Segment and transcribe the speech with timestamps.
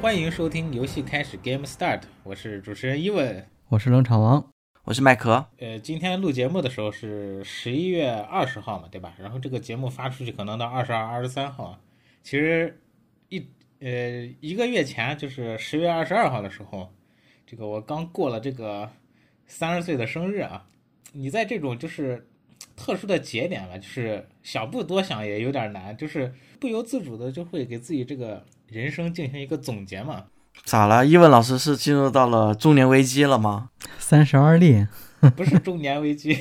[0.00, 3.46] 欢迎收听游戏开始 Game Start，我是主持人伊文。
[3.68, 4.50] 我是冷场王，
[4.84, 5.44] 我是麦克。
[5.58, 9.14] 呃，今天录节目的时候是十一月二十号嘛，对吧？
[9.20, 11.78] 然后这个节目发出去可能到二十二、二十三号。
[12.22, 12.80] 其实
[13.28, 13.46] 一
[13.80, 13.88] 呃
[14.40, 16.90] 一个月前，就是十月二十二号的时候，
[17.46, 18.90] 这个我刚过了这个
[19.46, 20.66] 三十岁的生日啊。
[21.12, 22.26] 你在这种就是
[22.74, 30.26] 特殊的节点吧，就是想不多想也有点难，就是不由自主的就会给自己这个人生进行一个总结嘛。
[30.64, 31.06] 咋了？
[31.06, 33.70] 伊文老师是进入到了中年危机了吗？
[33.98, 34.86] 三十而立，
[35.36, 36.36] 不是中年危机，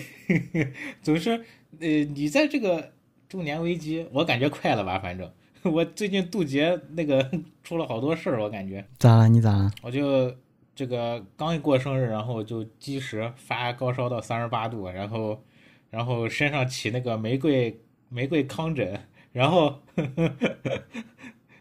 [1.02, 1.32] 总是
[1.80, 2.92] 呃，你在这个
[3.28, 5.00] 中年危机，我感觉快了吧？
[5.00, 5.32] 反正
[5.64, 7.30] 我最近渡劫那个
[7.64, 9.30] 出了好多事儿，我感觉咋了？
[9.30, 9.72] 你咋了？
[9.82, 10.34] 我就
[10.76, 15.42] 这个刚一过生日，然后就积食发高烧到三十八度，然后
[15.90, 19.00] 然后身上起那个玫瑰玫瑰糠疹，
[19.32, 19.80] 然后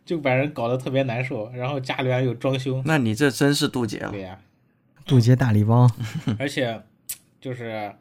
[0.08, 4.22] 就把人搞得特别难受，然后家里面又装修，那你这真是渡劫了对。
[4.22, 4.40] 呀、
[5.04, 5.86] 渡劫大礼包，
[6.40, 6.82] 而且
[7.38, 7.92] 就是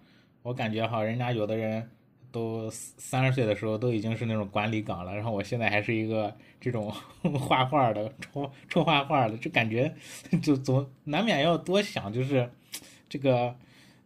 [0.41, 1.89] 我感觉哈，人家有的人
[2.31, 6.89] 都三十岁的时候都已经是那种管理岗了，然后我现在还是一个这种
[7.37, 9.93] 画画的、抽抽画画的，就感觉
[10.41, 12.49] 就总难免要多想，就是
[13.09, 13.53] 这个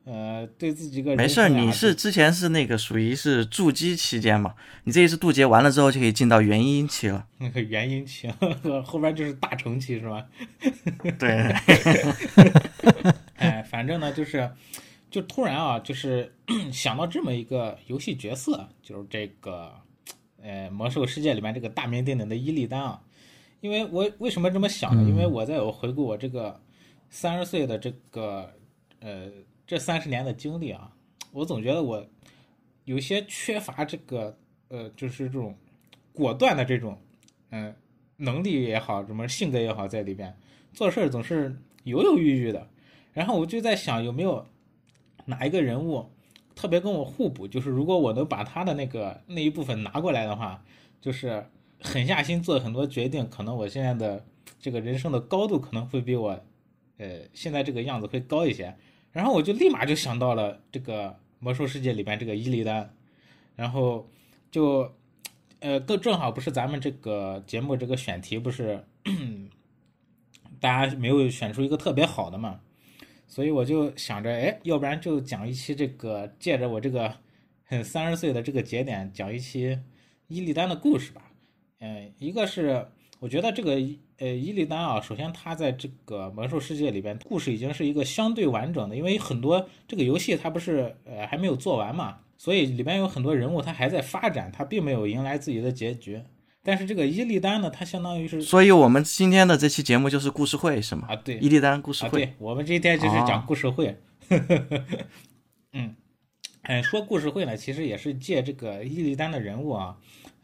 [0.03, 4.55] 呃，对自己一个没事儿，你是之前是那个属于是筑基期间嘛？
[4.85, 7.27] 你这一次渡劫完了之后就可以进到元婴期了。
[7.38, 8.27] 那 个元婴期，
[8.83, 10.25] 后边就是大成期是吧？
[11.19, 11.53] 对，
[13.35, 14.49] 哎，反正呢，就是
[15.11, 16.33] 就突然啊，就是
[16.73, 19.72] 想到这么一个游戏角色，就是这个
[20.41, 22.99] 呃魔兽世界里面这个大名鼎鼎的伊利丹啊。
[23.59, 25.03] 因为我为什么这么想呢？
[25.07, 26.59] 因为我在我回顾我这个
[27.11, 28.52] 三十岁的这个
[28.99, 29.27] 呃
[29.72, 30.91] 这三十年的经历啊，
[31.31, 32.05] 我总觉得我
[32.83, 35.58] 有些缺乏这个呃就是这种
[36.11, 37.02] 果断的这种
[37.52, 37.73] 嗯、
[38.17, 40.38] 能力也好，什么性格也好在里边，
[40.73, 42.68] 做事儿总是犹犹豫豫的。
[43.13, 44.45] 然后我就在想，有没有
[45.23, 46.12] 哪一个人物
[46.53, 47.47] 特别跟我互补？
[47.47, 50.62] 就是如果我能把他的那个那一部分拿过来的话，
[51.00, 51.45] 就是
[51.79, 54.25] 狠下心做很多决定，可能我现在的
[54.59, 56.38] 这个人生的高度可能会比我
[56.97, 58.75] 呃现在这个样子会高一些。
[59.11, 62.89] 然后我就立马就想到了这个魔兽世界里边这个伊利丹，
[63.55, 64.07] 然后
[64.49, 64.91] 就
[65.59, 68.83] 呃更正好不是咱们这个节目这个选题不是
[70.59, 72.59] 大家没有选出一个特别好的嘛，
[73.27, 77.11] 所以我就想着，哎，要不然就讲一期这个，借着我这个
[77.63, 79.79] 很三十岁的这个节点，讲一期
[80.27, 81.21] 伊利丹的故事吧。
[81.79, 82.88] 嗯，一个是
[83.21, 83.73] 我觉得这个
[84.17, 96.19] 呃伊利丹啊，首先他在这个魔兽世界里边，故事已经是一个相对完整的，因为很多这个游戏它不是呃还没有做完嘛，所以里边有很多人物他还在发展，他并没有迎来自己的结局。
[96.63, 101.07] 但是这个伊利丹呢，它相当于是所以我们今天的这期节目就是故事会是吗？
[101.07, 102.25] 啊，对，伊利丹故事啊，会。
[102.25, 103.95] 对，我们今天就是讲哦故事会。
[105.73, 105.95] 嗯，
[106.63, 109.97] 哎，说故事会呢，其实也是借这个伊利丹的人物啊，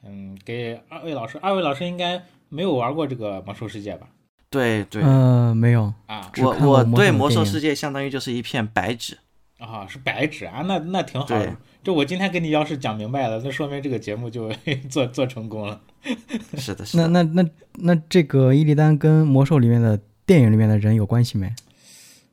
[0.03, 4.08] 嗯，给二位老师，二位老师应该没有玩过这个魔兽世界吧？
[4.50, 9.18] 对对，呃，没有，啊我我对魔兽世界相当于就是一片白纸。
[9.58, 11.94] 啊，是白纸啊，那那挺好的就。
[11.94, 14.52] 我今天跟你要是讲明白了，那说明这个节目就
[14.88, 15.81] 做做成功了。
[16.57, 17.24] 是的，是那的。
[17.24, 21.52] 那那那这个伊利丹跟魔兽里面的电影里面的人有关系没？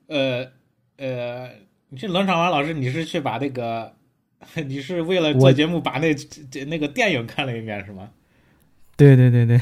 [0.06, 0.46] 呃
[0.98, 1.50] 呃，
[1.88, 3.92] 你是冷场王老师，你是去把那个，
[4.66, 8.10] 你是为了做节目把那这那个电影看了一遍是吗？
[8.96, 9.58] 对对对对，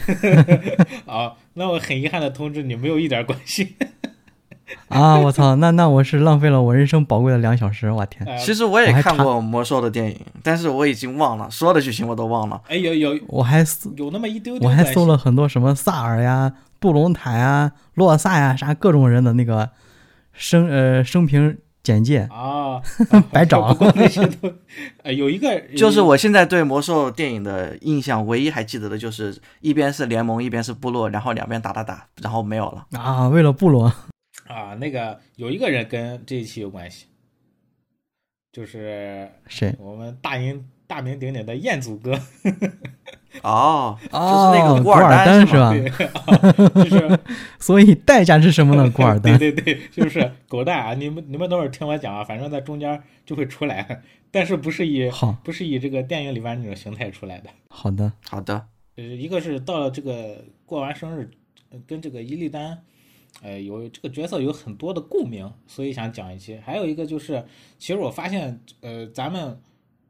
[1.06, 3.74] 好，那我很遗憾的通知你，没有一点关系。
[4.88, 12.60] 啊，我操，那那我是浪费了我人生宝贵的两小时，我天，呃其实我也看过魔兽的电影，但是我已经忘了所有的剧情我都忘了。
[12.68, 19.70] 哎，有有我还搜有那么一丢丢我还搜了很多什么萨尔呀、布隆坦呀、洛萨呀，啥各种人的那个
[20.32, 22.80] 生呃生平简介，啊，
[23.32, 24.52] 白找那些都，
[25.02, 32.86] 呃，有一个 就是我现在对魔兽电影的印象，唯一还记得的就是一边是联盟，一边是部落，然后两边打打打，然后没有了。
[32.92, 33.92] 啊，为了部落，
[34.46, 37.06] 啊，那个有一个人跟这一期有关系，
[38.52, 39.74] 就是谁？
[39.78, 42.12] 我们大名大名鼎鼎的彦祖哥，
[43.40, 45.74] 哦， 哦，就是那个古尔丹是吧？
[46.84, 47.18] 就是
[47.58, 48.90] 所以代价是什么呢？
[48.90, 50.94] 古尔丹对对对，就是狗蛋啊！
[50.94, 57.50] 你们你们等会儿听我讲啊，反正在中间就会出来，但是不是以好不是以这个电影里边那种形态出来的。
[57.68, 61.30] 好的，好的，呃，一个是到了这个过完生日，
[61.70, 62.78] 呃跟这个伊利丹，
[63.42, 66.58] 呃，有这个角色有很多的共鸣，所以想讲一期。
[66.64, 67.44] 还有一个就是，
[67.78, 69.58] 其实我发现，呃，咱们，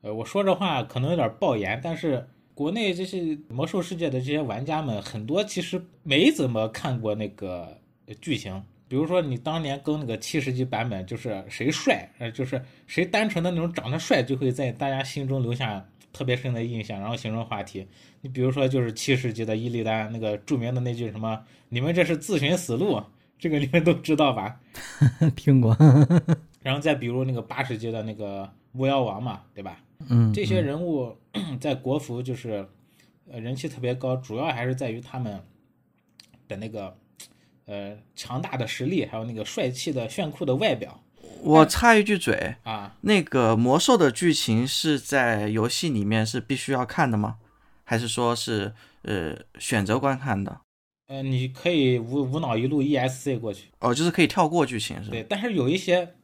[0.03, 8.63] 呃，我说这话可能有点爆言，但是国内这些魔兽世界的这些玩家们，很多其实没怎么看过那个呃剧情。
[8.89, 15.83] 比如说你当年更那个七十级版本，就是谁帅，呃，就是谁单纯的那种长得帅，就会在大家心中留下
[16.13, 17.87] 特别深的印象，然后形成话题。
[18.21, 23.03] 你比如说就是七十级的伊利丹那个著名的那句什么“你们这是自寻死路”，
[23.39, 24.61] 这个你们都知道吧？
[25.35, 25.75] 听过，
[26.63, 29.81] 然后再比如那个八十级的那个巫妖王嘛，对吧？
[30.09, 31.17] 嗯，这些人物
[31.61, 32.69] 在国服就是
[33.31, 35.43] 呃人气特别高，主要还是在于他们
[36.49, 36.97] 的那个
[37.67, 41.03] 呃强大的实力，还有那个帅气的炫酷的外表
[41.43, 42.97] 我插一句嘴，啊。
[43.01, 47.39] 那个魔兽的剧情是在游戏里面是必须要看的吗？
[47.85, 48.73] 还是说是
[49.03, 50.61] 呃选择观看的？
[51.09, 55.11] 呃，你可以无无脑一路 ESC 过去，哦，就是可以跳过剧情是吧？
[55.11, 56.15] 对，但是有一些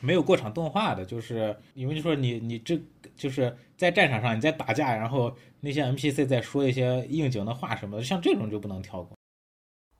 [0.00, 2.80] 没有过场动画的，就是因为就说你你这
[3.16, 9.16] 就是在战场上你在打架，然后那些 NPC 在说一些应景的话什么的，像这种就不能跳过。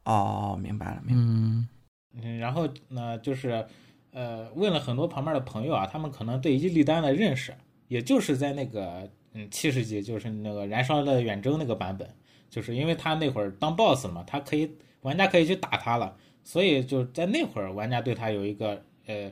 [0.04, 1.28] 哦，明白了，明白了。
[1.28, 1.68] 嗯
[2.22, 3.66] 嗯，然后呢，就是
[4.12, 7.52] 呃，问了很多旁边的朋友啊，他们可能对伊利丹的认识，
[7.88, 12.08] 也就是在那个嗯七十级，就是那个燃烧的远征那个版本，
[12.48, 14.70] 就是因为他那会儿当 boss 了嘛，他可以
[15.02, 19.30] 玩家可以去打他了，所以就在那会儿玩家对他有一个呃，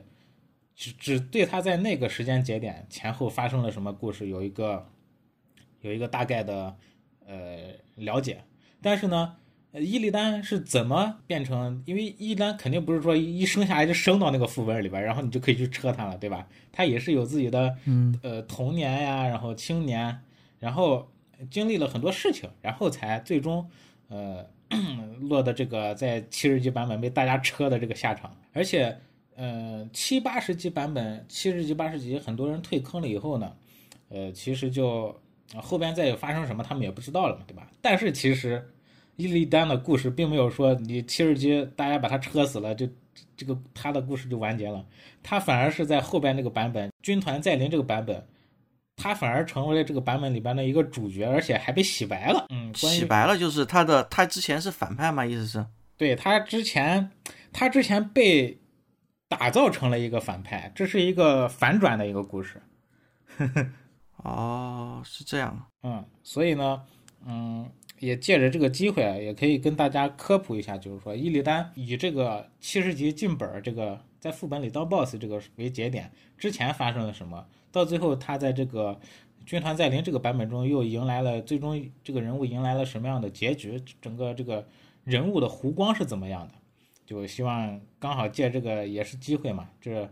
[0.75, 4.87] 只只对他在那个时间节点前后发生了什么故事有一个
[5.81, 6.75] 有一个大概的
[7.25, 8.43] 呃了解，
[8.81, 9.35] 但是呢。
[9.71, 11.83] 呃伊利丹是怎么变成？
[11.85, 16.47] 因为伊利丹肯定不是说一生下来就生到那个副本里边，然后你就可以去车他了，对吧？
[16.71, 20.17] 他也是有自己的嗯呃童年呀，然后青年，
[20.59, 21.11] 然后
[21.51, 23.69] 经历了很多事情，然后才最终
[24.07, 24.49] 呃
[25.19, 28.33] 落的这个在七十级版本被大家车的这个下场。
[28.53, 28.97] 而且
[29.35, 33.53] 呃七八十级版本、七十级、八十级，很多人退坑了以后呢，
[34.09, 35.15] 呃其实就
[35.53, 37.67] 呃后边再有发生什么他们也不知道了嘛，对吧？
[37.81, 38.63] 但是其实。
[39.17, 42.85] 伊利丹的故事并没有说你七十级大家把他车死了，就
[43.37, 44.85] 这个他的故事就完结了。
[45.23, 48.21] 他反而是在后边那个版本军团再临这个版本，
[48.97, 52.47] 他反而成为了这个版本里边的一个主角，而且还被洗白了。
[52.49, 55.25] 嗯，关于洗白了就是他的，他之前是反派嘛？
[55.25, 55.65] 意思是？
[55.95, 57.09] 对他之前，
[57.53, 58.59] 他之前被
[59.27, 62.61] 打造成了一个反派，这是一个反转的一个故事。
[64.17, 65.67] 哦，是这样。
[65.83, 66.81] 嗯，所以呢，
[67.25, 67.69] 嗯，
[67.99, 78.99] 也借着这个机会啊，也可以跟大家科普一下，就是说伊利丹以这个七十级进本儿这个在副本里当 BOSS 这个为节点，之前发生了什么，到最后他在这个
[79.45, 84.67] 军团再临这个版本中又迎来了最终这个人物迎来了什么样的结局，整个这个
[85.03, 86.53] 人物的弧光是怎么样的，
[87.05, 90.09] 就希望刚好借这个也是机会嘛，这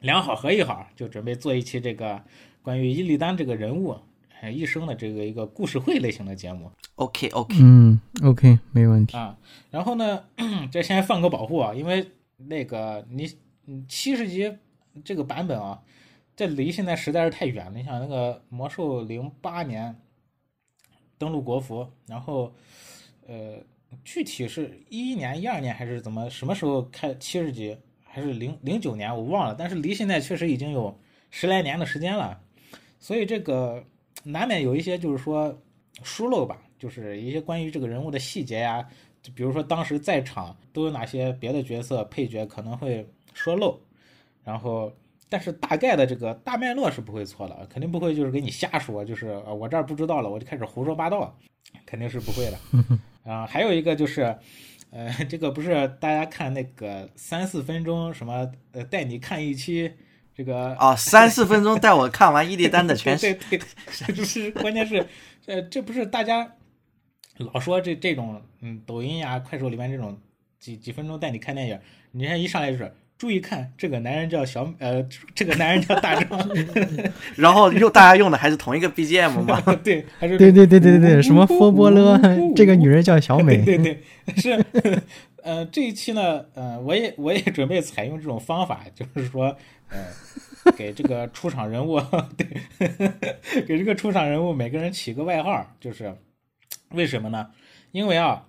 [0.00, 2.22] 两好合一好，就准备做一期这个
[2.62, 3.96] 关于伊利丹这个人物。
[4.40, 9.16] 呃一生的这个一个故事会类型的节目 OK OK，嗯，OK，没问题。
[9.16, 9.38] 啊，
[9.70, 10.24] 然后呢，
[10.72, 13.32] 这先放个保护啊，因为那个你
[13.66, 14.52] 你七十级
[15.04, 15.80] 这个版本啊，
[16.34, 17.78] 这离现在实在是太远了。
[17.78, 19.96] 你想那个魔兽零八年
[21.18, 22.52] 登陆国服，然后
[23.28, 23.58] 呃，
[24.04, 30.98] 具体是一一年、一二年还是怎么什么时候开七十级，还是零零九年我忘了，但是离现在确实已经有
[31.30, 32.40] 十来年的时间了，
[32.98, 33.84] 所以这个。
[34.24, 35.60] 难免有一些就是说
[36.04, 38.86] 疏漏吧，就是一些关于这个人物的细节呀，
[39.20, 43.04] 就比如说当时在场都有哪些别的角色配角可能会
[43.34, 43.76] 说漏，
[44.44, 44.92] 然后
[45.28, 51.36] 但是大概的这个大脉络是不会错的，肯定不会就是给你瞎说，就是呃我这儿不知道了我就开始胡说八道，
[51.84, 52.58] 肯定是不会的。
[53.24, 54.36] 啊，还有一个就是，
[54.90, 59.92] 呃，这个不是大家看那个三四分钟什么呃带你看一期。
[60.34, 65.06] 这个哦，三四分钟带我看完伊利丹的全对对对，就是关键是，
[65.44, 66.54] 呃，这不是大家
[67.36, 70.18] 老说这这种嗯抖音呀、快手里面这种
[70.58, 71.78] 几几分钟带你看电影，
[72.12, 75.00] 你看一上来就是注意看，这个男人叫小呃，
[75.32, 76.44] 这个男人叫大壮，
[77.38, 79.60] 然后用大家用的还是同一个 BGM 嘛？
[79.84, 82.20] 对，还是对对对对对对，什么佛波勒，
[82.56, 85.02] 这个女人叫小美，对对对，是。
[85.44, 89.56] 呃，这一期呢，呃，我也我也准备采用这种方法，就是说，
[89.88, 92.00] 呃，给这个出场人物，
[92.36, 96.12] 对，给这个出场人物每个人起个外号，就是
[96.90, 97.46] 为什么呢？
[97.92, 98.42] 因为啊，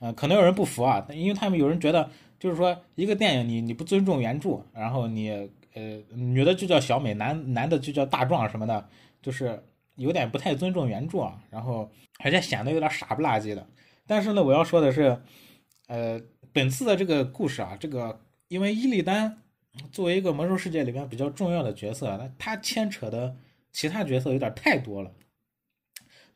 [0.00, 2.08] 呃，可能有人不服啊，因为他们有人觉得，
[2.44, 5.30] 就是说一个电影你你不尊重原著，然后你
[5.72, 8.86] 呃女的就叫小美，男男的就叫大壮什么的，
[9.22, 13.66] 就是有点不太尊重原著啊，然后而且显得有点傻不拉几的。
[14.06, 15.18] 但是呢，我要说的是，
[15.86, 16.20] 呃。
[16.52, 19.38] 本次的这个故事啊，这个因为伊利丹
[19.90, 23.34] 作为一个魔兽世界里面比较重要的角色，那他牵扯的
[23.72, 25.10] 其他角色有点太多了。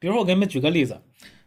[0.00, 1.00] 比如说我给你们举个例子，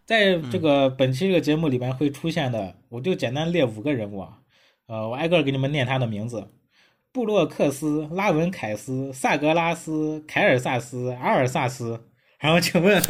[0.05, 4.40] 在这个本期这个节目里边会出现的，我就简单列五个人物啊，
[4.91, 6.45] 呃，我挨个给你们念他的名字：
[7.13, 11.97] 布洛克斯、拉文凯斯、萨格拉斯、凯尔萨斯、阿尔萨斯。
[12.39, 13.01] 然后请问，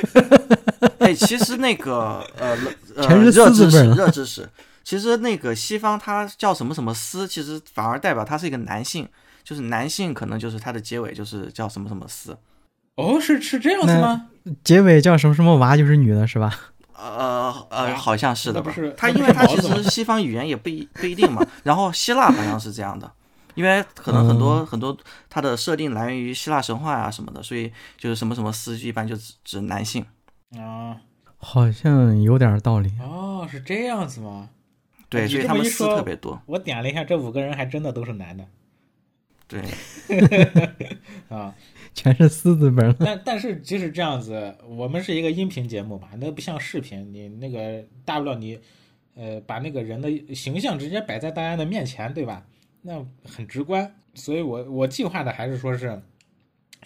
[0.98, 2.54] 哎，其实那个呃
[2.94, 4.46] 呃热知识热知识，
[4.84, 9.08] 其实那个西方它叫什么什么斯，其实反而代表他是一个男性，
[9.42, 12.36] 就是男性可能就是它的结尾就是叫什么什么斯。
[12.96, 14.26] 哦，是是这样子吗？
[14.62, 16.54] 结尾叫什么什么娃就是女的是吧？
[16.98, 18.92] 呃呃，啊好像是的吧那不是？
[18.96, 21.46] 它因为它其实西方语言也不一不一定嘛。
[21.62, 23.10] 然后希腊好像是这样的，
[23.54, 24.96] 因为可能很多、嗯很多
[25.30, 30.04] 它的设定来源于希腊神话啊什么的，所以就是什么什么司机一般就指指男性。
[30.56, 30.96] 啊，
[31.38, 32.92] 好像有点道理。
[33.00, 34.48] 哦，是这样子吗？
[35.08, 36.40] 对，所以他们斯这么一说特别多。
[36.46, 38.44] 我点了一下，这五个人还真的都是男的
[39.46, 39.62] 对，
[41.30, 41.54] 啊。
[41.98, 42.94] 全是四字辈儿。
[43.00, 48.56] 但但是即使这样子，我们是一个音频节目嘛，那不像视频，你那个大不了你，
[49.16, 52.46] 呃，把那个人的形象直接摆在大家的面前，对吧？
[52.82, 53.92] 那很直观。
[54.14, 56.00] 所以我我计划的还是说是，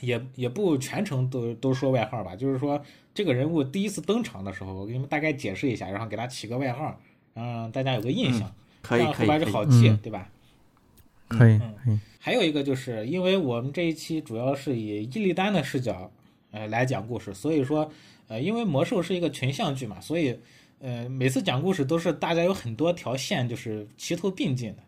[0.00, 6.98] 也也不全程都都说外号吧，就是说这个人物第一次登场的时候，我给你们大概解释一下，然后给他起个外号，
[7.34, 8.50] 让大家有个印象，
[8.80, 9.40] 可以这样后边。
[9.40, 10.30] 就好记，嗯对吧？
[11.38, 11.74] 可以嗯。
[11.84, 16.10] 可以，还有一个就是，因为我们这一期主要是以伊利丹的视角，
[16.52, 17.90] 呃，来讲故事，所以说，
[18.28, 20.38] 呃，因为魔兽是一个群像剧嘛，所以，
[20.78, 24.82] 呃，每次讲故事都是大家有很多条线，就是齐头并进的，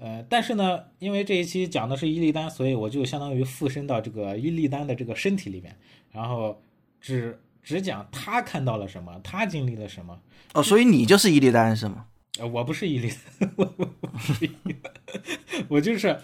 [0.00, 5.76] 呃，但是呢，因为这一期讲的是伊利丹，所以我就相当于附身到这个伊利丹的这个身体里面，
[6.10, 6.60] 然后
[7.00, 10.18] 只只讲他看到了什么，他经历了什么，
[10.54, 12.06] 哦，所以你就是伊利丹是吗？
[12.38, 13.10] 呃，我不是伊利，
[13.56, 14.76] 我我不是伊利，
[15.68, 16.16] 我就是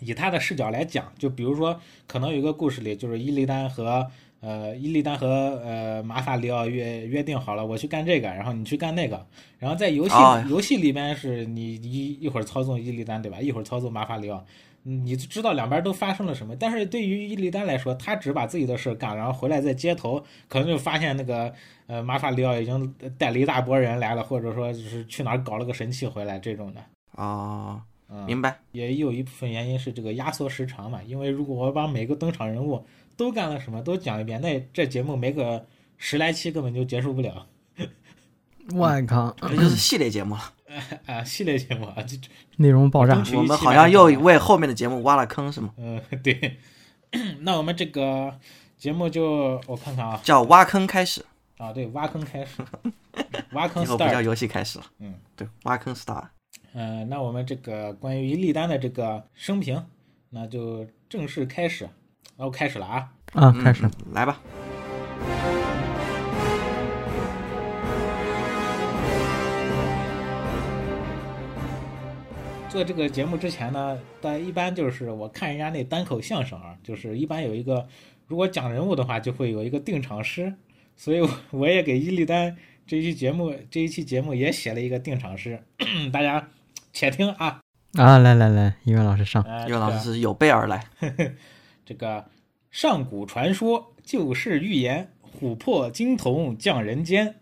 [0.00, 1.12] 以他的视角来讲。
[1.18, 4.08] 就比如说，可能有一个故事里，就是伊利丹和
[4.40, 5.26] 呃伊利丹和
[5.64, 9.26] 呃马法里奥约约定好了，我去干这个，然后你去干那个。
[9.58, 13.40] 然后在游戏、哦游戏里边是你一一会儿操纵伊利丹，对吧？
[13.40, 14.46] 一会儿操纵马法里奥。
[14.88, 21.52] 嗯你就知道两边都发生了什么，但是对于伊利丹来说，他只把自己的事儿干，然后回来在街头可能就发现那个
[21.88, 26.80] 呃马法里奥已经带了一大波人来了，或者说就是去哪儿搞了个神器回来这种的。
[27.16, 28.60] 哦，嗯，明白。
[28.70, 35.66] 也有一部分原因是这个压缩时长嘛，因为如果我把每个登场人物都干了什么都讲一遍，那这节目没个
[35.96, 37.48] 十来期根本就结束不了
[38.72, 40.52] 我靠，这就是系列节目了。
[41.06, 41.24] 啊！
[41.24, 42.16] 系列节目啊，这
[42.56, 45.70] 内容爆炸我们好像又为后面的节目挖了坑是吗？
[45.78, 46.58] 嗯对，
[47.40, 48.38] 那我们这个
[48.76, 51.24] 节目就我看看啊叫挖坑开始，
[51.58, 52.62] 啊对，挖坑开始，
[53.52, 54.20] 挖坑以后不叫。
[54.20, 54.84] 游戏开始了。
[54.98, 56.24] 嗯，对，挖坑 star。
[56.74, 59.82] 嗯、那我们这个关于利丹的这个生平，
[60.30, 61.88] 那就正式开始。
[62.36, 62.96] 那我开始了啊。
[63.32, 63.90] 啊，嗯开始嗯。
[64.12, 64.38] 来吧。
[72.76, 77.88] 做这个节目之前呢，大家一般就是我看人家那单口相声啊，就是一般有一个，
[78.26, 80.52] 如果讲人物的话，就会有一个定场诗，
[80.94, 82.54] 所以我我也给伊利丹
[82.86, 85.58] 这一期节目这一期节目也写了一个定场诗，
[86.12, 86.50] 大家
[86.92, 87.62] 且听啊。
[87.94, 89.42] 啊，来来来，音乐老师上。
[89.44, 90.84] 呃，乐老师是有备而来。
[91.86, 92.26] 这个
[92.70, 97.36] 上古传说，旧事预言，琥珀金童降人间，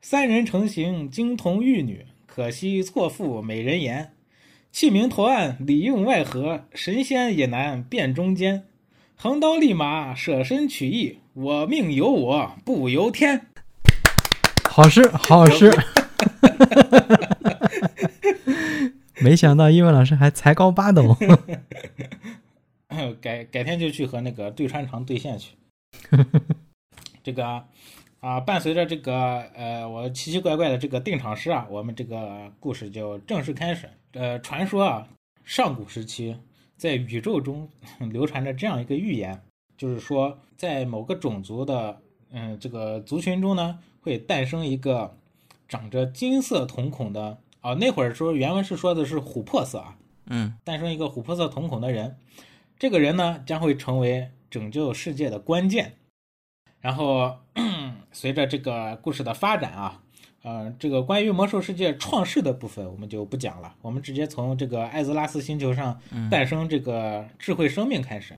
[0.00, 4.12] 三人成行，金童玉女，可惜错付美人颜。
[4.70, 8.64] 器名投案，里应外合，神仙也难辨忠奸。
[9.16, 13.46] 横刀立马，舍身取义，我命由我不由天。
[14.70, 15.70] 好诗， 好诗。
[19.20, 21.12] 没想到英文老师还才高八斗。
[23.20, 25.56] 改改天就去和那个对穿肠对线去。
[27.24, 27.64] 这个
[28.20, 33.88] 啊，伴随着这个呃，我奇奇怪怪的这个定场诗啊，我们这个故事就正式开始。
[34.12, 35.08] 呃，传说啊，
[35.44, 36.36] 上古时期
[36.76, 37.68] 在宇宙中
[38.10, 39.42] 流传着这样一个预言，
[39.76, 42.00] 就是说在某个种族的
[42.30, 45.16] 嗯这个族群中呢，会诞生一个
[45.68, 52.16] 长着金色瞳孔的啊，那会儿说原文是说的是琥珀色啊，嗯诞生一个琥珀色瞳孔的人，
[52.78, 55.94] 这个人呢将会成为拯救世界的关键。
[56.80, 57.38] 然后
[58.12, 60.02] 随着这个故事的发展啊，
[60.42, 68.34] 呃，这个关于魔兽世界创世的部分我们就不讲了，我们直接从这个艾泽拉斯星球上诞生这个智慧生命开始。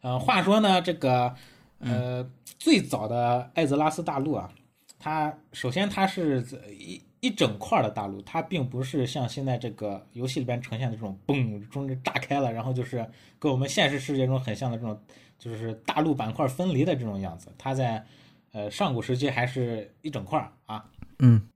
[0.00, 1.34] 呃，话说呢，这个
[1.78, 4.52] 呃最早的艾泽拉斯大陆啊，
[4.98, 13.04] 它首先它是一一一整块儿的大陆，它并不是像现在这个游戏里边呈现的这种嘣中间炸开了，然后就是
[13.38, 15.00] 跟我们现实世界中很像的这种，
[15.38, 17.52] 就是大陆板块分离的这种样子。
[17.58, 18.04] 它在
[18.52, 20.84] 呃上古时期还是一整块儿啊，
[21.18, 21.48] 嗯。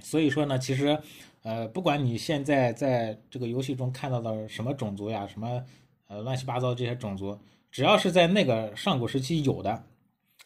[0.00, 0.98] 所以说呢，其实，
[1.42, 5.64] 呃，不管你现在在这个游戏中看到的什么种族呀，什么
[6.08, 7.38] 呃乱七八糟这些种族，
[7.70, 9.84] 只要是在那个上古时期有的，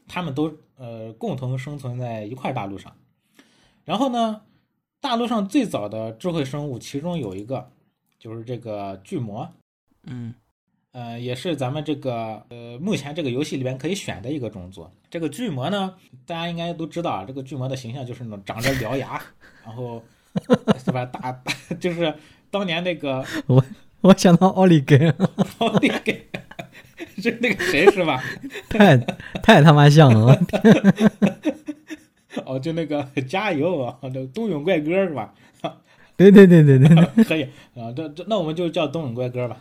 [0.06, 2.94] 他们都呃共同生存在一块大陆上。
[3.84, 4.42] 然后呢，
[5.00, 7.70] 大陆上最早的智慧生物，其中有一个
[8.18, 9.50] 就是这个巨魔，
[10.04, 10.34] 嗯
[10.96, 14.88] 呃，也是咱们这个呃目前这个游戏里边可以选的一个种族。
[15.10, 15.92] 这个巨魔呢，
[16.24, 19.20] 大家应该都知道啊，这个巨魔的形象就是那种长着獠牙，
[19.62, 20.02] 然后
[20.82, 21.04] 是吧？
[21.04, 21.38] 大
[21.78, 22.14] 就是
[22.50, 23.62] 当年那个我
[24.00, 25.12] 我想到奥利给，
[25.58, 26.26] 奥利给
[27.18, 28.24] 是那个谁是吧？
[28.70, 28.96] 太
[29.42, 30.40] 太他妈像了，
[32.46, 35.34] 哦，就那个加油啊，这冬泳怪哥是吧？
[36.16, 37.42] 对对对对对，可以
[37.78, 39.60] 啊，这这那我们就叫冬泳怪哥吧。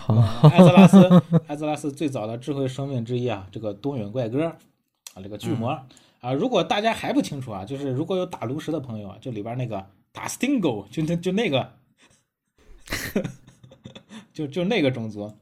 [0.00, 0.14] 好，
[0.48, 4.56] 艾泽拉斯， 艾泽拉斯最早的智慧生命之一啊，这个冬泳怪哥啊，
[5.22, 5.68] 这个巨魔、
[6.20, 11.72] 啊，如果大家还不清楚啊，就是如果有打炉石的朋友啊，就里边那个打 Stingo 就那就那个，
[14.32, 15.36] 就就那个种族。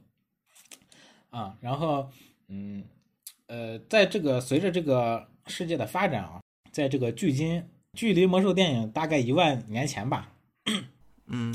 [1.29, 2.09] 啊，然后
[2.47, 2.83] 嗯
[3.47, 7.63] 呃，在这个随着这个世界的发展啊，在这个距今
[7.93, 10.31] 距离魔兽电影大概一万年前吧，
[11.27, 11.53] 嗯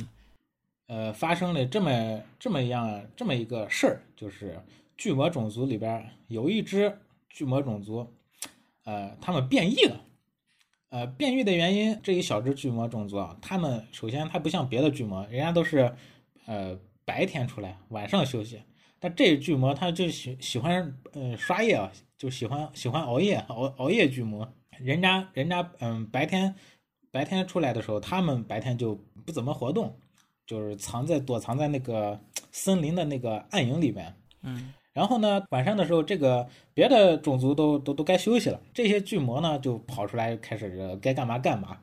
[0.95, 4.61] 呃，发生了这么这么样这么一个事儿，就是
[4.97, 6.97] 巨魔种族里边有一只
[7.29, 8.15] 巨魔种族，
[8.85, 10.01] 呃，他们变异了。
[10.91, 15.93] 呃，变异的原因，这一小只巨魔种族啊，他们首先它不像别的巨魔，人家都是
[16.47, 18.63] 呃白天出来，晚上休息。
[19.01, 24.49] 但这巨魔它就喜喜欢呃刷夜啊，就喜欢喜欢熬夜，熬熬夜巨魔。
[24.79, 26.55] 人家人家嗯白天
[27.11, 28.95] 白天出来的时候，他们白天就
[29.27, 29.99] 不怎么活动，
[30.47, 32.19] 就是藏在躲藏在那个
[32.53, 34.15] 森林的那个暗影里面。
[34.43, 41.81] 嗯然后呢，晚上的时候，这个别的种族都都都该休息了，这些巨魔呢就跑出来开始呃该干嘛干嘛，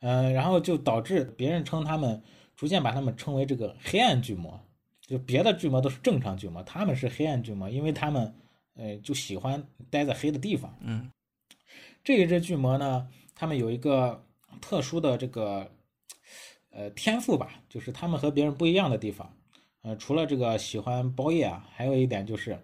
[0.00, 2.22] 嗯、然后就导致别人称他们
[2.56, 4.58] 逐渐把他们称为这个黑暗巨魔，
[5.02, 8.34] 就别的巨魔都是正常巨魔，他们是黑暗巨魔，因为他们
[8.74, 10.74] 呃就喜欢待在黑的地方。
[10.80, 11.10] 嗯
[12.02, 14.24] 这一只巨魔呢，他们有一个
[14.62, 15.70] 特殊的这个
[16.70, 19.32] 呃天赋吧，就是他们和别人不一样的地方。
[19.82, 22.58] 呃，除了这个喜欢包夜啊，还有一点就是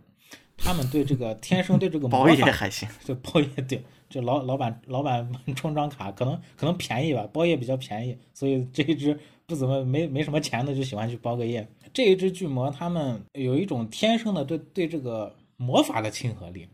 [0.56, 11.66] 他们对这个天生对这个魔包夜法，还行，就包夜对，就老老板老板充张卡可能可能便宜吧，包夜比较便宜，所以这一只不怎么没没什么钱的就喜欢去包个夜。
[11.94, 16.68] 这一只巨魔，他们有一种天生的对对这个魔法的亲和力，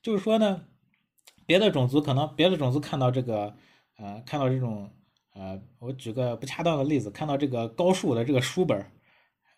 [0.00, 0.62] 就是说呢，
[1.44, 3.54] 别的种族可能别的种族看到这个
[3.98, 4.90] 呃看到这种
[5.40, 8.92] 呃，我举个不恰当的例子，看到这个高数的这个书本儿，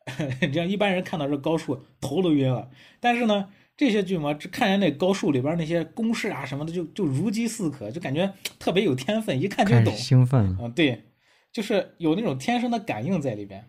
[0.41, 3.49] 这样一般人看到这高数头都晕了，但是呢。
[3.75, 9.93] 这些巨魔只看见那高数里边那些公式啊什么的，就就如饥似渴，就感觉特别有天分，一看就懂。
[9.97, 11.07] 兴奋了，嗯，对，
[11.51, 13.65] 就是有那种天生的感应在里边，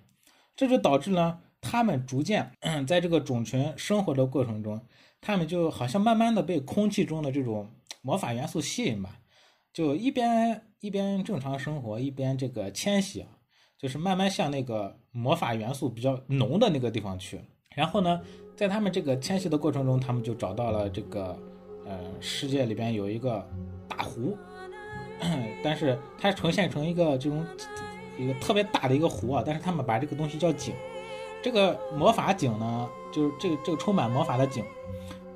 [0.58, 4.82] 这就导致呢，他们逐渐嗯在这个种群生活的过程中，
[5.21, 7.71] 他们就好像慢慢的被空气中的这种
[8.02, 9.17] 魔法元素吸引吧，
[9.73, 13.27] 就一边一边正常生活，一边这个迁徙啊，
[13.77, 17.41] 就是慢慢向那个魔法元素比较浓的那个地方去。
[17.75, 18.21] 然后呢，
[18.55, 21.36] 在他们这个迁徙的过程中，他们就找到了这个
[21.88, 23.43] 呃世界里边有一个
[23.88, 24.38] 大湖，
[25.63, 27.43] 但是它呈现成一个这种
[28.19, 30.73] 一个特别大的一个湖啊，但是他们把这个东西叫井。
[31.41, 34.63] 这个魔法井呢，就是这个这个充满魔法的井，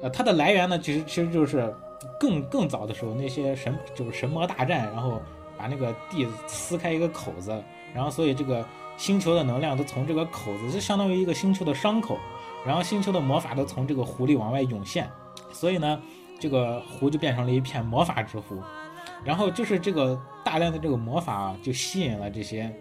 [0.01, 1.73] 呃，它的来源呢，其实其实就是
[2.19, 5.21] 更更早的时候那些神就是神魔大战，然后
[5.57, 8.65] 把那个地撕开一个口子，然后所以这个
[8.97, 12.17] 星球的能量都从这个口子，就相当于一个星球的伤口，
[12.65, 15.09] 然后星球的魔法都从这个湖里往外涌现，
[15.51, 16.01] 所以呢，
[16.39, 18.61] 这个湖就变成了一片魔法之湖。
[19.23, 22.71] 然后就是这个大量的这个魔法啊，就吸引了这些，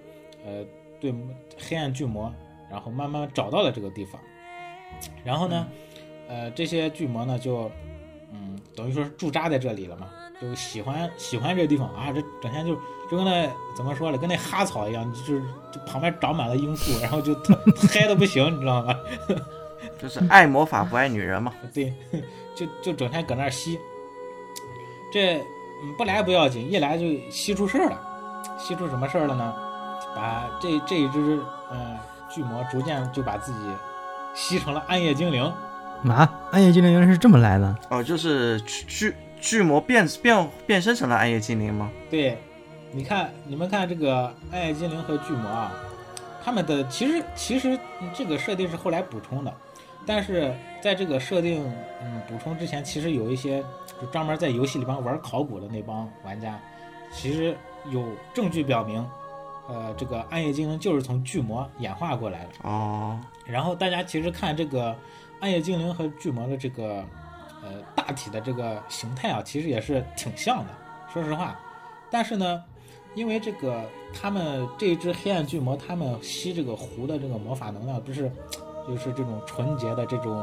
[0.45, 0.65] 呃，
[1.01, 1.15] 对
[1.59, 2.33] 黑暗巨魔，
[2.71, 4.21] 然后慢慢找到了这个地方。
[5.25, 5.67] 然后呢，
[6.29, 7.71] 呃，这些巨魔呢就，
[8.37, 10.07] 嗯，等于说是驻扎在这里了嘛，
[10.41, 12.75] 就喜欢喜欢这个地方啊，这整天就
[13.11, 15.41] 就跟那怎么说了，跟那哈草一样，就是
[15.73, 18.95] 就旁边长满了罂粟，然后就特嗨的不行，你知道吗？
[19.99, 21.53] 就是爱魔法不爱女人嘛。
[21.73, 21.93] 对，
[22.55, 23.79] 就就整天搁那儿吸，
[25.13, 28.01] 这嗯不来不要紧，一来就吸出事儿了。
[28.59, 29.55] 吸出什么事儿了呢？
[30.15, 31.39] 把这这一只
[31.71, 31.99] 呃
[32.31, 33.59] 巨魔逐渐就把自己
[34.35, 35.53] 吸成了暗夜精灵。
[36.05, 41.91] 啊，暗夜精灵原来是这么来的，哦，就是巨巨巨魔变变变身成了暗夜精灵吗？
[42.11, 42.39] 对，
[42.93, 45.73] 你看你们看这个暗夜精灵和巨魔啊，
[46.45, 47.79] 他们的其实其实
[48.15, 49.53] 这个设定是后来补充的，
[50.07, 51.65] 但是在这个设定
[52.03, 53.63] 嗯补充之前，其实有一些
[54.01, 56.59] 就专门在游戏里边玩考古的那帮玩家，
[57.13, 57.57] 其实
[57.91, 59.05] 有证据表明，
[59.69, 62.51] 呃，这个暗夜精灵就是从巨魔演化过来的。
[62.63, 64.95] 哦，然后大家其实看这个
[65.41, 67.05] 暗夜精灵和巨魔的这个
[67.63, 70.67] 呃大体的这个形态啊，其实也是挺像的，
[71.13, 71.59] 说实话。
[72.11, 72.63] 但是呢，
[73.15, 73.83] 因为这个
[74.15, 78.31] 他们这一只黑暗巨魔，他们吸这个湖的这个魔法能量，不是
[78.87, 80.39] 就是这种纯洁的这种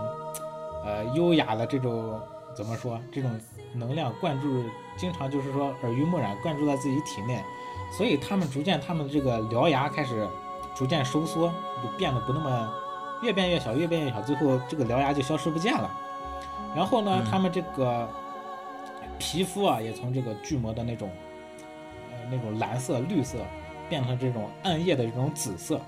[0.84, 2.20] 呃优雅的这种
[2.56, 3.32] 怎么说这种
[3.74, 4.64] 能量灌注，
[4.98, 7.42] 经常就是说耳濡目染灌注在自己体内，
[7.98, 10.28] 所以他们逐渐他们这个獠牙开始
[10.76, 11.48] 逐渐收缩，
[11.82, 12.74] 就变得不那么
[13.24, 15.90] 越变越小，越变越小，最后这个獠牙就消失不见了。
[16.76, 18.10] 然后呢，嗯他们这个
[19.18, 21.10] 皮肤啊，也从这个巨魔的那种
[22.12, 23.38] 呃那种蓝色、绿色，
[23.90, 25.80] 变成这种暗夜的这种紫色。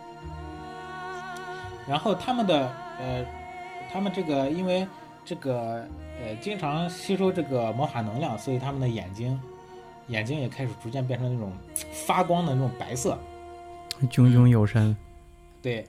[1.88, 3.26] 然后他们的呃，
[3.92, 4.88] 他们这个因为
[5.24, 5.86] 这个
[6.22, 9.40] 呃经常吸收这个魔法能量，所以他们的眼睛
[10.08, 11.52] 眼睛也开始逐渐变成那种
[11.92, 13.18] 发光的那种白色。
[14.10, 14.96] 炯炯有神。
[15.62, 15.88] 对，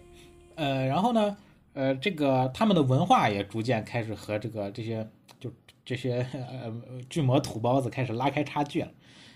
[0.57, 1.37] 呃，然后呢，
[1.75, 5.51] 呃，这个他们的文化也逐渐开始和这个这些就
[5.85, 6.75] 这些呃
[7.09, 8.91] 巨魔土包子开始拉开差距了，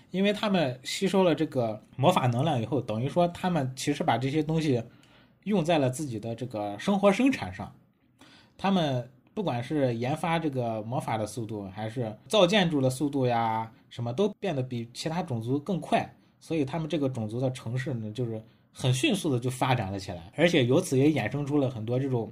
[0.09, 4.83] 因为他们吸收了这个魔法能量以后，等于说他们其实把这些东西
[5.43, 7.73] 用在了自己的这个生活生产上，
[8.57, 22.31] 他们不管是研发这个魔法的速度，还是造建筑的速度呀，什么都变得比其他种族更快，所以他们这个种族的城市呢，就是很迅速的就发展了起来，而且由此也衍生出了很多这种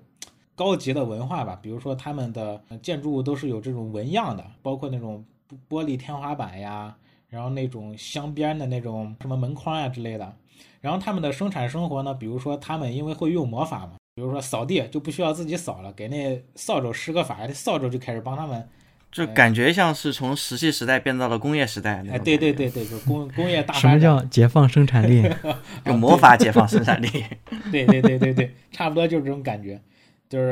[0.55, 5.23] 高级的文化吧，比如说他们的建筑物都是有这种纹样的，包括那种
[5.69, 6.95] 玻璃天花板呀，
[7.27, 10.33] 然后那种镶边的那种什么门框呀之类的。
[10.81, 18.67] 然后他们的生产生活呢，比如说他们因为会用魔法嘛，比如说扫地就不需要自己扫了，给那扫帚施个法，那扫帚就开始帮他们。
[19.11, 22.03] 就感觉像是从石器时代变到了工业时代。
[22.11, 23.99] 哎，对对，对对，就工工业大什么。
[23.99, 25.23] 叫解放生产力？
[25.87, 27.07] 用魔法解放生产力。
[27.71, 29.81] 对对对对对，差不多就是这种感觉，
[30.29, 30.51] 就是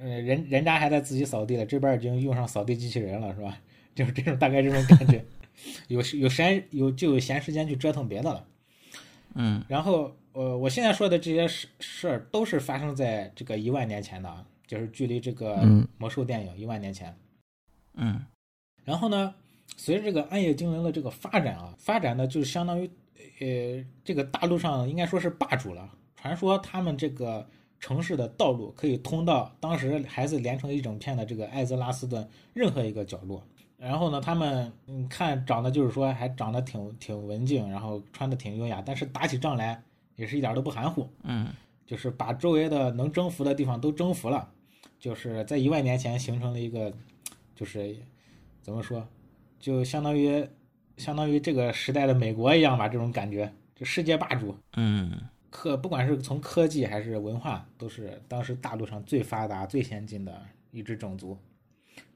[0.00, 3.58] 呃人人家还在自己扫地了，这边已经用上扫地机器人了，是吧？
[3.94, 5.24] 就是这种大概这种感觉，
[5.88, 8.44] 有时有闲有就有闲时间去折腾别的了。
[9.34, 17.08] 嗯然后呃，我现在说的这些事事儿都是发生在这个一万年前的啊，就是距离这个嗯魔兽电影一万年前。
[17.08, 17.14] 嗯
[18.84, 19.34] 然后呢，
[19.76, 22.88] 随着这个暗夜精灵的这个发展啊，发展呢就相当于，
[23.40, 25.90] 呃，这个大陆上应该说是霸主了。
[26.14, 27.46] 传说他们这个
[27.80, 33.42] 城市的道路可以通到当时还是连成一整片的这个艾泽拉斯的任何一个角落。
[33.76, 39.82] 然后呢，他们你看长得就是说还长得挺挺文静，然后穿的挺优雅，但是打起仗来
[40.14, 41.48] 也是一点都不含糊，嗯
[41.86, 44.50] 就是把周围的能征服的地方都征服了，
[44.98, 46.90] 就是在一万年前形成了一个，
[47.56, 47.96] 就是
[48.62, 49.04] 怎么说，
[49.58, 50.46] 就相当于
[50.96, 55.10] 相当于这个时代的美国一样吧，这种感觉，就世界霸主，嗯
[55.50, 60.40] 科不管是从科技还是文化，都是当时大陆上最发达、最先进的
[60.70, 61.36] 一支种族。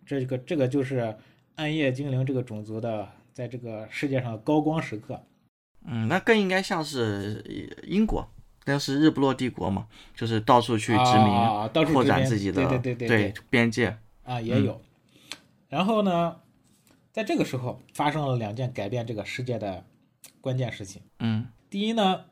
[0.05, 1.17] 这个这个就是
[1.55, 5.19] 暗夜精灵这个种族的在这个世界上的高光时刻。
[5.87, 7.43] 嗯，那更应该像是
[7.85, 8.29] 英国，
[8.65, 13.97] 当时日不落帝国嘛，就是到处去殖民，啊，到处扩展自己的对对对对边界。
[14.23, 14.79] 啊，也有。
[15.71, 16.37] 然后呢，
[17.13, 19.83] 在这个时候发生了两件改变这个世界的
[20.41, 21.01] 关键事情。
[21.21, 22.25] 嗯第一呢，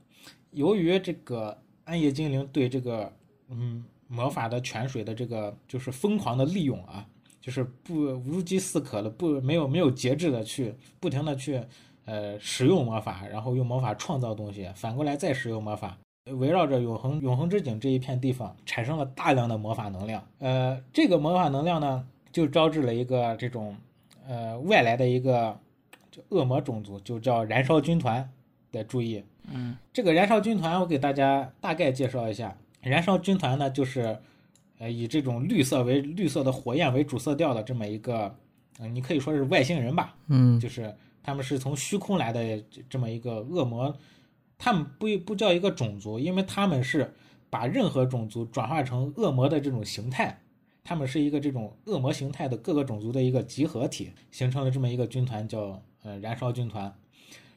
[0.51, 3.13] 由于这个暗夜精灵对这个
[3.49, 7.07] 嗯魔法的泉水的这个就是疯狂的利用啊，
[7.41, 11.63] 就是不无饥似渴的，不没有没有节制的去不停的去
[12.07, 15.97] 呃使用魔法，然后用魔法创造东西，反过来再使用魔法。
[16.37, 20.23] 围绕着永恒永恒之井这一片地方，产生了大量的魔法能量。
[20.41, 22.07] 呃，这个魔法能量呢，
[22.39, 23.77] 就招致了一个这种
[24.27, 25.59] 呃外来的一个
[26.11, 28.29] 就恶魔种族，就叫燃烧军团。
[28.71, 32.55] 的注意，嗯这个燃烧军团，我给大家大概介绍一下。
[32.83, 34.15] 燃烧军团呢，就是
[34.77, 38.37] 呃以这种绿色为绿色的火焰为主色调的这么一个，
[38.79, 43.97] 嗯、你可以说是外星人吧，嗯就是他们是从虚空来的这这么一个恶魔，
[44.59, 47.15] 他们不不叫一个种族，因为他们是
[47.49, 50.39] 把任何种族转化成恶魔的这种形态，
[50.89, 56.91] 他们是一个这种恶魔形态的各个种族的一个集合体，形成了这么一个军团，叫呃燃烧军团。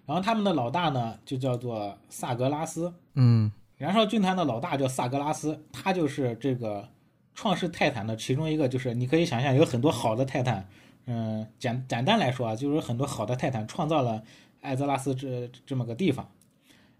[0.05, 2.93] 然后他们的老大呢，就叫做萨格拉斯。
[3.13, 6.89] 嗯燃烧军团的老大叫萨格拉斯，他就是这个
[7.33, 10.67] 创世泰坦的其中一个，就是你可以想象有很多好的泰坦，
[11.05, 14.21] 嗯，简简单来说啊，就是有很多好的泰坦创造了
[14.59, 16.29] 艾泽拉斯这这么个地方，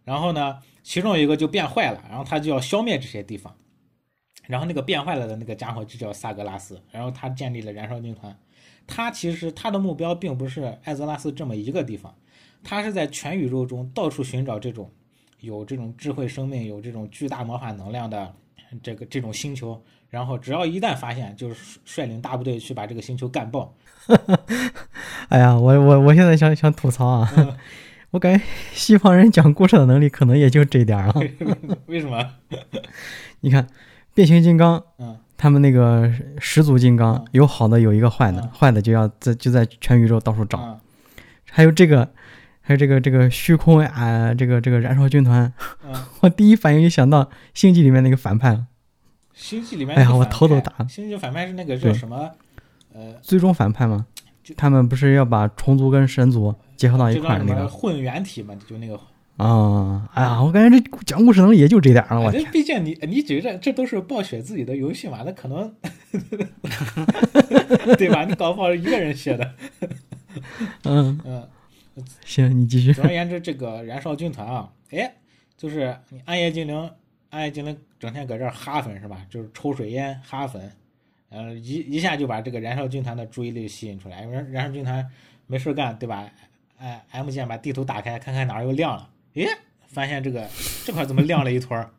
[0.05, 3.53] 然后呢，其中一个就变坏了，然后他就要消灭这些地方，
[4.47, 8.35] 然后那个变坏了的那个家伙就叫萨格拉斯，然后他建立了燃烧军团，
[8.85, 12.13] 他其实他的目标并不是艾泽拉斯这么一个地方，
[12.63, 14.91] 他是在全宇宙中到处寻找这种
[15.39, 18.33] 有这种智慧生命、有这种巨大魔法能量的
[18.83, 23.73] 这个这种星球，然后只要一旦发现，就是率领大部队去把这个星球干爆。
[25.29, 27.55] 哎呀，我我我现在想想吐槽啊，嗯
[28.11, 31.13] 我感觉西方人讲故事的能力可能也就这点儿了。
[31.87, 32.33] 为什么？
[33.39, 33.65] 你看，
[34.13, 40.59] 变形金刚，嗯，他们那个始祖金刚嗯有好的，有一个坏的，嗯坏的就要在就在全宇宙到处找。
[40.59, 40.77] 嗯
[41.53, 42.09] 还有这个，
[42.61, 45.51] 还有这个这个虚空啊，这个这个燃烧军团，
[45.83, 48.63] 嗯， 我第一反应就想到星际里面那个反派，
[49.33, 52.31] 星际里面哎呀我头都大了星际反派是那个叫什么？
[52.93, 54.05] 呃，最终反派吗
[54.41, 54.55] 就。
[54.55, 58.55] 他们不是要把虫族跟神族结合到一块儿那个混元体嘛？
[58.65, 58.97] 就那个。
[59.37, 60.09] 啊？
[60.13, 62.31] 哎呀，我感觉这讲故事能力也就这点了，我！
[62.51, 65.73] 毕竟你你觉着这都是暴雪自己的游戏嘛，那可能
[67.97, 68.25] 对吧？
[68.25, 69.53] 你搞不好是一个人写的。
[70.83, 71.47] 嗯， 嗯，
[72.23, 72.93] 行，你继续。
[72.93, 75.11] 总而言之，这个燃烧军团啊，哎，
[75.57, 76.89] 就是你暗夜精灵，
[77.29, 79.25] 暗夜精灵整天搁这儿哈粉是吧？
[79.29, 80.71] 就是抽水烟哈粉，
[81.29, 84.21] 呃，一一下就把这个燃烧军团的注意力吸引出来。
[84.21, 85.05] 因为燃烧军团
[85.47, 86.29] 没事干，对吧？
[86.77, 89.47] 哎，M 键把地图打开，看看哪儿又亮了，诶，
[89.87, 90.47] 发现这个
[90.85, 91.91] 这块怎么亮了一坨儿？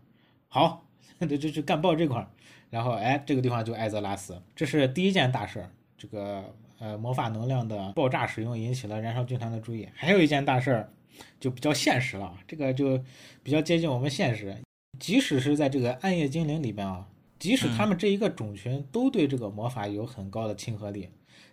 [0.49, 0.87] 好，
[1.21, 2.29] 就就就干爆这块儿。
[2.71, 5.71] 然后哎，这个地方就艾泽拉斯，这是第一件大事儿。
[5.97, 9.89] 这个呃魔法能量的爆炸使用引起了燃烧军团的注意。
[9.95, 10.93] 还有一件大事儿，
[11.39, 12.99] 就比较现实了，这个就
[13.43, 14.57] 比较接近我们现实。
[14.99, 21.09] 即使是在这个暗夜精灵里边啊，即使他们这一个种群都对这个魔法有很高的亲和力，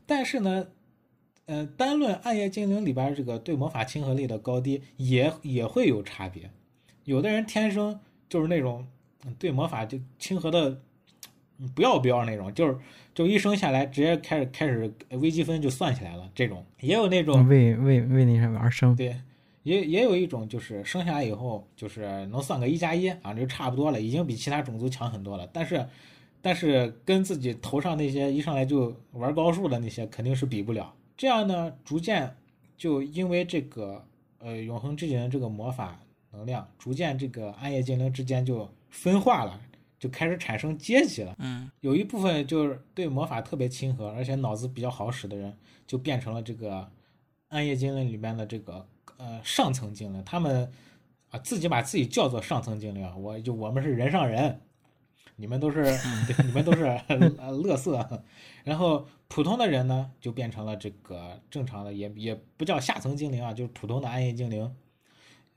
[0.05, 0.67] 但是呢，
[1.49, 6.47] 呃，单论暗夜精灵里边这个对魔法亲和力的高低，也也会有差别。
[7.05, 8.85] 有的人天生就是那种
[9.25, 10.79] 嗯对魔法就亲和的
[11.57, 12.77] 嗯不要不要那种，就是
[13.15, 19.19] 就一生下来直接开始开始微积分就算起来了这种，也有那种为为为那什么而生，对，
[19.63, 25.49] 也也有一种就是生下来以后就是能算个一加一啊，就差不多了，已经比其他种族强很多了。
[25.51, 25.83] 但是，
[26.43, 30.93] 但是跟自己头上那些一上来就玩高数的那些肯定是比不了。
[31.19, 32.33] 这样呢，逐渐
[32.77, 34.05] 就因为这个
[34.37, 35.99] 呃永恒之井的这个魔法
[36.31, 39.59] 能量，逐渐这个暗夜精灵之间就分化了，
[39.99, 41.35] 就开始产生阶级了。
[41.39, 45.53] 嗯有一部分就是对魔法特别亲和，而且脑子比较好使的人，
[45.85, 46.89] 就变成了这个
[47.49, 50.71] 暗夜精灵里面的这个呃上层精灵，他们
[51.31, 54.61] 啊自己把自己叫做上层精灵啊，我就我们是人上人，
[55.41, 55.83] 你们都是、
[56.27, 56.83] 对你们都是
[57.37, 58.23] 呃乐色，
[58.65, 64.69] 然后普通的人呢就变成了这个正常的，也也不叫下层精灵啊，就是普通的暗夜精灵。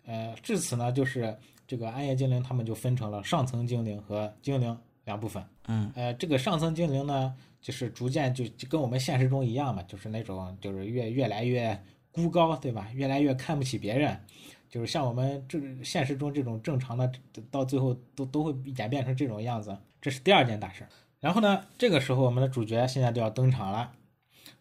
[0.04, 5.44] 呃，至此呢，就是这个暗夜精灵他们就分成了上层精灵和精灵两部分。
[5.66, 12.88] 嗯呃，这个上层精灵呢，就是逐渐就就跟我们现实中一样嘛，就是那种就是越越来越孤高，对吧？
[12.94, 14.20] 越来越看不起别人，
[14.72, 17.12] 就是像我们这现实中这种正常的，
[17.50, 19.76] 到最后都都会演变成这种样子。
[20.00, 20.88] 这是第二件大事。
[21.20, 23.92] 然后呢，这个时候我们的主角现在就要登场了。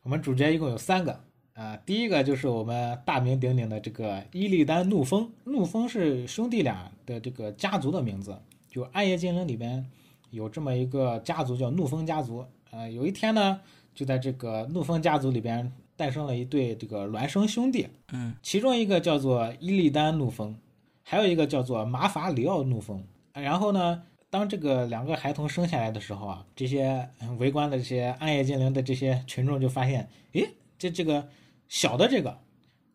[0.04, 1.18] 我们主角一共有三个
[1.54, 9.90] 啊、第一个就是我们大名鼎鼎的这个伊利丹怒风，怒风是兄弟俩的这个家族的名字，就暗夜精灵里边
[10.30, 12.46] 有这么一个家族叫怒风家族。
[12.72, 13.62] 呃，有一天呢，
[13.94, 15.72] 就在这个怒风家族里边
[16.02, 20.56] 诞生了一对这个孪生兄弟，嗯其中一个叫做伊利丹怒风，
[21.04, 23.04] 还有一个叫做马法里奥怒风。
[23.34, 31.30] 然后呢，当这个两个孩童生下来的时候啊，这些嗯围观的这些暗夜精灵的这些群众就发现，诶，这这个
[31.70, 32.36] 小的这个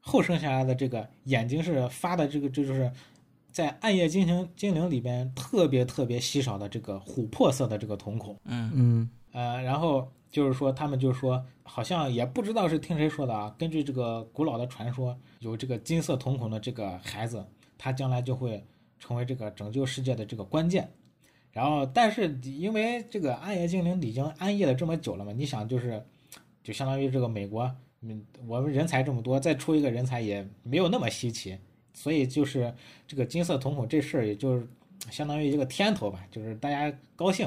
[0.01, 2.90] 后生下来的这个眼睛是发的这个，这就是
[3.53, 8.37] 在暗夜精灵精灵里边特别特别稀少的这个琥珀色的这个瞳孔。
[8.47, 13.55] 嗯嗯呃，然后就是说，他们就是说，好像也不知道是听谁说的啊。
[13.59, 17.44] 根据这个古老的传说，有这个金色瞳孔的这个孩子，
[17.77, 18.64] 他将来就会
[18.99, 20.90] 成为这个拯救世界的这个关键。
[21.53, 26.03] 然后，但是因为这个暗夜精灵已经安逸了这么久了嘛，你想就是，
[26.62, 27.70] 就相当于这个美国，
[28.01, 31.59] 嗯，我们人才这么多，再出一个人才也没有那么稀奇，
[31.92, 32.75] 所以就是
[33.07, 34.66] 这个金色瞳孔这事儿，也就是
[35.11, 37.46] 相当于一个天头吧，就是大家高兴，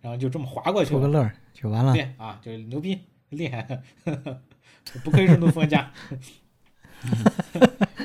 [0.00, 1.00] 然后就这么划过去了。
[1.00, 1.92] 图个乐儿就完了。
[1.92, 2.98] 对啊，就是牛逼
[3.30, 3.66] 厉害，
[5.04, 5.92] 不愧是怒风家，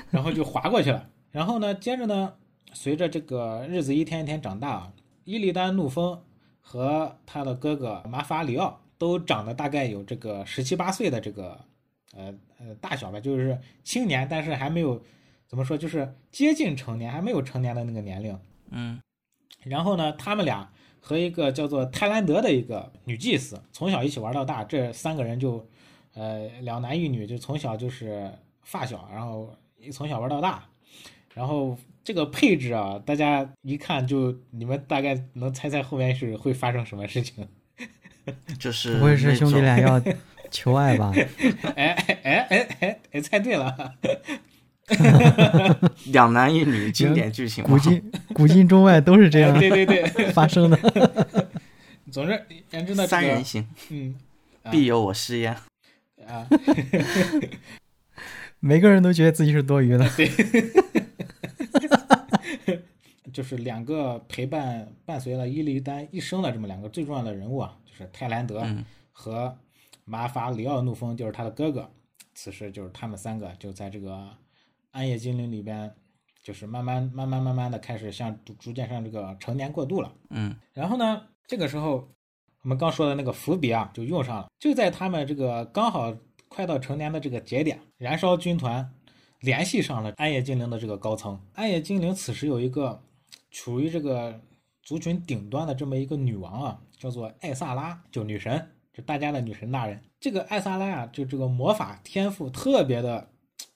[0.09, 1.09] 然后就划过去了。
[1.31, 2.33] 然后呢，接着呢，
[2.73, 6.21] 随着这个日子一天一天长大啊，伊利丹怒风
[6.59, 11.59] 和他的哥哥马法里奥都长得大概有这个十七八岁的这个
[12.13, 15.01] 呃呃大小吧，就是青年，但是还没有
[15.47, 18.37] 怎么说，就是接近成年，还没有成年的那个年龄。
[18.71, 18.99] 嗯
[19.63, 20.72] 然后呢，他们俩
[21.05, 25.67] 和一个叫做泰兰德的一个女祭司从小一起玩到大，这三个人就，
[26.13, 29.53] 呃，两男一女，就从小就是发小，然后
[29.91, 30.63] 从小玩到大，
[31.33, 37.45] 然后这个配置啊，大家一看就你们大概能猜猜后面是会发生什么事情。
[38.57, 40.01] 就是不会是兄弟俩要
[40.49, 41.11] 求爱吧？
[41.75, 43.95] 哎哎哎哎哎哎，猜对了，
[46.11, 50.77] 两男一女经典剧情古今古今中外都是这样哎对对对， 发生的。
[52.11, 52.31] 总之
[52.71, 54.15] 言之呢，这个三人行，嗯
[54.61, 55.55] 啊必有我师焉。
[56.27, 56.47] 啊，
[58.59, 60.09] 每个人都觉得自己是多余的。
[60.15, 60.29] 对
[63.33, 69.57] 就是两个陪伴伴随了伊利丹一生的这么两个最重要的人物啊，就是泰兰德嗯和
[70.05, 71.89] 马法里奥怒风，就是他的哥哥。
[72.35, 74.29] 此时就是他们三个就在这个
[74.93, 75.91] 暗夜精灵里边，
[76.43, 80.13] 就是慢慢慢慢慢慢的开始向逐逐渐向这个成年过渡了。
[80.29, 82.07] 嗯然后呢，这个时候
[82.61, 84.47] 我们刚说的那个伏笔啊，就用上了。
[84.59, 86.15] 就在他们这个刚好
[86.47, 88.87] 快到成年的这个节点，燃烧军团
[89.39, 91.41] 联系上了暗夜精灵的这个高层。
[91.55, 93.01] 暗夜精灵此时有一个
[93.49, 94.39] 处于这个
[94.83, 99.99] 族群顶端的这么一个女王啊，叫做艾萨拉，就女神，就大家的女神大人。
[100.19, 103.27] 这个艾萨拉啊，就这个魔法天赋特别的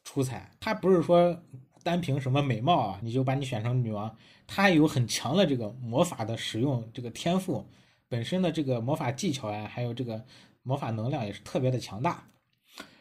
[0.08, 0.50] 出彩。
[0.62, 1.38] 她不是说
[1.84, 4.16] 单凭什么美貌啊，你就把你选成女王，
[4.48, 7.66] 她有很强的这个魔法的使用这个天赋，
[8.08, 10.24] 本身的这个魔法技巧呀，还有这个
[10.64, 12.24] 魔法能量也是特别的强大。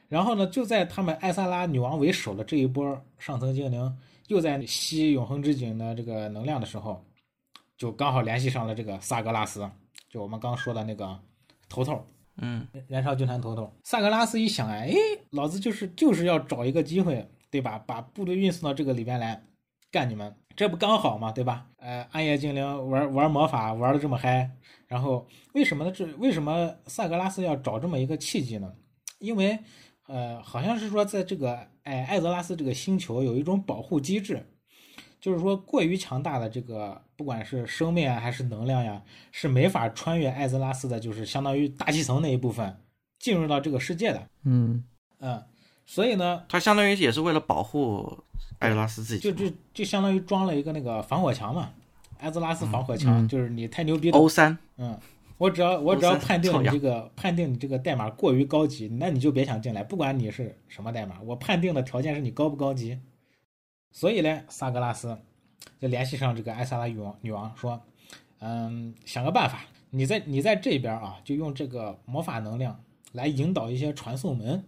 [0.08, 7.04] 然后呢，就在他们艾萨拉女王为首的这一波上层精灵又在吸永恒之井的这个能量的时候，
[7.78, 9.70] 就刚好联系上了这个萨格拉斯，
[10.10, 11.16] 就我们刚说的那个
[11.68, 12.04] 头头，
[12.38, 14.92] 嗯燃烧军团头头萨格拉斯一想，哎，
[15.30, 17.78] 老子就是就是要找一个机会，对吧？
[17.86, 19.42] 把部队运送到这个里边来
[19.90, 21.32] 干你们，这不刚好吗？
[21.32, 21.66] 对吧？
[21.78, 24.50] 呃，暗夜精灵玩玩魔法玩的这么嗨，
[24.86, 25.90] 然后为什么呢？
[25.90, 28.74] 这为什么萨格拉斯要找这么一个契机呢？
[29.18, 29.58] 因为
[30.06, 34.46] 呃，好像是说在这个哎艾泽拉斯这个星球有一种保护机制，
[35.18, 39.02] 就是说过于强大的这个不管是生命啊还是能量呀，
[39.32, 42.76] 是没法穿越艾泽拉斯的，就是相当于大气层那一部分
[43.18, 44.28] 进入到这个世界的。
[44.44, 44.84] 嗯，
[45.20, 45.42] 嗯，
[45.86, 48.18] 所以呢，它相当于也是为了保护
[48.58, 51.70] 艾泽拉斯自己，就就就相当于装了一个那个防火墙嘛，
[52.18, 54.98] 艾泽拉斯防火墙，嗯就是你太牛逼了，O 三嗯，
[55.38, 62.98] 我只要我只要判定你这个判定你这个代码过于高级，那你就别想进来，不管你是什么代码，我判定的条件是你高不高级。
[63.92, 65.18] 所以呢，萨格拉斯
[65.78, 67.80] 就联系上这个艾萨拉女王女王说，
[68.38, 74.64] 嗯，想个办法，你在你在这边啊，就用这个魔法能量来引导一些传送门，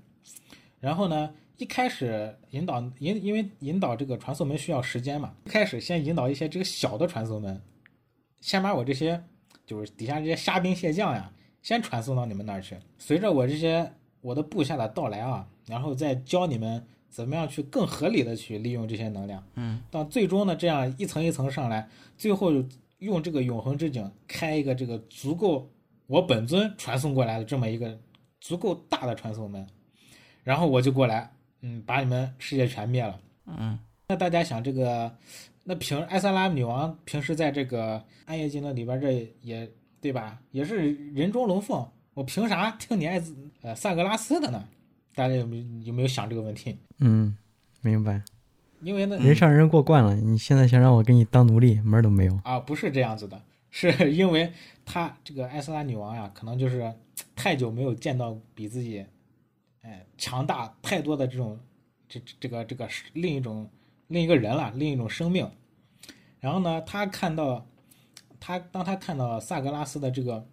[0.81, 7.61] 然后呢，一开始引导引因为引导这个传送门需要时间嘛，开始先引导一些这个小的传送门，
[8.41, 9.23] 先把我这些
[9.67, 11.31] 就是底下这些虾兵蟹将呀，
[11.63, 12.77] 先传送到你们那儿去。
[12.99, 19.43] 随着我这些我的部下的到来啊，然后再教你们怎么样去更合理的去利用这些能量。
[19.55, 22.53] 嗯，到最终呢，这样一层一层上来，最后
[22.99, 25.71] 用这个永恒之井开一个这个足够
[26.07, 27.99] 我本尊传送过来的这么一个
[28.41, 29.67] 足够大的传送门，
[30.43, 31.31] 然后我就过来，
[31.63, 33.21] 嗯，把你们世界全灭了。
[33.47, 35.15] 嗯那大家想这个，
[35.65, 43.23] 那平艾萨拉女王平时在这个暗夜精灵里边这也对吧，也是人中龙凤，我凭啥听你艾
[43.77, 44.67] 萨格拉斯的呢？
[45.15, 46.77] 大家有没有有没有想这个问题？
[47.01, 47.37] 嗯，
[47.81, 48.23] 明白。
[48.81, 52.41] 因为呢，人上人过惯了，你现在想让我给你当奴隶，门儿都没有。
[52.45, 54.53] 啊，不是这样子的，是因为
[54.85, 56.95] 他这个艾斯拉女王呀，可能就是
[57.35, 59.05] 太久没有见到比自己，
[59.83, 61.59] 哎，强大太多的这种
[62.09, 63.69] 这这个这个是另一种
[64.07, 65.51] 另一个人了，另一种生命。
[66.39, 67.67] 然后呢，他看到
[68.39, 70.47] 他当他看到萨格拉斯的这个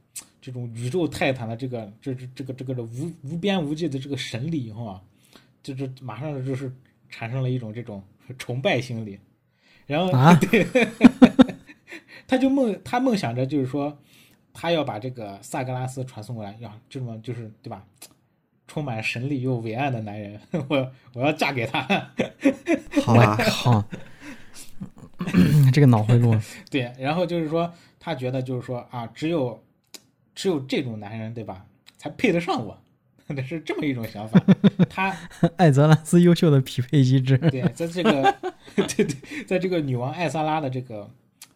[0.45, 5.01] 这种宇宙泰坦的这个这这这个这个的无无边无际的这个神力以后啊，
[5.63, 6.71] 就是马上就是
[7.09, 8.03] 产生了一种这种
[8.37, 9.19] 崇拜心理。
[9.87, 10.63] 然后啊对，
[12.27, 13.97] 他就梦他梦想着就是说，
[14.53, 17.83] 他要把这个萨格拉斯传送过来，呀，这么就是对吧？
[18.67, 20.39] 充满神力又伟岸的男人，
[20.69, 21.81] 我我要嫁给他。
[23.01, 23.83] 好吧，好，
[25.73, 26.35] 这个脑回路，
[26.69, 29.59] 对，然后就是说，他觉得就是说啊，只有
[30.35, 31.65] 只有这种男人对吧，
[31.97, 32.77] 才配得上我，
[33.47, 34.39] 是这么一种想法。
[34.89, 35.15] 他
[35.57, 37.37] 艾泽拉斯优秀的匹配机制。
[37.37, 38.35] 对，在这个
[38.75, 41.09] 对对，在这个女王艾萨拉的这个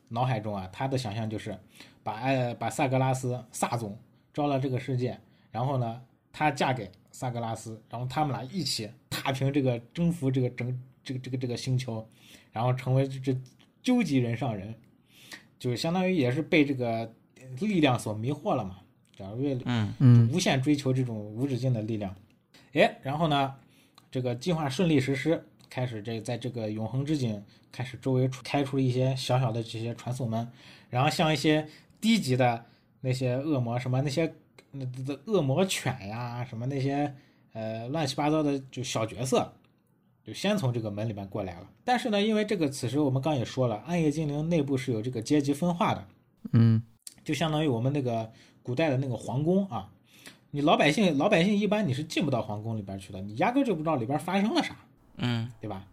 [0.08, 1.56] 脑海中啊，她的想象就是
[2.02, 3.96] 把艾把萨格拉斯萨总
[4.34, 5.16] 招到这个世界，
[5.52, 6.02] 然后呢，
[6.32, 12.08] 她嫁给萨格拉斯，然后他们俩一起踏平这个征服这个整这个这个这个星球，
[12.52, 13.40] 然后成为这这
[13.84, 14.74] 究极人上人，
[15.60, 17.14] 就相当于也是被这个
[17.60, 18.78] 力量所迷惑了嘛，
[19.16, 22.14] 假如为嗯嗯无限追求这种无止境的力量。
[22.74, 23.56] 哎，然后呢，
[24.12, 30.48] 这个计划顺利实施，开始这在这个永恒之井开始周围开出了一些小小的这些传送门，
[30.90, 31.68] 然后像一些
[32.00, 32.66] 低级的
[33.02, 34.32] 那些恶魔，什么那些
[34.72, 37.14] 那的恶魔犬呀，什么那些
[37.54, 39.52] 呃乱七八糟的就小角色，
[40.24, 41.70] 就先从这个门里面过来了。
[41.84, 46.08] 但是呢，因为这个此时我们刚也说了，暗夜精灵内部是有这个阶级分化的，
[46.54, 46.82] 嗯
[47.30, 48.28] 就相当于我们那个
[48.64, 49.88] 古代的那个皇宫啊，
[50.50, 54.76] 你老百姓老百姓一般你是进不到皇宫里边去的，你压根就不知道里边发生了啥，
[55.18, 55.86] 嗯，对吧？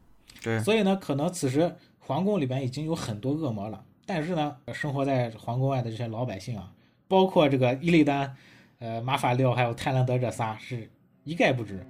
[0.43, 6.73] 对，所以呢，可能此时皇宫里边已经有很多恶魔了，但是呢，生活在皇宫外的这些老百姓啊，
[7.07, 8.35] 包括这个伊利丹、
[8.79, 10.91] 呃马法利奥还有泰兰德这仨是
[11.25, 11.87] 一概不知。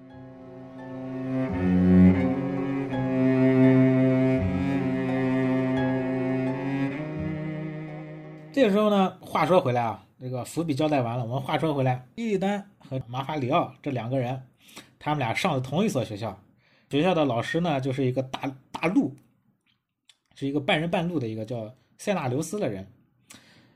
[8.57, 14.43] 这个时候呢，话说回来啊，这个伏笔交代完了，我们话说回来，伊利丹和马法里奥这两个人，
[14.99, 16.41] 他们俩上的同一所学校，
[16.89, 19.15] 学校的老师呢就是一个大大陆，
[20.35, 22.91] 是一个半人半鹿的一个叫塞纳留斯的人。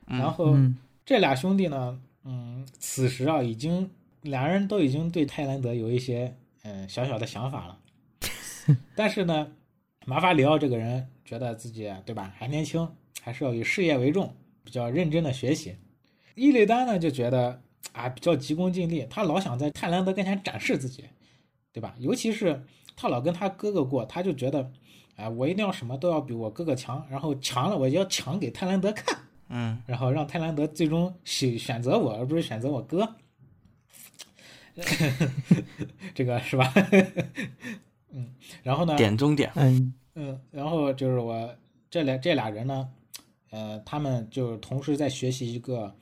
[0.07, 0.79] 然后嗯。
[1.05, 3.91] 这俩兄弟呢，嗯，此时啊已经
[4.23, 7.79] 两人都已经对泰兰德有一些嗯小小的想法了，
[8.97, 9.53] 但是呢，
[10.07, 12.89] 马法里奥这个人觉得自己对吧还年轻，
[13.21, 14.33] 还是要以事业为重，
[14.65, 15.77] 比较认真的学习。
[16.35, 21.05] 伊利丹呢就觉得啊比较急功近利，他老想在泰兰德跟前展示自己，
[21.73, 21.95] 对吧？
[21.99, 22.65] 尤其是
[22.97, 24.73] 他老跟他哥哥过，他就觉得，
[25.17, 33.17] 啊，我一定要什么都要比我哥哥强，然后强了我就要强给泰兰德看，嗯然后让泰兰德最终选选择我，而不是选择我哥。
[36.15, 36.73] 这个是吧？
[38.13, 38.97] 嗯，然后呢？
[38.97, 41.55] 点中点，嗯嗯，然后就是我
[41.91, 42.89] 这俩这俩人呢，
[43.51, 45.95] 呃，他们就同时在学习一个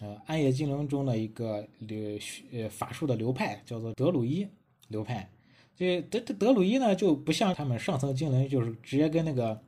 [0.00, 2.18] 呃暗夜精灵中的一个流
[2.52, 4.46] 呃法术的流派，叫做德鲁伊
[4.88, 5.28] 流派。
[5.76, 9.60] 这德德德鲁伊呢，就不像他们上层精灵，就是直接跟那个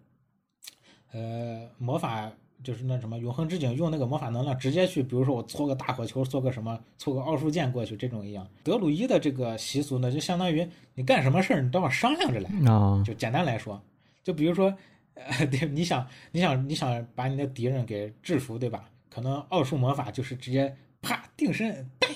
[1.12, 2.32] 呃魔法。
[2.62, 8.49] 就是那什么永恒之井用那个魔法能量直接去，比如说我搓个大火球，搓个什么，搓个奥数剑过去这种一样。
[8.62, 12.49] 德鲁伊的这个习俗呢，就相当于你干什么事儿你都要商量着来。
[12.72, 13.78] 啊就简单来说，
[14.22, 14.74] 就比如说，
[15.14, 18.90] 呃， 对，你想，你想，你想把你的敌人给制服，对吧？
[19.08, 22.08] 可能奥数魔法就是直接啪定身，带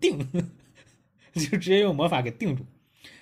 [0.00, 0.18] 定，
[1.34, 2.64] 就直接用魔法给定住。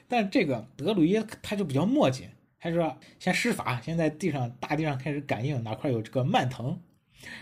[0.07, 2.29] 但这个德鲁伊他就比较墨迹，
[2.61, 6.79] 他说先施法，先在地上大地上开始感应哪块有这个蔓藤，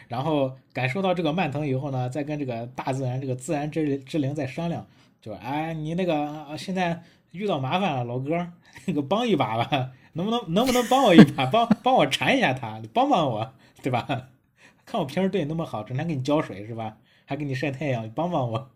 [0.07, 4.87] 然后感受到这个蔓藤以后呢，再跟这个大自然这个自然之之灵再商量，
[5.21, 7.03] 就哎你那个现在
[7.33, 8.53] 遇到麻烦了，老哥，
[8.87, 14.05] 那个帮一把吧，能不能能不能帮我一把，帮帮我缠一下他，你帮帮我，对吧？
[14.85, 16.97] 看我平时对你那么好，整天给你浇水是吧？
[17.25, 18.71] 还给你晒太阳，你帮帮我，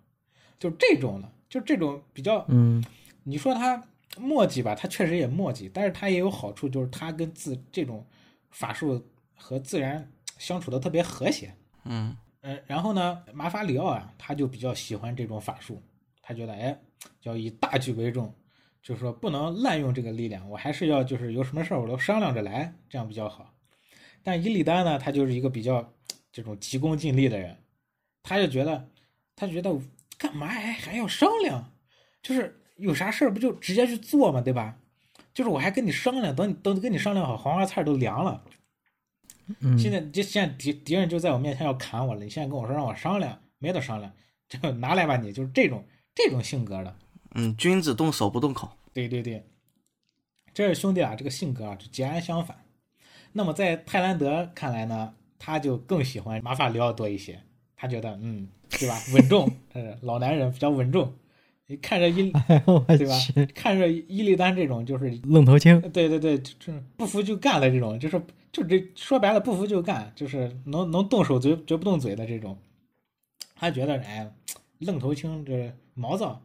[0.60, 2.82] 就这种的，就这种比较，嗯
[3.24, 3.82] 你说他
[4.18, 8.06] 墨迹吧，他确实也墨迹，但是他也有好处，就是他跟自这种
[8.50, 11.52] 法术和自然相处的特别和谐。
[11.84, 15.82] 嗯嗯，然后呢，马法里奥啊，他就比较喜欢这种法术，
[16.22, 16.78] 他觉得哎，
[17.22, 18.32] 要以大局为重，
[18.82, 23.54] 就是说不能滥用这个力量，我还是要就是有什么事儿我都商量着来，这样比较好。
[24.22, 25.94] 但伊利丹呢，他就是一个比较
[26.32, 27.56] 这种急功近利的人，
[28.22, 28.88] 他就觉得，
[29.36, 29.72] 他觉得
[30.18, 31.72] 干嘛还还要商量，
[32.22, 34.76] 就是有啥事儿不就直接去做嘛，对吧？
[35.32, 38.44] 就是我还跟你商量，等你等跟你商量好，黄花菜都凉了。
[39.60, 44.12] 嗯，现在这现在敌敌人就在我面前要砍我了，你现在跟我说让我商量，没得商量，
[44.48, 46.96] 就拿来吧你，就是这种这种性格的。
[47.34, 49.44] 嗯，君子动手不动口，对对对，
[50.52, 52.64] 这是兄弟俩这个性格啊，就截然相反。
[53.32, 57.40] 那么在泰兰德看来呢，他就更喜欢马法里奥多一些，
[57.74, 59.00] 他觉得嗯，对吧？
[59.14, 61.14] 稳重，呃，老男人比较稳重。
[61.66, 62.30] 你看着伊，
[62.86, 63.14] 哎对吧，
[63.54, 68.20] 看着伊利丹这种就是愣头青，对对对，就是不服就干的这种，就是
[68.50, 72.58] 就这说白了不服就干，就是能能动手绝绝不动嘴的这种。
[73.54, 74.30] 他觉得哎，
[74.80, 76.42] 愣头青这毛躁，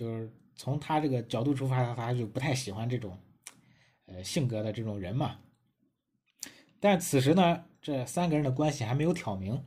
[0.00, 3.18] 就是从他这个角度出发，他就不太喜欢这种
[4.06, 5.36] 呃性格的这种人嘛。
[6.80, 9.62] 但此时呢，这三个人的关系还没有挑明，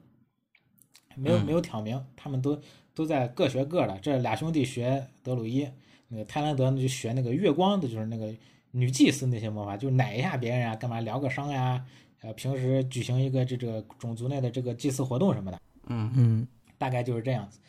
[1.15, 2.59] 没有嗯没有挑明，他们都
[2.95, 3.95] 都在各学各的。
[3.99, 5.69] 这俩兄弟学德鲁伊，
[6.07, 8.33] 那个泰兰德呢就学那个月光的，就是那个
[8.71, 11.85] 女祭司那些魔法，就奶一下别人啊，干嘛疗个伤呀，
[12.21, 15.61] 呃，平时举行一个这这个种族内的这个祭祀活动什么的。
[15.85, 16.47] 嗯嗯
[16.79, 17.59] 大概就是这样子。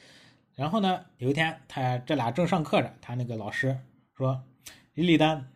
[0.55, 3.79] 然后呢，有一天他这俩正上课着，他那个老师
[4.17, 4.45] 说
[4.95, 5.51] ：“李立丹，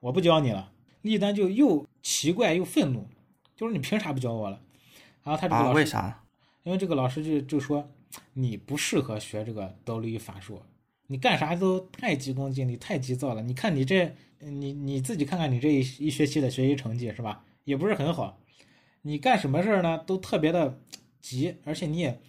[0.00, 0.72] 我不教你了。”
[1.02, 3.06] 李立丹就又奇怪又愤怒，
[3.56, 4.60] 就是你凭啥不教我了？
[5.22, 6.24] 然后他这个啊，老师为啥？
[6.62, 7.90] 因为这个老师就就说
[8.34, 10.60] 你不适合学这个德律法术，
[11.06, 13.42] 你干啥都太急功近利，太急躁了。
[13.42, 18.38] 你看你这，你你自己看看你这一一学期的学习成绩是吧，也不是很好。
[19.02, 20.78] 你干什么事儿呢，都特别的
[21.20, 22.20] 急，而且你也，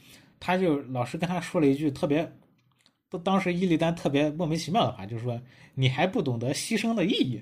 [0.41, 2.29] 他就老师跟他说了一句特别，
[3.09, 5.41] 都当时伊利丹特别莫名其妙的话，就是说
[5.75, 7.41] 你还不懂得牺牲的意义。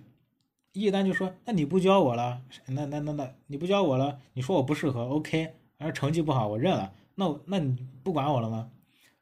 [0.74, 8.70] 伊利丹就说：“那你不教我了，那那那那你不教我了，你说我不适合，OK，而成绩不好我认了，那我那你不管我了吗？”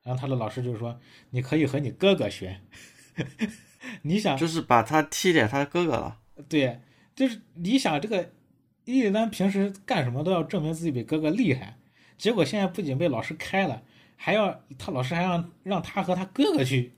[0.03, 0.99] 然后他的老师就说
[1.31, 2.59] ：“你可以和你哥哥学。
[4.03, 6.19] ”你想，就是把他踢给他哥哥了。
[6.49, 6.81] 对，
[7.15, 8.29] 就是你想这个
[8.83, 11.76] 伊利丹平时干什么都要证明自己比哥哥厉害，
[12.17, 13.81] 结果现在不仅被老师开了，
[14.15, 16.93] 还要他老师还让让他和他哥哥去，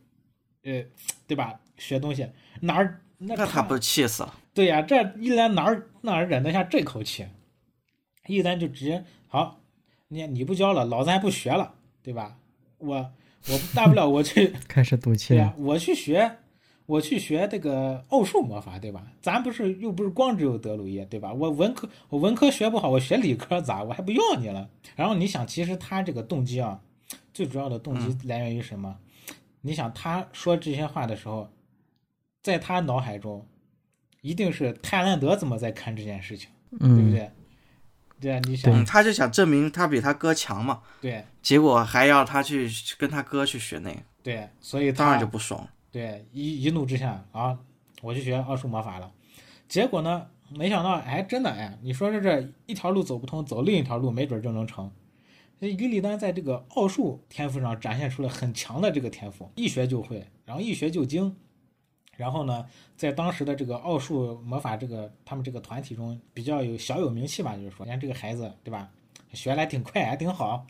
[0.63, 0.84] 呃，
[1.28, 1.59] 对吧？
[1.78, 2.30] 学东西
[2.61, 4.34] 哪儿那那他不是气死了？
[4.53, 7.26] 对呀、这伊利丹哪儿哪儿忍得下这口气？
[8.28, 9.61] 伊利丹就直接好，
[10.07, 12.38] 你你不教了，老子还不学了，对吧？
[12.78, 13.11] 我
[13.47, 15.55] 我大不了我去 开始赌气对呀、了。
[15.57, 16.39] 我去学，
[16.90, 19.06] 我去学这个奥数魔法，对吧？
[19.22, 21.32] 咱不是又不是光只有德鲁伊，对吧？
[21.32, 23.84] 我文科我文科学不好，我学理科咋？
[23.84, 24.68] 我还不要你了？
[24.96, 26.82] 然后你想，其实他这个动机啊，
[27.32, 28.98] 最主要的动机来源于什么？
[29.62, 31.52] 你想他说这些话的时候，
[32.42, 33.46] 在他脑海中，
[34.22, 37.32] 一定是泰兰德怎么在看这件事情，对不嗯，对？
[38.20, 42.68] 对啊，你想嗯，他就想证明他比他哥强嘛，对结果还要他去
[42.98, 45.70] 跟他哥去学那个，对，所以他当然就不爽。
[45.92, 47.58] 对，一一怒之下啊，
[48.02, 49.12] 我去学奥数魔法了。
[49.68, 54.92] 结果呢，没想到，哎，真的，哎，你说是这一条路走不通，走另一条路，没准就能成。
[55.60, 61.36] 于里丹在这个奥数天赋上展现出了很强的这个天赋，一学就会，然后一学就精。
[62.16, 62.66] 然后呢，
[62.96, 68.90] 在当时的这个奥数魔法这个他们这个团体中比较有小有名气吧，就是说，你看这个孩子对吧，
[69.34, 70.66] 学来挺快，还挺好，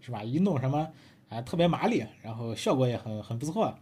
[0.00, 0.22] 是吧？
[0.22, 0.88] 一弄什么
[1.28, 3.74] 啊特别麻利，然后效果也很很不错。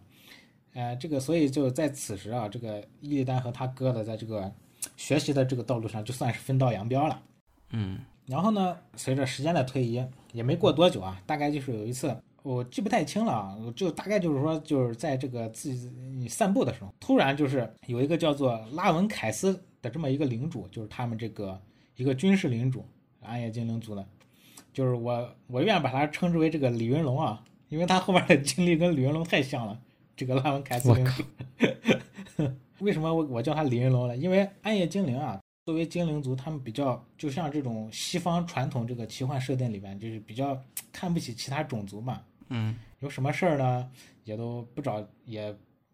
[0.74, 4.50] 呃，这个所以就在此时啊，这个伊利丹和他哥的在这个
[4.96, 7.22] 学习的这个道路上就算是分道扬镳了。
[7.70, 10.02] 嗯然后呢，随着时间的推移，
[10.32, 21.60] 也没过多久啊，大概就是有一次，我记不太清了啊，我就大概就是说，就是在这个自己散步的时候，突然就是有一个叫做拉文凯斯的这么一个领主，就是他们这个
[21.96, 22.86] 一个军事领主，
[23.20, 24.06] 暗夜精灵族的，
[24.72, 29.78] 就是我我愿把他称之为这个李云龙啊，因为他后面的经历跟李云龙太像了。
[30.22, 30.88] 这个拉文凯斯
[32.78, 34.16] 为什么我我叫他李云龙呢？
[34.16, 40.56] 因为暗夜精灵啊，作为精灵族，他们比较就像这种西方传统这个奇幻设定里边，就是比较
[40.92, 42.20] 看不起其他种族嘛。
[42.50, 43.90] 嗯有什么事儿呢，
[44.22, 45.52] 也都不找，也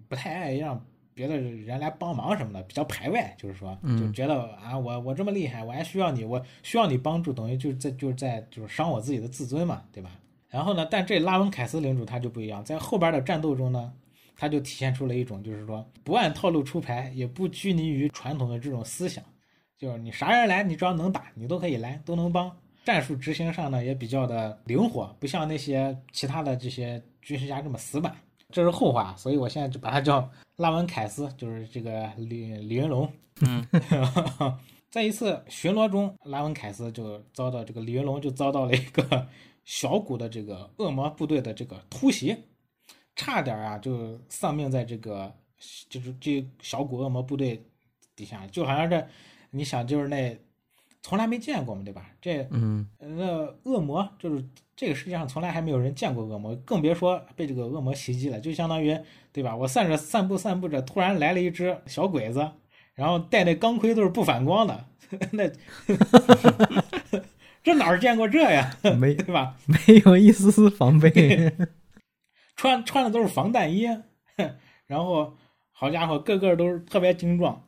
[0.08, 0.78] 不太爱让
[1.14, 10.10] 别的人来帮忙什么的，比较排外，就是说，就觉得啊，我我这么厉害，我还需要你，我需要你帮助，等于就是在就是在就是伤我自己的自尊嘛，对吧？
[10.48, 13.92] 然后呢，但这拉文凯斯领主他就不一样，在后边的战斗中呢，
[14.41, 19.22] 他就体现出了一种就是说不按套路出牌，也不拘泥于传统的这种思想，
[19.76, 22.57] 就是你啥人来，你只要能打，你都可以来，都能帮。
[22.84, 28.16] 战术执行上呢也比较的灵活，不像那些其他的这些军事家这么死板。
[28.51, 30.26] 这是后话，所以我现在就把他叫
[30.57, 33.12] 拉文凯斯，就是这个李李云龙。
[33.43, 33.62] 嗯，
[34.89, 39.28] 在一次巡逻中，拉文凯斯就遭到这个李云龙就遭到了一个
[39.66, 42.34] 小股的这个恶魔部队的这个突袭，
[43.18, 45.34] 差点啊就丧命在这个
[45.90, 47.60] 就是这小股恶魔部队
[48.14, 49.04] 底下，就好像这
[49.50, 50.38] 你想就是那
[51.02, 52.06] 从来没见过嘛，对吧？
[52.20, 54.44] 这嗯，那恶魔就是
[54.76, 58.38] 这个世界上从来还没有人见过恶魔，更别说被这个恶魔袭击了。
[58.40, 58.96] 就相当于
[59.32, 59.56] 对吧？
[59.56, 62.48] 我散着散步散步着，突然来了一只小鬼子，
[62.94, 64.84] 然后戴那钢盔都是不反光的，
[65.32, 65.50] 那
[67.64, 68.76] 这哪儿见过这呀？
[68.96, 69.56] 没对吧？
[69.66, 71.52] 没有一丝丝防备。
[72.59, 73.86] 穿穿的都是防弹衣，
[74.88, 75.32] 然后
[75.70, 77.64] 好家伙，个个都是特别精壮。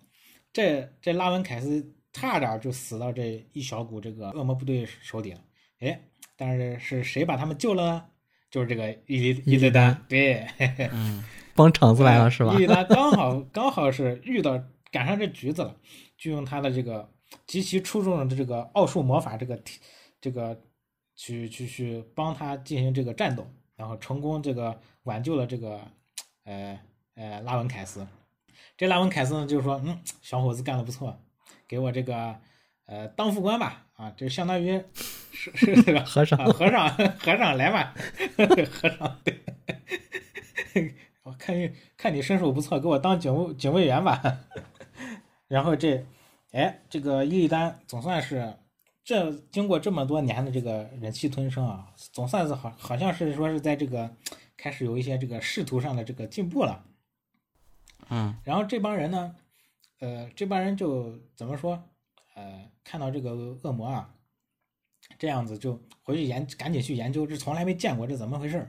[0.53, 5.38] 这这拉文凯斯差点就死到这一小股这个恶魔部队手里了。
[5.78, 6.01] 哎，
[6.36, 8.05] 但是是谁把他们救了呢？
[8.51, 10.45] 就是这个伊利伊利丹，对，
[10.93, 11.24] 嗯
[11.55, 12.59] 帮场子来了是吧伊？
[12.59, 14.61] 利丹刚好刚好是遇到
[14.91, 15.76] 赶上这橘子了，
[16.18, 17.09] 就用他的这个
[17.47, 19.62] 极其出众的这个奥数魔法这个
[20.20, 20.61] 这个
[21.14, 23.49] 去去去帮他进行这个战斗，
[23.81, 25.81] 然后成功这个挽救了这个
[26.45, 26.78] 呃
[27.14, 28.07] 呃拉文凯斯。
[28.76, 31.18] 这拉文凯斯呢就是说，嗯，小伙子干的不错，
[31.66, 32.37] 给我这个
[32.85, 34.85] 呃当副官吧，啊，就相当于
[35.33, 37.95] 是是这个和尚啊和尚和尚来吧，
[38.70, 39.41] 和尚对
[41.22, 41.35] 我，
[41.97, 44.20] 看你身手不错，给我当警卫警卫员吧。
[45.49, 46.05] 然后这，
[46.53, 48.59] 哎，这个伊利丹总算是
[49.03, 54.14] 这经过这么多年的这个忍气吞声啊，总算是好好像是说是在这个
[54.57, 56.84] 开始有一些这个仕途上的这个进步了。
[58.09, 59.36] 嗯，然后这帮人呢，
[60.01, 61.82] 呃，这帮人就怎么说？
[62.34, 63.32] 呃，看到这个
[63.62, 64.14] 恶魔啊，
[65.18, 68.68] 这样子就回去研，赶紧去研究，这从来没见过，这怎么回事？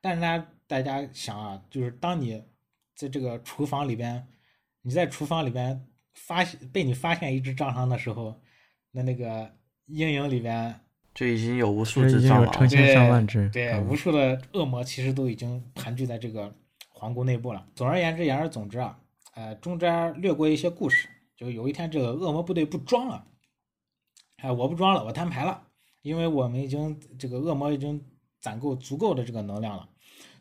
[0.00, 2.42] 但是呢，大家想啊，就是当你
[2.94, 4.26] 在这个厨房里边，
[4.82, 8.40] 你在厨房里边发现被你发现一只蟑螂的时候，
[8.90, 9.54] 那那个
[9.92, 10.80] 阴影里边，
[11.14, 12.46] 就已经有无数已经只蟑螂了。
[12.46, 16.54] 有成千上万只，对，嗯无数的恶魔其实都已经盘踞在这个
[16.88, 17.66] 皇宫内部了。
[17.74, 18.98] 总而言之，言而总之啊，
[19.34, 23.26] 呃，中间略过一些故事，就有一天这个恶魔部队不装了，
[24.38, 25.62] 哎，我不装了，我摊牌了，
[26.00, 28.02] 因为我们已经这个恶魔已经
[28.40, 29.88] 攒够足够的这个能量了，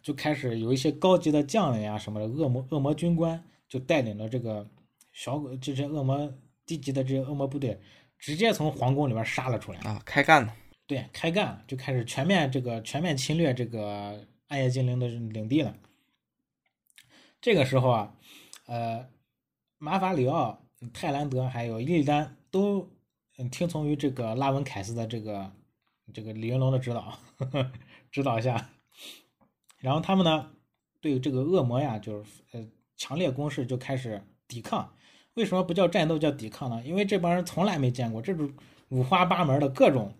[0.01, 4.65] 就开始有一些高级的将领啊什么的，恶魔恶魔军官就带领了这个
[5.11, 6.31] 小这些恶魔
[6.65, 7.79] 低级的这些恶魔部队，
[8.21, 9.79] 直接从皇宫里边杀了出来。
[9.79, 10.55] 啊，开干了。
[10.85, 15.75] 对，开干了，就开始全面这个全面侵略这个暗夜精灵的领地了。
[17.41, 18.13] 这个时候啊，
[18.67, 19.09] 呃，
[19.79, 20.61] 马法里奥、
[20.93, 22.91] 泰兰德还有伊利丹都
[23.37, 25.51] 嗯听从于这个拉文凯斯的这个
[26.13, 27.17] 这个李云龙的指导
[28.11, 28.69] 指导下，
[29.79, 30.51] 然后他们呢
[30.99, 32.67] 对这个恶魔呀，就是呃
[32.97, 34.93] 强烈攻势就开始抵抗。
[35.35, 36.81] 为什么不叫战斗叫抵抗呢？
[36.85, 38.51] 因为这帮人从来没见过这种
[38.89, 40.13] 五花八门的各种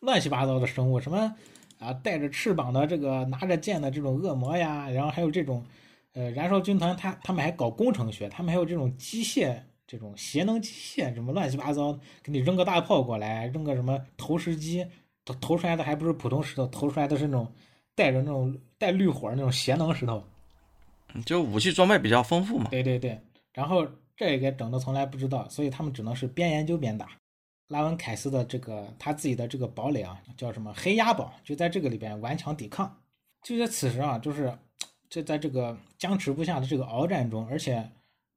[0.00, 1.34] 乱七八糟的生物，什么
[1.78, 5.64] 啊带着翅膀的这个拿着剑的这种恶魔呀，然后还有这种
[6.12, 9.56] 呃燃烧军团，他他们还搞工程学，他们还有这种机械
[9.86, 14.86] 这种邪能机械，什么乱七八糟，给你扔个大炮过来，扔个什么投石机，
[15.24, 17.50] 投投出来的还不是普通石头，投出来的是那种
[17.94, 20.22] 带着那种带绿火那种邪能石头。
[21.14, 22.68] 嗯就武器装备比较丰富嘛。
[22.70, 23.18] 对对对，
[23.52, 23.84] 然后
[24.20, 27.18] 这个整的从来不知道，所以他们只能是边研究边打。
[27.68, 33.00] 拉文凯斯的这个他自己的这个堡垒啊，叫什么黑鸭堡，就在这个里边顽强抵抗。
[33.42, 34.58] 就在此时啊，就是
[35.08, 37.90] 这在这个僵持不下的这个鏖战中，而且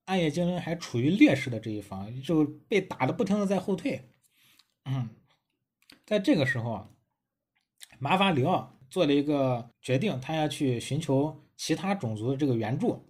[0.05, 4.07] 暗夜精灵还处于劣势的这一方，就被打的不停的在后退。
[4.85, 5.09] 嗯，
[6.05, 6.87] 在这个时候啊，
[7.99, 13.05] 马法里奥做了一个决定，他要去寻求其他种族的这个援助，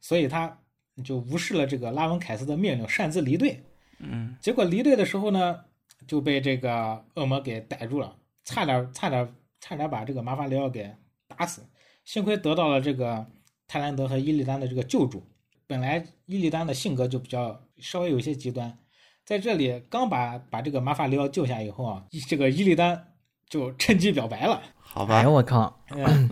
[0.00, 0.59] 所以他
[1.02, 3.62] 就无视了这个拉文凯斯的命令，擅自离队。
[3.98, 5.60] 嗯，结果离队的时候呢，
[6.06, 10.90] 就被这个恶魔给逮住了，差点差点差点把这个马法里奥给
[11.28, 11.62] 打死。
[12.04, 13.26] 幸亏得到了这个
[13.68, 15.22] 泰兰德和伊利丹的这个救助。
[15.66, 18.76] 本来伊利丹的性格就比较稍微有些极端，
[19.24, 23.12] 在这里刚把把这个马法里奥救下以后啊，这个伊利丹
[23.48, 24.60] 就趁机表白了。
[24.78, 26.28] 好吧哎呦，我靠，嗯，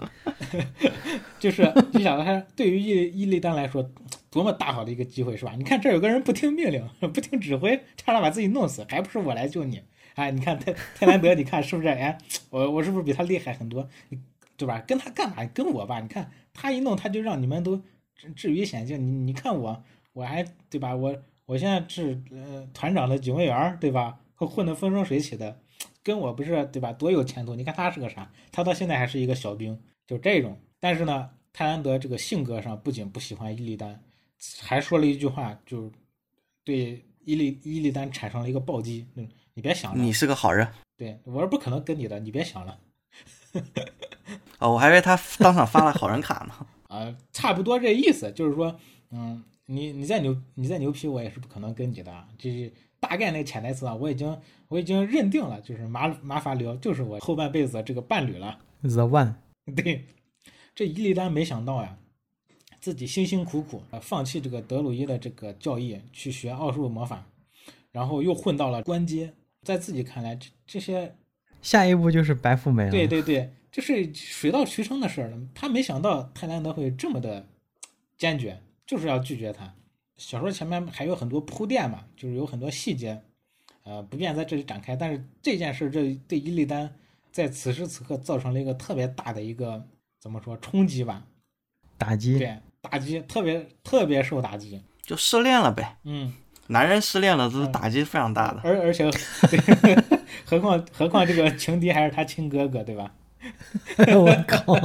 [1.39, 3.89] 就是你想他对于伊伊利丹来说，
[4.39, 5.55] 多么大好的一个机会是吧？
[5.59, 9.83] 你看这有个人不听命令， 不听指挥，差点把自己弄死，还不是我来救你？
[10.15, 11.89] 哎，你看泰泰兰德，你看是不是？
[11.89, 12.17] 哎，
[12.51, 13.89] 我我是不是比他厉害很多？
[14.57, 14.83] 对吧？
[14.87, 15.45] 跟他干嘛？
[15.47, 17.83] 跟我吧，你看他一弄，他就让你们都
[18.35, 18.99] 置于险境。
[19.05, 20.95] 你你看我，我还对吧？
[20.95, 21.17] 我
[21.47, 24.21] 我现在是呃团长的警卫员，对吧？
[24.37, 25.61] 混得风生水起的，
[26.03, 26.93] 跟我不是对吧？
[26.93, 27.55] 多有前途！
[27.55, 28.31] 你看他是个啥？
[28.53, 30.57] 他到现在还是一个小兵，就这种。
[30.81, 34.01] 但是呢，泰兰德这个性格上不仅不喜欢伊利丹，
[34.61, 35.91] 还说了一句话，就是
[36.65, 39.07] 对伊利伊利丹产生了一个暴击。
[39.15, 40.67] 嗯，你别想了，你是个好人
[40.97, 42.79] 对我是不可能跟你的，你别想了。
[44.59, 46.67] 哦，我还以为他当场发了好人卡呢。
[46.89, 48.79] 啊、差不多这意思，就是说，
[49.11, 52.29] 嗯，你你再牛你再牛皮，我也是不可能跟你的。
[52.39, 58.59] 这是大概那个潜台词啊，我已经我已经认定了，就是马马法里奥就是我后半辈子的这个伴侣了。
[58.83, 59.35] The One，
[59.77, 60.07] 对，
[60.75, 61.99] 这伊利丹没想到呀，
[62.81, 67.27] 自己辛辛苦苦呃放弃这个德鲁伊的这个教义，去学奥数魔法，
[67.91, 71.15] 然后又混到了官阶，在自己看来，这这些
[71.61, 72.91] 下一步就是白富美了。
[72.91, 75.39] 对对对，这是水到渠成的事儿了。
[75.55, 77.47] 他没想到泰兰德会这么的
[78.17, 79.75] 坚决，就是要拒绝他。
[80.17, 83.21] 小说前面还有很多铺垫嘛，就是有很多细节，
[83.85, 84.97] 呃，不便在这里展开。
[84.97, 86.93] 但是这件事，这对伊利丹
[87.31, 89.87] 在此时此刻造成了一个特别大的一个
[90.21, 91.25] 怎么说冲击吧？
[91.97, 94.83] 打击，对，打击特别特别受打击。
[95.03, 96.35] 就失恋了呗，嗯，
[96.67, 98.61] 男人失恋了，这是打击非常大的。
[98.63, 99.11] 而而且，
[99.49, 99.97] 对
[100.45, 103.15] 何况何况这个情敌还是他亲哥哥，对吧？
[104.15, 104.77] 我靠，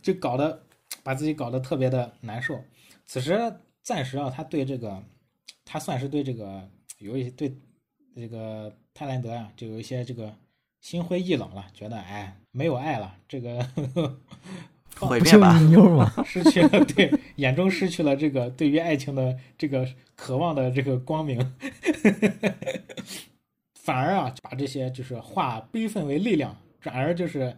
[0.00, 0.62] 就搞得
[1.02, 2.62] 把自己搞得特别的难受。
[3.06, 5.02] 此时暂时啊，他对这个，
[5.64, 7.52] 他算是对这个有一些对
[8.14, 10.32] 这个泰兰德啊，就有一些这个
[10.80, 14.20] 心灰意冷了，觉得哎没有爱了，这个不就
[14.98, 16.12] 毁灭吧一，妞吗？
[16.24, 21.54] 失去了对眼中失去了这个对于爱情的这个渴望的这个光明，
[23.74, 27.56] 反而啊把这些就是化悲愤为力量，转而就是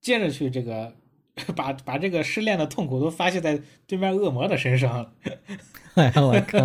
[0.00, 0.92] 接着去这个
[1.54, 5.12] 把把这个失恋的痛苦都发泄在对面恶魔的身上
[5.94, 6.58] 哎呀，我靠！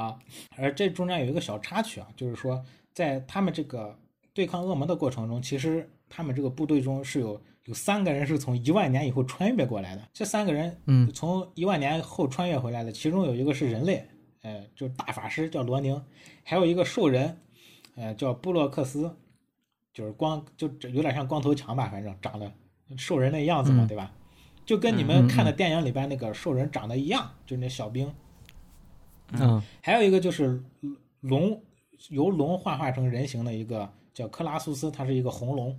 [0.00, 0.18] 啊。
[0.56, 3.96] 而这中间有一个小插曲啊，就是说在他们这个
[4.34, 11.08] 对抗恶魔的过程中，其实他们这个部队中是有有三个人是从一万年以后穿越过来的，这三个人嗯。
[11.12, 14.08] 从一万年后穿越回来的，其中有一个是人类，
[14.42, 16.02] 呃，就是大法师叫罗宁，
[16.42, 17.38] 还有一个兽人，
[17.94, 19.14] 呃，叫布洛克斯，
[19.92, 22.52] 就是光就有点像光头强吧，反正长得
[22.96, 23.88] 兽人那样子嘛，嗯。
[23.88, 24.12] 对吧？
[24.64, 28.12] 就跟你们看的电影里边那个兽人长得一样，就是那小兵。
[29.32, 29.62] 嗯。
[29.80, 30.62] 还有一个就是
[31.20, 31.62] 龙，
[32.10, 35.76] 由龙幻化成人形的一个叫克拉苏斯，他是一个红龙，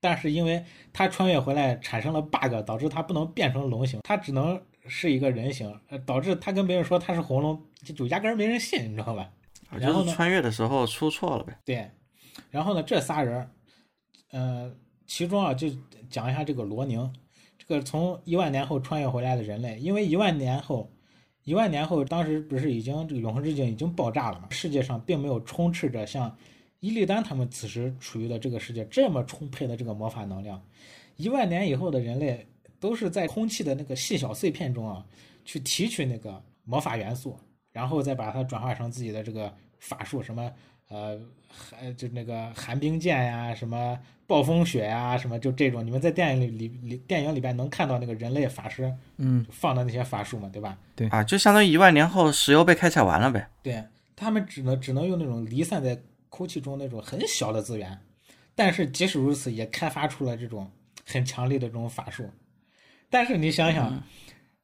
[0.00, 9.30] 但是因为他穿越回来产生了 bug，导致他不能变成龙形，他只能是一个人形，呃，导致他跟别人说他是红龙，就就压根儿没人信，你知道吧？
[9.68, 11.58] 啊然后呢就是穿越的时候出错了呗。
[11.64, 11.90] 对，
[12.50, 13.50] 然后呢，这仨人儿，
[14.30, 14.72] 呃，
[15.06, 15.68] 其中啊，就
[16.08, 17.12] 讲一下这个罗宁，
[17.58, 20.92] 这个从一万年后穿越回来的人类，因为一万年后，
[21.42, 26.36] 一万年后，当时不是已经这个永恒之井已经爆炸了嘛，世界上并没有充斥着像
[26.86, 30.62] 伊利丹他们此时处于的这个世界这么充沛的这个魔法能量，
[31.16, 32.46] 一万年以后的人类
[32.78, 35.04] 都是在空气的那个细小碎片中啊，
[35.44, 37.36] 去提取那个魔法元素，
[37.72, 40.48] 然后再把它转化成自己的这个法术，什么
[40.88, 41.18] 呃，
[41.48, 50.78] 寒就那个寒冰剑呀，什么暴风雪呀，什么就这种，你们在电影里里里电影里边能看到那个人类法师嗯，放的那些法术嘛，对吧？
[50.94, 53.48] 对啊，就相当于一万年后石油被开采完了呗。
[53.60, 53.82] 对
[54.14, 55.98] 他们只能只能用那种离散在
[56.36, 57.98] 空气中那种很小的资源，
[58.54, 60.70] 但是即使如此，也开发出了这种
[61.06, 62.28] 很强力的这种法术。
[63.08, 64.02] 但是你想想，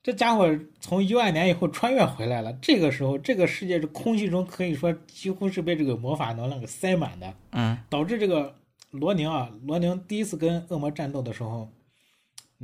[0.02, 0.46] 这家伙
[0.80, 8.54] 从一万年以后穿越回来了，这个时候这个世界这空气中可以说几乎是被这个魔法能量给塞满的，嗯，导致这个
[8.90, 11.66] 罗宁啊，罗宁第一次跟恶魔战斗的时候，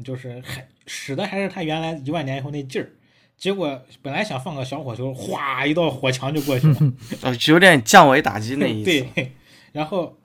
[0.05, 2.91] 就是还使的还是他原来一万年以后那劲儿。
[3.39, 6.77] 结果本来想放个小火球，哗，一道火墙就过去了。
[7.23, 8.91] 呃， 有点降维打击那意思。
[8.91, 9.33] 对，
[9.73, 10.19] 然后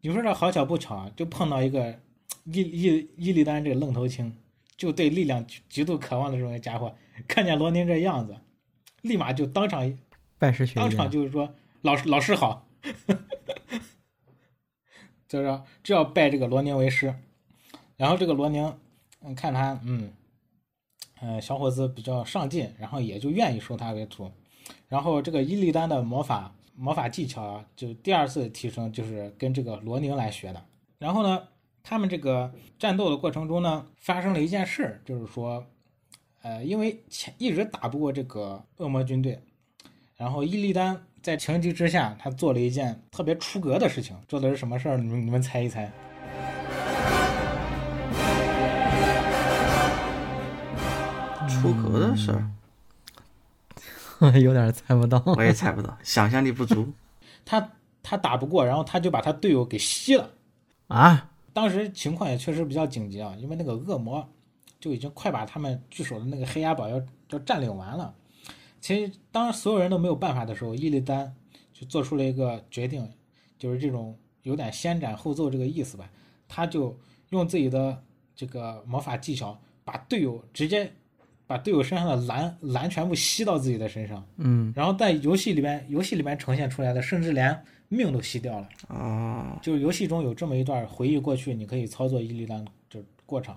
[0.00, 1.98] 你说这好巧不巧啊，就碰到一个
[2.44, 4.36] 伊伊伊利丹这个愣头青，
[4.76, 6.92] 就对力量极极度渴望的这种家伙，
[7.28, 8.36] 看见罗宁这样子，
[9.02, 9.96] 立马就当场
[10.36, 11.08] 拜师学当场。
[11.08, 12.66] 就是说老师老师好，
[15.28, 17.14] 就是说这要拜这个罗宁为师。
[17.96, 18.74] 然后这个罗宁，
[19.22, 20.10] 嗯，看他，嗯，
[21.20, 24.30] 呃，小伙子比较上进，然后也就愿意收他为徒。
[24.88, 30.64] 然后这个伊利丹的魔法魔法技巧啊，就第二次提升就是跟这个罗宁来学的。
[30.98, 31.42] 然后呢，
[31.82, 35.64] 他们这个战斗的过程中呢，发生了一件事，就是说，
[36.42, 39.38] 呃，因为前一直打不过这个恶魔军队，
[40.16, 44.96] 然后伊利丹在情急之下，他做了一件特别出格的事情，做的是什么事儿？
[44.96, 45.90] 你们你们猜一猜？
[51.72, 52.50] 出格的事儿
[54.38, 55.22] 有点猜不到。
[55.26, 56.92] 我也猜不到， 想象力不足。
[57.44, 60.30] 他他打不过，然后他就把他队友给吸了。
[60.88, 64.28] 啊，当时情况也确实比较紧急啊，因为那个恶魔
[64.78, 68.14] 就已经快把他们据守的那个黑鸭堡要要占领完了。
[68.80, 71.34] 其实当所有人都没有办法的时候，伊利丹
[71.72, 73.10] 就做出了一个决定，
[73.58, 76.10] 就是这种有点先斩后奏这个意思吧。
[76.48, 76.98] 他就
[77.30, 78.02] 用自己的
[78.34, 80.92] 这个魔法技巧，把队友直接
[81.50, 88.68] 把队友身上的蓝蓝全部吸到自己的身上，嗯，然后在游戏里边游戏里边呈现出来的，甚至连命都吸掉了。
[88.86, 93.52] 哦，就是游戏中有这么一段回忆过去，你可以操作伊利丹就过程，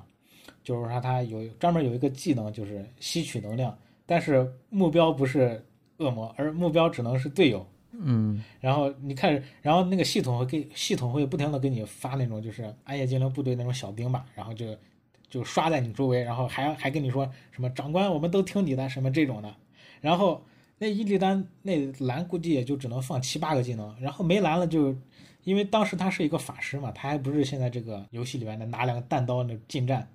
[0.63, 3.77] 就是说他有专门有一个技能，就是吸取能量，
[4.07, 5.63] 但是目标不是
[5.97, 7.63] 恶魔，而目标只能是队友。
[7.91, 14.65] 嗯，然后你看，然后那个系统会给系统会不停的给你发那种就是暗夜精灵部队那种小兵吧，然后就
[15.33, 19.51] 就刷在你周围，然后还还跟你说什么长官我们都听你的什么这种的，
[19.99, 20.45] 然后
[20.77, 24.95] 那伊利丹那蓝估计也就只能放七八个技能，然后没蓝了就
[25.43, 30.07] 因为当时他是一个法师嘛，他还不是现在这个游戏里面的拿两个弹刀那近战，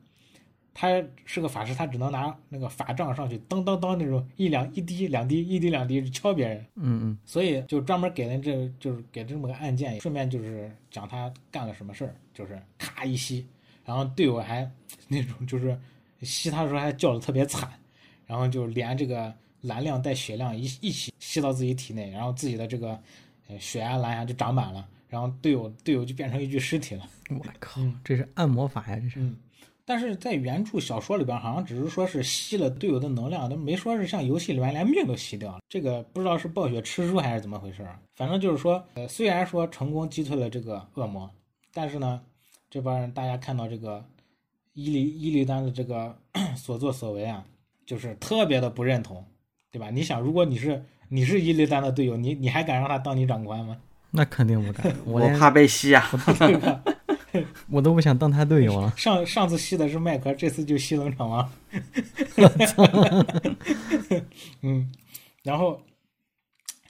[0.73, 6.65] 他是个法师，他只能拿那个法杖上去当当当那种一两一滴两滴一滴两滴敲别人。
[6.77, 13.45] 嗯嗯，所以就专门给了这就是给这么个按键，顺便就是讲他干了什么事儿，就是咔一吸，
[13.89, 14.71] 然后队友还
[15.09, 15.75] 那种就是
[16.21, 17.73] 吸他的时候还叫的特别惨，
[18.27, 19.33] 然后就连这个
[19.63, 23.01] 蓝量带血量一一起吸到自己体内，然后自己的这个
[23.49, 27.09] 呃血压蓝牙就长满了，然后队友队友就变成一具尸体了。
[27.31, 29.21] 我靠嗯，这是按摩法呀，这是。
[29.21, 29.35] 嗯，
[29.87, 35.61] 但是在原著小说里边，好像只是说是吸了队友的能量，都没说是像游戏里面连命都吸掉了。
[35.67, 37.99] 这个不知道是暴雪吃书还是怎么回事儿。
[38.17, 41.31] 反正就是说，呃，虽然说成功击退了这个恶魔，
[41.73, 42.21] 但是呢，
[42.71, 44.05] 这帮人大家看到这个
[44.75, 46.17] 伊利伊利丹的这个
[46.57, 47.45] 所作所为啊，
[47.87, 49.25] 就是特别的不认同，
[49.71, 49.91] 对吧？
[49.91, 53.77] 你想，如果你是你是伊利丹的队友，你你还敢让他当你长官吗？
[54.11, 56.05] 那肯定不敢，我我怕被吸啊。
[57.71, 58.91] 我都不想当他队友了。
[58.97, 61.53] 上上次吸的是麦克，这次就吸冷场王。
[64.63, 64.91] 嗯，
[65.43, 65.79] 然后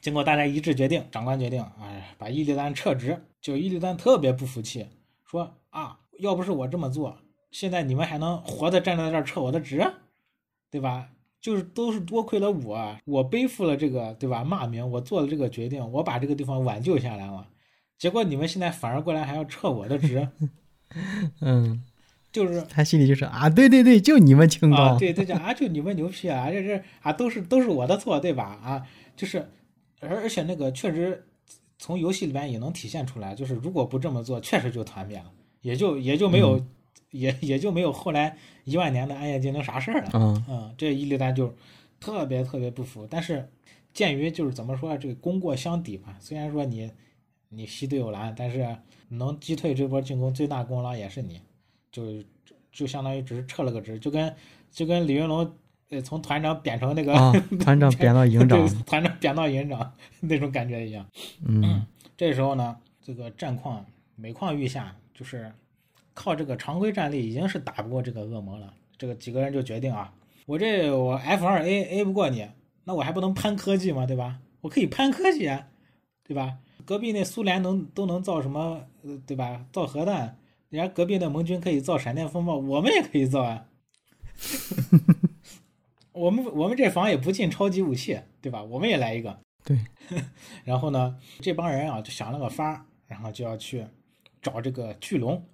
[0.00, 3.20] 经过大家一致决定，长官决定，哎，把伊利丹撤职。
[3.40, 4.86] 就伊利丹特别不服气，
[5.28, 5.52] 说啊，
[6.18, 7.18] 要不是我这么做，
[7.50, 9.84] 现在你们还能活的站在这儿撤我的职，
[10.70, 11.08] 对吧？
[11.40, 17.46] 就是都是多亏了我，我背负了这个对吧骂名，我做了这个决定，我把这个地方挽救下来了。
[17.96, 20.28] 结果你们现在反而过来还要撤我的职，
[21.40, 21.84] 嗯，
[22.32, 24.76] 就是他心里就是啊，对对对，就你们清高。
[24.76, 28.58] 啊，对对对啊，就你们牛批啊，这这啊，都是都是我的错，对吧？
[28.62, 29.48] 啊，就是，
[30.00, 31.24] 而而且那个确实
[31.78, 36.64] 从游戏里边也能体现出来，就是如果不这么做，确实就团灭了，也就也就没有，
[37.11, 40.11] 也也就没有后来一万年的暗夜精灵啥事儿了。
[40.14, 41.54] 嗯嗯，这伊利丹就
[42.00, 43.48] 特别特别不服，但是
[43.92, 46.16] 鉴于就是怎么说啊，这个功过相抵吧。
[46.20, 46.90] 虽然说你
[47.48, 48.76] 你吸队友蓝，但是
[49.09, 51.40] 能击退这波进攻最大功劳也是你，
[51.90, 52.22] 就
[52.70, 54.34] 就相当于只是撤了个职，就跟
[54.70, 55.50] 就跟李云龙
[55.88, 61.04] 呃从团长贬成那个、啊，团长贬到营长， 团长贬到营长那种感觉一样。
[61.46, 61.84] 嗯
[62.16, 63.84] 这时候呢，这个战况
[64.14, 65.52] 每况愈下，就是
[66.14, 68.72] 靠这个常规战力已经是打不过这个恶魔了。
[68.96, 70.14] 这个几个人就决定啊，
[70.46, 72.48] 我这我 F 二 A A 不过你，
[72.84, 74.06] 那我还不能攀科技吗？
[74.06, 74.38] 对吧？
[74.60, 75.66] 我可以攀科技啊，
[76.22, 76.58] 对吧？
[76.84, 79.66] 隔壁那苏联能都能造什么，呃，对吧？
[79.72, 80.38] 造核弹，
[80.68, 83.66] 人家隔壁的盟军可以造闪电风暴，我们也可以造啊。
[86.12, 88.62] 我们我们这房也不进超级武器，对吧？
[88.62, 89.36] 我们也来一个。
[89.64, 89.76] 对。
[90.64, 93.84] 然后呢，这帮人啊就想了个法儿，然后就要去
[94.41, 95.45] 找这个巨龙。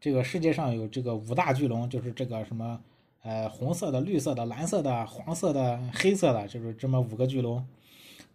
[0.00, 2.78] 这个世界上有这个五大巨龙，就是这个什么
[3.22, 7.66] 呃红色的、绿色的、蓝色的、黄色的、黑色的，就是这么五个巨龙。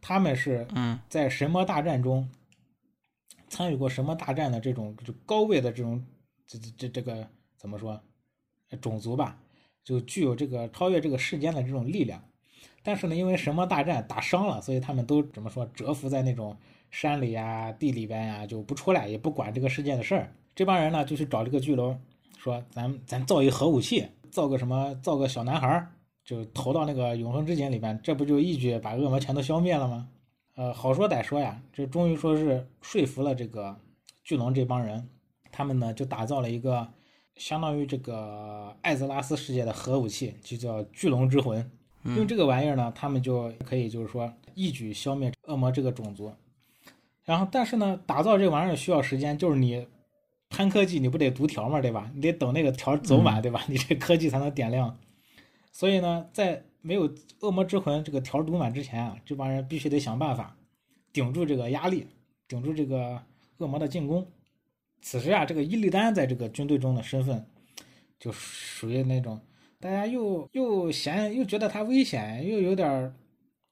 [0.02, 2.28] 他们是嗯在神魔大战中
[3.50, 6.04] 参与过神魔大战的这种就高位的这种
[6.47, 7.28] 这这这这个
[7.58, 8.02] 怎么说
[8.70, 9.38] 呃种族吧，
[9.84, 12.24] 就具有这个超越这个世间的这种力量。
[12.82, 16.58] 但是呢，因为神魔大战打伤了，所以他们都怎么说蛰伏在那种
[16.89, 20.33] 山里呀、地里边呀，就不出来，也不管这个世界的事儿。
[20.55, 21.99] 这帮人呢就去找这个巨龙，
[22.37, 25.91] 说咱咱造一核武器，造个什么，造个小男孩儿，
[26.25, 30.09] 就投到那个永恒之井里边，这不就一举把恶魔全都消灭了吗？
[30.55, 33.75] 呃，好说歹说呀，这终于说是说服了这个
[34.23, 35.07] 巨龙这帮人，
[35.51, 36.85] 他们呢就打造了一个
[37.35, 41.71] 相当于这个艾泽拉斯世界的核武器，就叫巨龙之魂。
[42.03, 46.33] 用这个玩意儿呢，他们就可以就是说一举消灭恶魔这个种族。
[47.30, 49.86] 然后，但是呢，打造这玩意儿需要时间，就是你
[50.49, 52.09] 攀科技，你不得读条嘛，对吧？
[52.15, 53.63] 你得等那个条走满，对吧？
[53.67, 54.97] 你这科技才能点亮。
[55.71, 57.07] 所以呢，在没有
[57.41, 60.57] 恶魔之魂这个条读满之前啊，这帮人必须得想办法
[61.13, 62.07] 顶住这个压力，
[62.47, 63.21] 顶住这个
[63.59, 64.25] 恶魔的进攻。
[65.03, 67.45] 此时啊，这个伊利丹在这个军队中的身份，
[68.19, 69.39] 就属于那种
[69.80, 73.13] 大家又又嫌又觉得他危险，又有点儿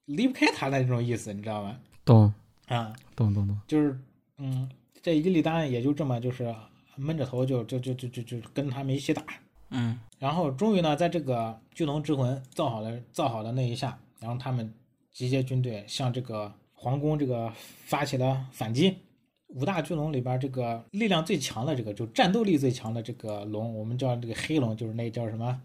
[0.06, 1.80] 离不开他的那种意思，你知道吗？
[2.06, 2.32] 懂
[2.68, 4.00] 啊，懂懂懂，就是
[4.38, 4.70] 嗯，
[5.02, 6.54] 这伊利丹也就这么就是
[6.96, 9.24] 闷着头就就就就就就跟他们一起打。
[9.70, 14.74] 嗯然后终于呢，在这个巨龙之魂造好了造好的那一下，然后他们
[15.12, 17.52] 集结军队向这个皇宫这个
[17.86, 18.98] 发起了反击。
[19.50, 25.62] 五大巨龙里边，这个力量最强的这个，就战斗力最强的这个龙，我们叫这个黑龙，就是那叫什么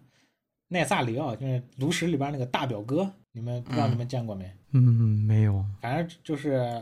[0.68, 4.48] 奈萨里奥，就是炉石里边那个大表哥，你们不知道你们见过没？
[4.72, 4.80] 嗯，
[5.26, 6.80] 没有，反正就是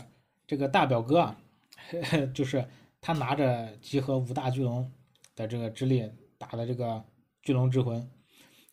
[0.51, 1.40] 这个大表哥啊，
[2.34, 2.66] 就是
[3.01, 4.90] 他拿着集合五大巨龙
[5.36, 7.05] 的这个之力打的这个
[7.40, 8.11] 巨龙之魂，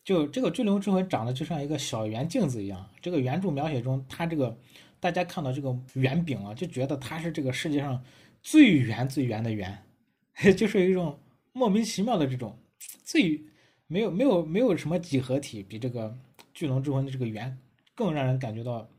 [0.04, 2.90] 就这个巨龙之魂长得就像一个小圆镜子一样。
[3.00, 4.58] 这个原著描写中，它这个
[5.00, 8.04] 大家看到这个圆饼啊，就觉得它是这个世界上
[8.42, 9.78] 最圆最圆的圆，
[10.58, 11.20] 就是一种
[11.54, 12.58] 莫名其妙的这种
[13.04, 13.40] 最
[13.86, 16.18] 没有没有没有什么几何体比这个
[16.56, 17.56] 巨龙之魂的这个圆
[17.94, 18.90] 更让人感觉到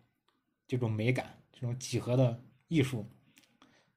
[0.68, 3.04] 这种美感，这种几何的艺术，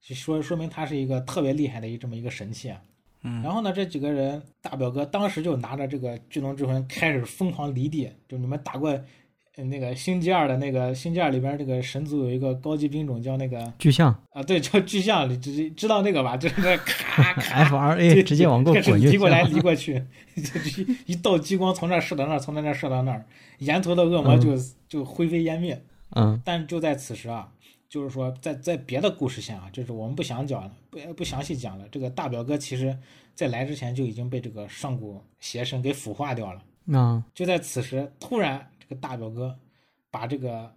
[0.02, 2.82] 就说说明他是一个特别厉害的一这么一个神器啊。
[3.24, 8.90] 嗯然后呢，这几个人大表哥当时就拿着这个巨龙之魂开始疯狂离地，就你们打过
[9.58, 16.36] 呃那个星际二的那个星际二里边这个神族有一个高级兵种叫那个巨象啊，对，叫巨象，你知知道那个吧？
[16.36, 20.04] 就是那咔咔 F R A 直接往过滚就移过来，行移过去，
[20.36, 23.24] 就一一道激光从这射到那儿，从那儿射到那儿，
[23.60, 24.56] 沿途的恶魔就、
[24.88, 25.80] 就灰飞烟灭。
[26.14, 27.50] 嗯但就在此时啊，
[27.92, 31.86] 就是说在在别的故事线啊，就是我们不想讲了，不不详细讲了。
[31.90, 32.98] 这个大表哥其实
[33.36, 36.64] 在来之前就已经被这个上古邪神给腐化掉了。
[36.98, 39.60] 啊就在此时，突然这个大表哥
[40.10, 40.74] 把这个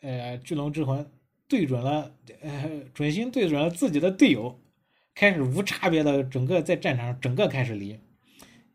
[0.00, 1.06] 呃巨龙之魂
[1.46, 2.10] 对准了，
[2.40, 4.58] 呃准心对准了自己的队友，
[5.14, 8.00] 开始无差别的整个在战场上整个开始离，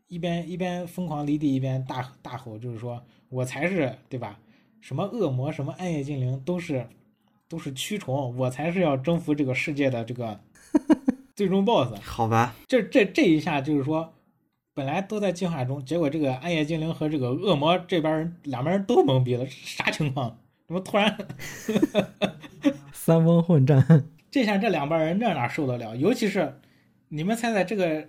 [0.06, 4.38] 一边一边疯狂离地，一边大大吼，就是说我才是对吧？
[4.80, 6.86] 什么恶魔，什么暗夜精灵都是
[7.50, 10.38] 都是蛆虫，我才是要征服这个世界的这个
[11.34, 12.00] 最终 BOSS。
[12.00, 14.14] 好吧，这这这一下就是说，
[14.72, 20.38] 本来都在计划中，结果这个暗夜精灵和这个恶魔这边人两边人都懵逼了，啥情况？
[20.68, 21.18] 怎么突然
[22.94, 23.84] 三方混战，
[24.30, 25.96] 这下这两拨人这哪受得了？
[25.96, 26.60] 尤其是
[27.08, 28.06] 你们猜猜这个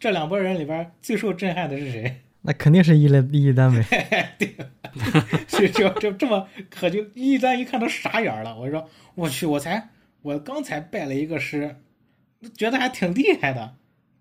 [0.00, 2.22] 这两拨人里边最受震撼的是谁？
[2.40, 3.84] 那肯定是一类一单位。
[5.48, 8.58] 就就就这么可就一单一看都傻眼了。
[8.58, 9.88] 我说我去，我才
[10.22, 11.76] 我刚才拜了一个师，
[12.56, 13.74] 觉得还挺厉害的，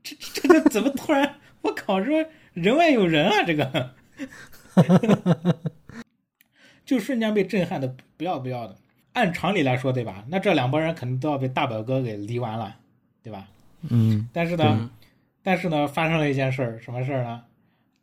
[0.03, 3.95] 这这这个怎么突然我靠，说人外有人啊，这个
[6.85, 8.77] 就瞬间被震撼的不要不要的。
[9.13, 10.23] 按常理来说，对吧？
[10.29, 12.75] 那这两拨人肯定都要被大表哥给离完了，
[13.23, 13.47] 对吧？
[13.89, 14.91] 嗯但是呢，
[15.41, 17.43] 但是呢，发生了一件事儿，什么事儿呢？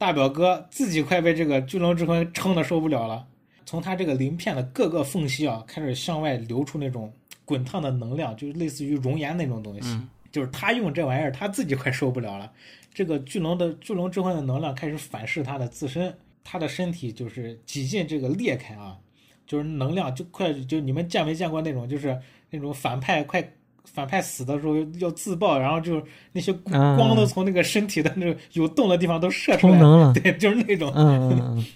[0.04, 3.26] 大表哥自己快被这个巨龙之魂撑的受不了了，
[3.64, 7.10] 从他这个鳞片的各个缝隙啊，开始向外流出那种
[7.46, 9.80] 滚烫的能量，就是类似于熔岩那种东西。
[9.84, 12.52] 嗯就是他用这玩意儿，他自己快受不了了。
[12.92, 18.98] 这个巨龙的巨龙之魂的能量开始反噬他的自身，他的身体就是几近这个裂开啊，
[19.46, 23.40] 就是能量就快就你们见没见过那种就是那种反派快
[23.84, 30.12] 反派死的时候要自爆，然后就是那些啊光都从那个身体的那个有洞的地方都射出来，充能了。
[30.12, 30.92] 对，就是那种。
[30.94, 31.66] 嗯嗯嗯，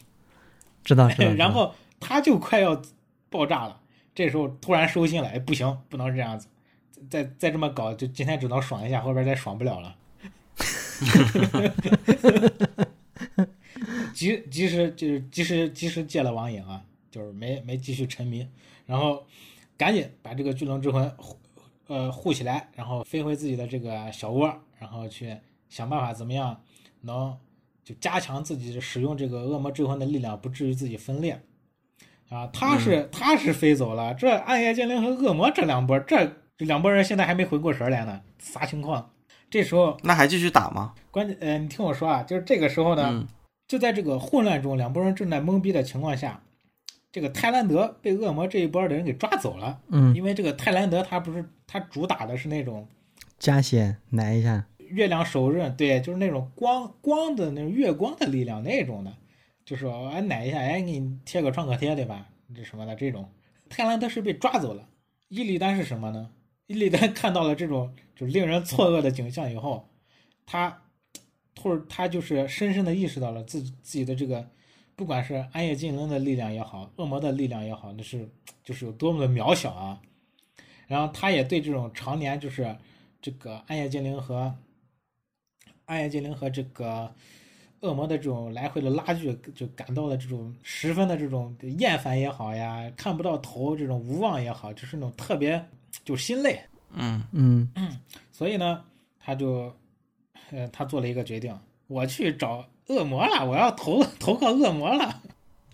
[0.85, 1.31] 知道知道。
[1.37, 2.81] 然后他就快要
[3.31, 3.79] 爆炸了，
[4.15, 6.49] 这时候突然收心了，哎，不行，不能这样子，
[7.09, 9.95] 再再这么搞，就今天只能爽一下，后边再爽不了了。
[14.13, 18.45] 及及时就是及时及时戒了网瘾啊，就是没没继续沉迷，
[18.85, 19.25] 然后
[19.77, 21.37] 赶紧把这个巨龙之魂护
[21.89, 25.37] 呃护起来，然后飞回自己的这个小窝，然后去
[25.69, 26.59] 想办法怎么样
[27.01, 27.37] 能
[27.83, 31.43] 就加强自己使用这个恶魔之魂的力量，不至于自己分裂。
[32.29, 39.11] 啊，他是、他是飞走了，这暗夜精灵和恶魔这两波，这这两拨人现在还没回过神来呢，啥情况？
[39.49, 40.95] 这时候那还继续打吗？
[41.11, 43.27] 关键，呃，你听我说啊，就是这个时候呢，嗯
[43.67, 46.43] 就在这个混乱中，两拨人正在懵逼的情况下，
[47.11, 49.81] 这个泰兰德被恶魔这一波的人给抓走了。
[49.89, 52.87] 嗯，因为这个泰兰德他不是他主打的是那种
[53.39, 54.67] 加血奶一下。
[54.79, 59.13] 月亮手刃，对，就是那种光光的那种月光的力量那种的，
[59.65, 62.27] 就是说哎奶一下，哎给你贴个创可贴，对吧？
[62.55, 63.29] 这什么的这种。
[63.69, 64.89] 泰兰德是被抓走了，
[65.29, 66.31] 伊利丹是什么呢？
[66.67, 69.89] 伊利丹看到了这种就令人错愕的景象以后，
[70.47, 70.83] 他
[71.55, 74.49] 突然他就是深深的意识到了自己自己的这个，
[74.99, 78.29] 不管是暗夜精灵的力量也好，恶魔的力量也好，那是
[78.65, 80.03] 就是有多么的渺小啊。
[80.89, 82.77] 然后他也对这种常年就是
[83.23, 84.53] 这个暗夜精灵和
[85.85, 87.15] 暗夜精灵和这个
[87.79, 95.65] 恶魔的这种来回的拉锯，就感到了这种十分的这种厌烦也好呀，看不到头这种无望也好，就是那种特别
[96.05, 96.61] 就心累。
[96.93, 97.71] 嗯嗯
[98.33, 98.85] 所以呢，
[99.21, 99.73] 他就，
[100.51, 105.23] 呃，他做了一个决定，我去找恶魔了，我要投投靠恶魔了。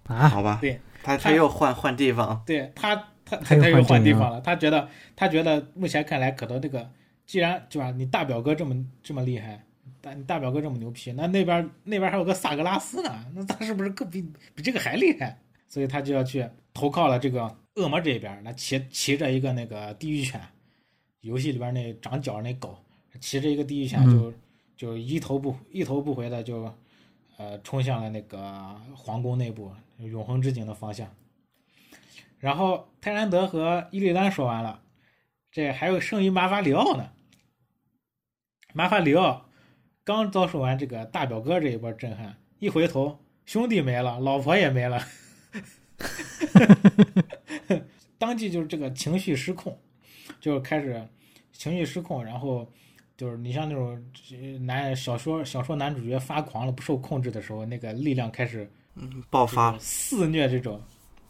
[0.05, 2.95] 啊， 好吧，对他他又换换地方，对他，
[3.25, 4.41] 他他他又换地方了。
[4.41, 6.91] 他觉得，他觉得目前看来，可能这个，
[7.27, 9.65] 既然对吧，你大表哥这么这么厉害，
[10.01, 14.23] 大你大表哥这么牛批，那那边那边还有个萨格拉斯呢，那他是不是更比
[14.55, 15.39] 比这个还厉害？
[15.67, 18.41] 所以他就要去投靠了这个恶魔这边。
[18.45, 20.41] 那骑骑着一个那个地狱犬，
[21.21, 22.79] 游戏里边那长角那狗，
[23.21, 24.33] 骑着一个地狱犬就、
[24.77, 26.73] 就一头不一头不回的就，
[27.37, 31.15] 呃，冲向了那个皇宫内部永恒之井的方向。
[32.39, 34.83] 然后泰兰德和伊利丹说完了，
[35.51, 37.11] 这还有剩余马法里奥呢。
[38.73, 39.49] 马法里奥
[40.05, 45.03] 刚遭受完这个大表哥这一波震撼，一回头兄弟没了，老婆也没了，
[48.19, 49.79] 当即就是这个情绪失控，
[50.41, 51.09] 就开始
[51.53, 52.71] 情绪失控，然后
[53.17, 54.03] 就是你像那种
[54.33, 58.69] 呃男小说小说男主角发狂了不受控制的时候，那个力量开始
[59.31, 60.81] 爆发就是肆虐这种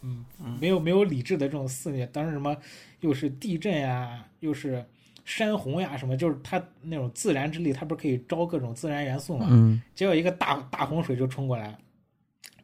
[0.01, 0.25] 嗯，
[0.59, 2.55] 没有没有理智的这种肆虐，当时什么
[2.99, 4.85] 又是地震呀，又是
[5.23, 9.47] 山洪呀，什么就是他那种自然之力，他不是可以招各种自然元素嘛？
[9.49, 11.75] 嗯结果一个大大洪水就冲过来，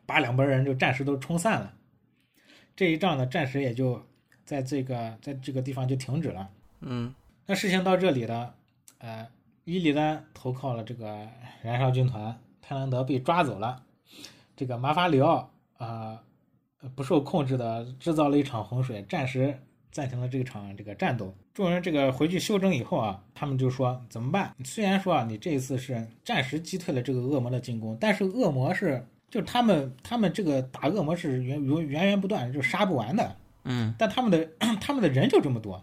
[0.05, 1.73] 把两拨人就暂时都冲散了。
[2.75, 4.03] 这一仗呢，暂时也就
[4.45, 6.49] 在这个在这个地方就停止了。
[6.81, 7.13] 嗯
[7.47, 8.53] 那事情到这里呢，
[9.01, 9.27] 呃，
[9.65, 11.27] 伊利丹投靠了这个
[11.63, 13.83] 燃烧军团，泰兰德被抓走了，
[14.55, 16.21] 这个马法里奥啊、
[16.81, 19.59] 呃不受控制的制造了一场洪水，暂时
[19.91, 21.33] 暂停了这场这个战斗。
[21.53, 24.55] 众人这个回去休整以后啊，他们就说怎么办？
[24.63, 33.35] 虽然说啊，你这一次是暂时击退了这个恶魔的进攻，但是恶魔是就他们他们这个打恶魔是源源源源不断，就杀不完的。
[33.63, 34.47] 嗯但他们的
[34.81, 35.81] 他们的人就这么多，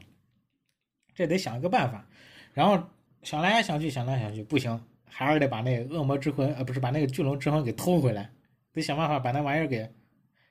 [1.14, 2.06] 这得想一个办法。
[2.54, 2.82] 然后
[3.22, 8.30] 想来想去，想来想去，不行，还是得把那恶魔之魂，呃，不是把那个巨龙之魂给偷回来，
[8.72, 9.88] 得想办法把那玩意儿给，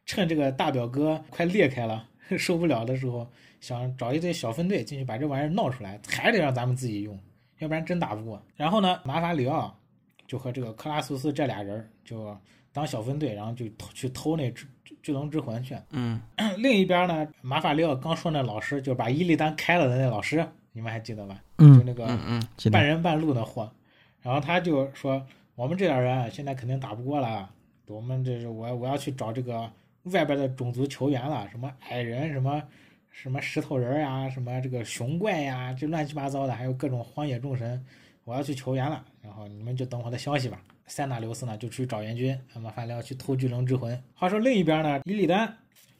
[0.05, 2.07] 趁这个大表哥快裂开了，
[2.37, 3.27] 受不了的时候，
[3.61, 7.17] 想找一队小分队进去把这玩意儿闹出来，还得让咱们自己用，
[7.59, 8.41] 要不然真打不过。
[8.55, 9.75] 然后呢，马法里奥
[10.27, 12.37] 就和这个克拉苏斯这俩人就
[12.73, 14.67] 当小分队，然后就偷去偷那巨
[15.01, 15.75] 巨龙之魂去。
[15.91, 16.21] 嗯
[16.57, 20.45] 另一边呢，马法里奥刚说那老师，就是把伊利丹开了的那老师，
[20.77, 21.41] 你们还记得吧？
[21.57, 23.67] 就嗯，那个嗯嗯，半人半鹿的货。
[24.21, 25.25] 然后他就说
[25.55, 27.49] ：“我们这点人啊现在肯定打不过了，
[27.87, 29.67] 我们这是我我要去找这个
[30.03, 32.61] 外边的种族球员了，什么矮人，什么
[33.09, 37.83] 什么石头人呀、什么这个熊怪呀，这乱七八糟的，还有各种荒野众神，
[38.23, 39.03] 我要去求援了。
[39.23, 43.99] 然后你们就等我的消息吧。”塞纳留斯呢就出去找援军，马法利奥去偷巨龙之魂。
[44.13, 45.57] 话说另一边呢，伊利丹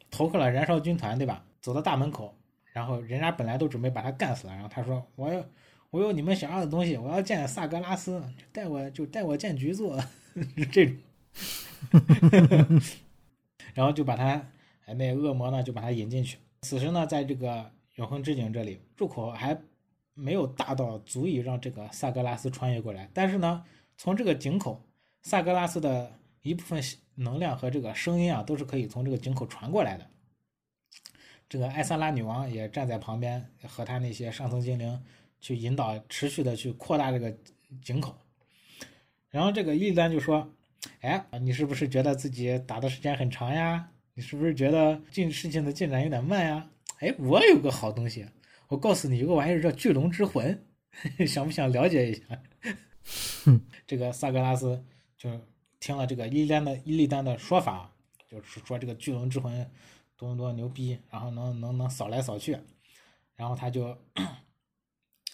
[0.08, 1.44] 投靠了燃烧军团，对吧？
[1.60, 2.32] 走到大门口，
[2.72, 5.44] 然后人家本来都准备把他干死了，然后他说：“我要，
[5.90, 9.98] 我有你们想要的东西，我要见萨格拉斯，带我就带我见局座，
[10.70, 10.96] 这种。
[13.74, 14.46] ”然后就把他，
[14.86, 16.38] 哎，那恶魔呢就把他引进去。
[16.62, 19.56] 此时呢，在这个永恒之井这里，入口还
[20.14, 23.64] 没有大到足以让这个萨格拉斯穿越过来，但是呢，
[23.96, 24.82] 从这个井口，
[25.22, 26.12] 萨格拉斯的
[26.42, 26.82] 一部分
[27.14, 30.06] 能量和这个声音啊，都是可以从这个井口传过来的。
[31.48, 35.02] 这个艾萨拉女王也站在旁边，和他那些上层精灵
[35.40, 37.34] 去引导，持续的去扩大这个
[37.82, 38.16] 井口。
[39.30, 40.54] 然后这个伊利丹就说
[41.00, 43.88] ：“哎，你是不是觉得自己打的时间很长呀？
[44.14, 46.68] 你是不是觉得进事情的进展有点慢呀？
[46.98, 48.26] 哎，我有个好东西，
[48.68, 50.66] 我告诉你，有个玩意儿叫巨龙之魂，
[51.26, 52.42] 想不想了解一下？”
[53.86, 54.84] 这个萨格拉斯
[55.16, 55.30] 就
[55.80, 57.90] 听了这个伊利丹的伊利丹的说法，
[58.28, 59.70] 就是说这个巨龙之魂
[60.18, 62.58] 多么多么牛逼，然后能能能扫来扫去，
[63.36, 63.96] 然后他就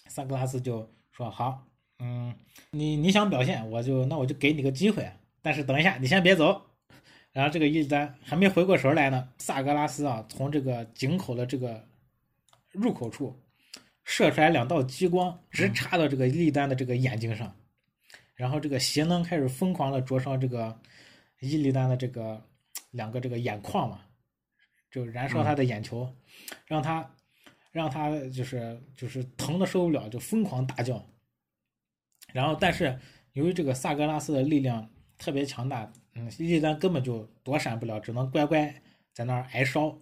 [0.07, 1.65] 萨格拉斯就说好，
[1.99, 2.33] 嗯，
[2.69, 5.11] 你你想表现，我就那我就给你个机会，
[5.41, 6.61] 但是等一下，你先别走。
[7.31, 11.85] 然后这个伊利丹还没回过神来呢，萨格拉斯啊从这个井口的这个
[12.71, 13.37] 入口处
[14.03, 17.53] 射出来两道激光，直插到这个伊利丹的这个眼睛上。
[18.35, 20.79] 然后这个邪能开始疯狂的灼烧这个
[21.39, 22.41] 伊利丹的这个
[22.91, 24.01] 两个这个眼眶嘛，
[24.95, 26.09] 就燃烧他的眼球，
[26.65, 27.13] 让他
[27.73, 31.05] 让他就是就是疼的受不了，就疯狂大叫。
[32.31, 32.97] 然后但是
[33.33, 38.73] 由于这个萨格拉斯的力量特别强大，嗯，伊利丹根本就躲闪不了，只能乖乖
[39.13, 39.99] 在那儿挨烧。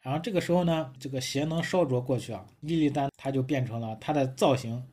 [0.00, 4.84] 然后这个时候呢，这个邪能烧灼过去啊，伊利丹他就变成了他的造型。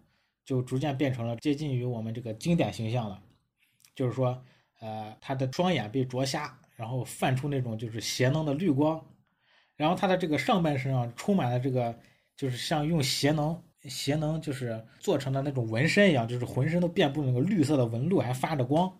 [0.43, 3.21] 就逐渐变成了接近于我们这个经典形象了，
[3.95, 4.43] 就是说，
[4.79, 8.99] 呃，他的双眼被灼瞎，然后泛出那种就是邪能的绿光，
[9.75, 11.95] 然后他的这个上半身啊充满了这个，
[12.35, 18.91] 就是像用邪能邪能就是做成的那种纹身一样，就是浑身都遍布那个绿色的纹路，还发着光，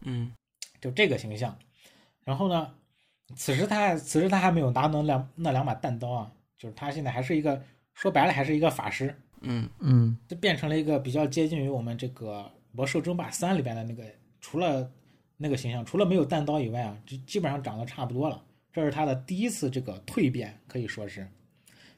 [0.00, 0.32] 嗯
[0.80, 1.58] 就这个形象。
[2.24, 2.74] 然后呢，
[3.36, 7.62] 此时他此时他还没有拿那两那两把弹刀啊，就是他现在还是一个
[7.92, 9.14] 说白了还是一个法师。
[9.40, 12.40] 嗯嗯就变成了一个比较接近于我们这个
[12.72, 14.02] 《魔兽争霸三》里边的那个，
[14.40, 14.90] 除了
[15.38, 18.44] 那个形象，除了没有弹刀以外啊，就基本上长得差不多了。
[18.70, 21.26] 这是他的第一次这个蜕变，可以说是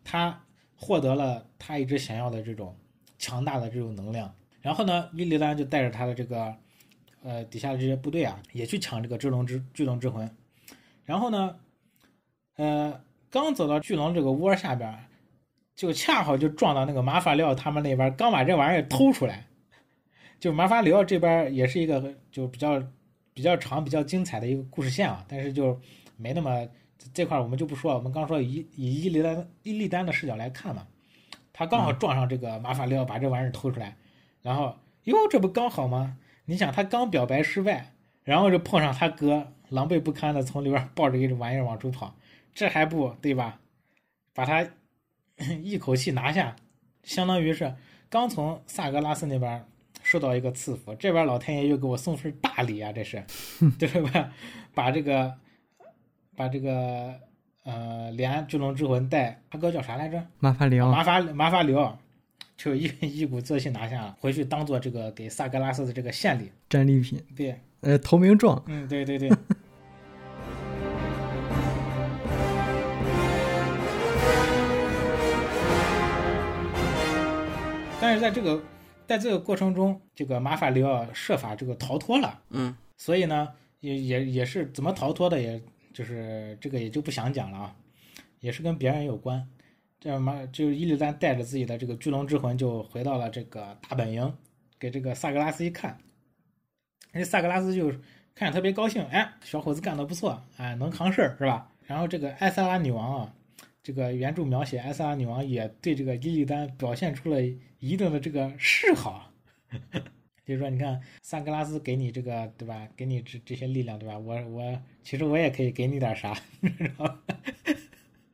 [0.05, 0.41] 他
[0.77, 2.77] 获得了他一直想要的这种
[3.19, 4.33] 强大的这种能量。
[4.61, 6.55] 然后呢，伊利丹就带着他的这个
[7.25, 10.31] 呃底下的这些部队啊，也去抢这个巨龙之巨龙之魂。
[11.05, 11.57] 然后呢，
[12.57, 14.97] 呃，刚走到巨龙这个窝下边。
[15.77, 19.47] 就恰好就撞到那个马法里奥他们那边，刚把这玩意儿偷出来。
[20.39, 22.79] 就马法里奥这边也是一个就比较
[23.35, 25.79] 比较长、比较精彩的一个故事线啊，但是就
[26.17, 26.67] 没那么
[27.15, 27.99] 这块我们就不说了。
[27.99, 30.87] 我们刚说以以伊利丹伊利丹的视角来看嘛，
[31.53, 33.97] 他刚好撞上这个马法里奥把这玩意儿偷出来，
[34.43, 36.17] 然后哟这不刚好吗？
[36.45, 37.93] 你想他刚表白失败，
[38.25, 42.15] 然后就碰上他哥狼狈不堪的从里边抱着一个玩意儿往出跑，
[42.53, 43.61] 这还不对吧？
[44.35, 44.69] 把他
[45.63, 46.57] 一口气拿下，
[47.03, 47.75] 相当于是
[48.09, 49.65] 刚从萨格拉斯那边
[50.11, 53.23] 受到一个赐福，这边老天爷又给我送份大礼啊，这是，
[53.79, 54.33] 对吧？
[54.75, 55.33] 把这个
[56.35, 57.15] 把这个
[57.63, 60.21] 呃连巨龙之魂带他哥叫啥来着？
[60.41, 61.97] 马法里奥，马法马法里奥，
[62.57, 66.51] 就一一鼓作气拿下了，回去当做这个给萨格拉斯的这个献礼。
[66.69, 69.31] 战利品，对，呃，投名状，嗯，对对对。
[78.01, 78.61] 但是在这个
[79.11, 83.49] 在这个过程中，这个马法里奥设法这个逃脱了，嗯，所以呢，
[83.81, 85.61] 也也也是怎么逃脱的，也
[85.93, 87.75] 就是这个也就不想讲了啊，
[88.39, 89.45] 也是跟别人有关。
[89.99, 94.33] 这样嘛，就是伊利丹带着自己的这个巨龙之魂就回到了这个大本营，
[94.79, 95.99] 给这个萨格拉斯一看，
[97.13, 97.91] 这萨格拉斯就
[98.33, 101.73] 看着特别高兴，哎，小伙子干得不错，哎，能扛事儿是吧？
[101.83, 103.35] 然后这个艾萨拉女王啊，
[103.91, 107.43] 这个原著描写艾萨拉女王也对这个伊利丹表现出了
[107.81, 109.33] 一定的这个示好，
[110.47, 112.87] 就是说，你看萨格拉斯给你这个对吧？
[112.97, 114.17] 给你这这些力量对吧？
[114.17, 117.11] 我我其实我也可以给你点啥， 然后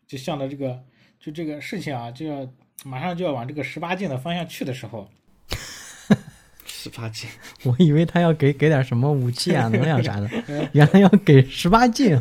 [0.07, 0.79] 就向着这个
[1.19, 2.47] 就这个事情啊，就要
[2.85, 5.11] 马上就要往这个十八禁的方向去的时候，
[6.67, 7.31] 十八禁，
[7.65, 10.29] 我以为他要给给点什么武器啊、 能量啥的，
[10.75, 12.15] 原来要给十八禁，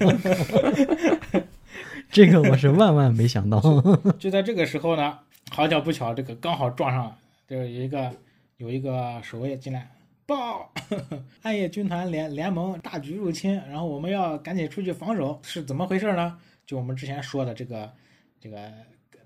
[2.15, 3.59] 这个我是万万没想到。
[4.17, 5.19] 就在这个时候呢，
[5.51, 8.09] 好巧不巧，这个刚好撞上了，就是有一个
[8.55, 9.91] 有一个守卫进来
[10.25, 10.71] 报，
[11.43, 16.37] 暗夜军团联联盟大举入侵，然后我们要赶紧出去防守，是怎么回事呢？
[16.65, 17.91] 就我们之前说的这个
[18.39, 18.71] 这个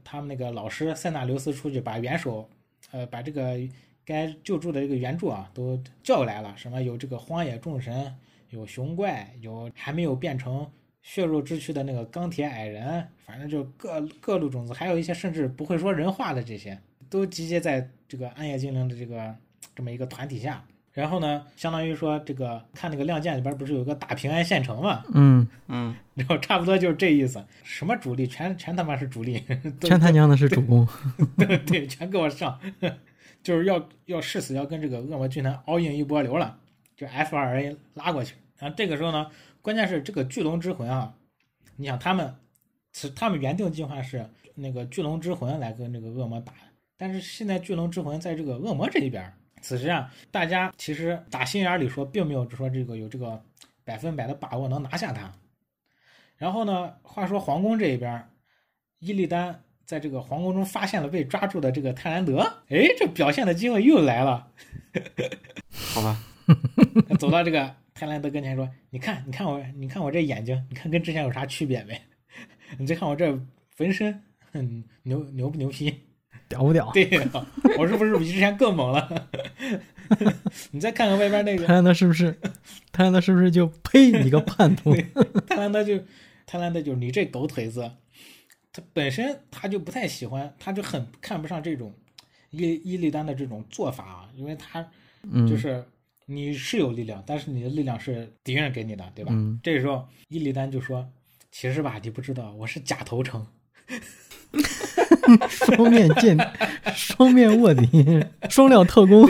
[0.04, 2.50] 他们那个老师塞纳留斯出去把元首，
[2.90, 3.56] 呃，把这个
[4.04, 8.16] 该救助的这个援助啊都叫过来了，什么有这个荒野众神，
[8.50, 10.68] 有熊怪，有还没有变成
[11.02, 16.78] 血肉之躯的那个钢铁矮人，反正就各各路种子，还有一些甚至不会说人话的这些，
[17.10, 19.36] 都集结在这个暗夜精灵的这个
[19.76, 20.64] 这么一个团体下。
[20.92, 27.42] 然后呢，相当于说这个看那个《亮剑》里边不是有个大平安县城嘛，嗯，嗯， 然后差不多就是这意思。
[27.64, 29.42] 什么主力，全全他妈是主力，
[29.80, 30.86] 都全他娘的是主公。
[31.38, 32.60] 对对，全给我上，
[33.42, 36.58] 就是要要誓死要跟这个恶魔军团 all in 一波流了，
[36.98, 38.36] 就 F 二 A 拉过去。
[38.58, 39.28] 然后这个时候呢，
[39.62, 41.14] 关键是这个巨龙之魂啊，
[41.76, 42.36] 你想他们，
[42.92, 46.54] 此他们原定计划是那个巨龙之魂来跟这个恶魔打，
[46.98, 53.42] 但是现在巨龙之魂在这个恶魔这一边，此时啊，大家其实打心眼里说，并没有说这个有这个
[53.84, 55.32] 百分百的把握能拿下他。
[56.38, 58.30] 然后呢，话说皇宫这一边，
[59.00, 64.48] 伊利丹在这个皇宫中发现了被抓住的这个泰兰德，哎，这表现的机会又来了。
[65.94, 66.18] 好吧，
[67.20, 72.00] 走到这个泰兰德跟前说：“你看，你看我，你看我这眼睛，你看跟之前有啥区别没？
[72.80, 73.38] 你再看我这
[73.78, 74.24] 纹身，
[74.54, 75.94] 哼，牛牛不牛批？
[76.48, 76.90] 屌不屌？
[76.94, 77.46] 对呀，
[77.78, 79.28] 我是不是比之前更猛了？
[80.72, 82.34] 你再看看外边那个泰兰德是不是？
[82.94, 84.96] 泰兰德是不是就呸你个叛徒？
[85.46, 86.02] 泰兰德就，
[86.46, 87.92] 泰兰德就是你这狗腿子，
[88.72, 91.94] 他本身他就不太喜欢，他就很看不上这种
[92.50, 94.90] 伊伊利丹的这种做法啊，因为他
[95.30, 95.84] 嗯，就是
[96.32, 99.32] 你是有力量，但是你的力量是敌人给你的，对吧？
[99.34, 101.10] 嗯这时候伊利丹就说
[101.52, 103.46] ：“其实吧，你不知道，我是假投诚。
[105.50, 106.38] 双面剑，
[106.94, 107.88] 双面卧底，
[108.50, 109.28] 双料特工。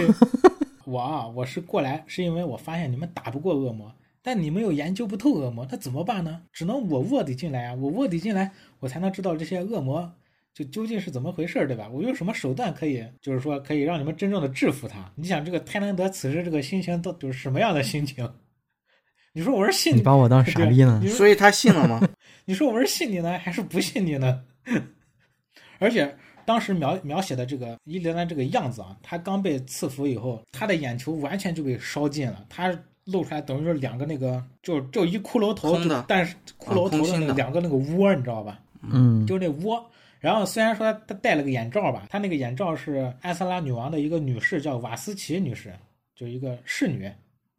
[0.85, 6.41] 我啊，我是过来是因为我发现你们打不过恶魔，但你们又研究不透恶魔，那怎么办呢？
[6.51, 7.75] 只能我卧底进来啊！
[7.75, 8.51] 我卧底进来，
[8.81, 10.13] 我才能知道这些恶魔
[10.53, 11.87] 就究竟是怎么回事儿，对吧？
[11.89, 15.11] 我用什么手段可以，就是说可以让你们真正的制服他？
[15.15, 18.29] 你想这个泰兰德此时这个心情到底是什么样的心情？
[19.31, 22.01] 你说我是信你把我当傻逼呢所以他信了吗？
[22.45, 24.41] 你说我是信你呢，还是不信你呢？
[25.79, 26.13] 而且
[26.45, 32.67] 当时描描写的这个伊莲丹这个样子啊，他刚被赐福以后，他的眼球完全就被烧尽了，他
[33.05, 35.77] 露出来等于说两个那个就就一骷髅头，
[36.07, 38.59] 但是骷髅头的那两个那个窝，你知道吧？
[38.81, 39.89] 嗯，就是那窝。
[40.19, 45.73] 然后虽然说他他戴了个眼罩吧，他那个眼罩是艾瑟拉女王的一个女士，叫瓦斯奇女士，
[46.13, 47.09] 就一个侍女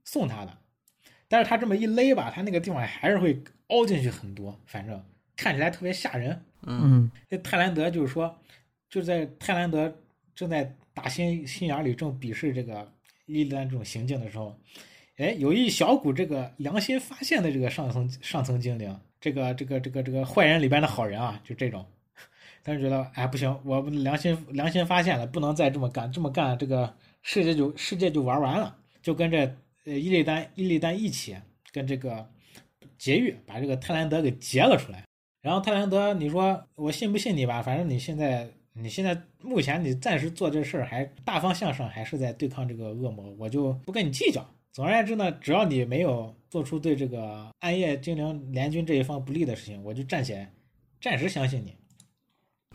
[0.05, 0.57] 送他的。
[1.29, 5.03] 但是他这么一勒吧，他那个地方还是会凹进去很多，反正
[5.37, 6.41] 看起来特别吓人。
[6.67, 8.39] 嗯这泰兰德就是说，
[8.89, 9.91] 就在泰兰德
[10.35, 12.93] 正在打心心眼里正鄙视这个
[13.27, 14.55] 伊利丹这种行径的时候，
[15.17, 21.87] 哎，有一小股这个良心发现的这个上层上层精灵，这个这个这个这个坏人里边的好人啊，就这种，
[22.63, 29.39] 但是觉得哎不行，我良心良心发现了，不能再这么干，这么干这个世界就世界就玩完了，就跟这
[29.87, 31.37] 呃伊利丹伊利丹一起
[31.73, 32.29] 跟这个
[32.99, 35.05] 劫狱，把这个泰兰德给劫了出来。
[35.41, 37.63] 然后泰兰德，你说我信不信你吧？
[37.63, 44.47] 反正你现在，你现在目前你暂时做这事儿，还大方向上还是在对抗这个恶魔，我就不跟你计较。
[44.71, 50.47] 总而言之呢，只要你没有做出对这个暗夜精灵联军这一方不利的事情，我就暂且
[51.01, 51.75] 暂时相信你。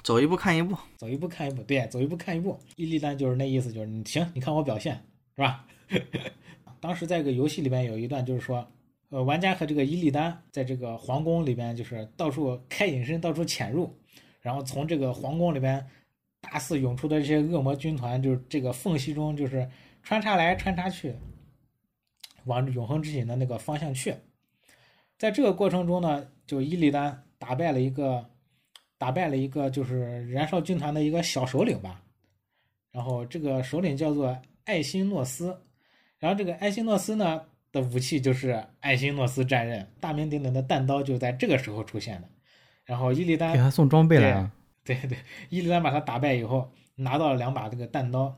[0.05, 2.59] 走一步看一步，走一步看一步，对，走一步看一步。
[2.75, 4.93] 伊利丹就是那意思，就是你行，你看我表现
[5.35, 5.65] 是吧？
[6.79, 8.71] 当时在一个游戏里边有一段，就是说，
[9.09, 13.91] 呃，玩家和这个伊利丹在这个皇宫里边，就是到处开隐身，到处潜入，
[14.41, 15.83] 然后从这个皇宫里边
[16.39, 19.67] 大肆涌出的这些恶魔军团，就是这个缝隙中，就是
[20.03, 21.15] 穿插来穿插去，
[22.43, 24.13] 往永恒之井的那个方向去。
[25.17, 28.29] 在这个过程中呢，就伊利丹打败了一个。
[29.05, 32.01] 打败了一个就是燃烧军团的一个小首领吧，
[32.91, 35.55] 然后这个首领叫做艾辛诺斯，
[36.17, 37.39] 然后这个艾辛诺斯呢
[37.71, 42.27] 的武器就是艾辛诺斯战刃，大名鼎鼎的弹刀就在这个时候出现的。
[42.83, 44.51] 然后伊利丹给他送装备了，
[44.83, 45.15] 对对，
[45.49, 48.35] 伊利丹把他打败以后，拿到了两把这个弹刀，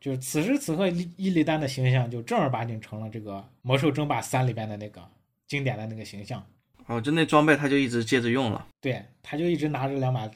[0.00, 5.06] 就是此时此刻伊伊利丹的形象就正儿八经成了这个魔兽争霸三里边的那个
[5.46, 6.42] 经典的那个形象。
[6.86, 10.30] 哦，就那装备他就一直接着用了，对，他就一直拿着两把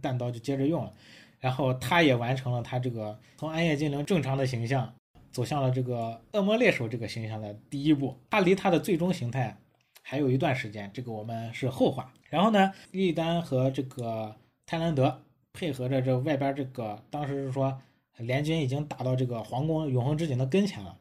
[0.00, 0.92] 弹刀就接着用了，
[1.38, 4.94] 然后他也完成了他这个从暗夜精灵正常的形象
[5.30, 8.18] 走向了这个恶魔猎手这个形象的第一步。
[8.30, 9.58] 他离他的最终形态
[10.02, 12.12] 还有一段时间，这个我们是后话。
[12.30, 15.22] 然后呢，利丹和这个泰兰德
[15.52, 17.78] 配合着这外边这个，当时是说
[18.16, 20.96] 联军已经打到这个皇宫永恒之井的跟前了。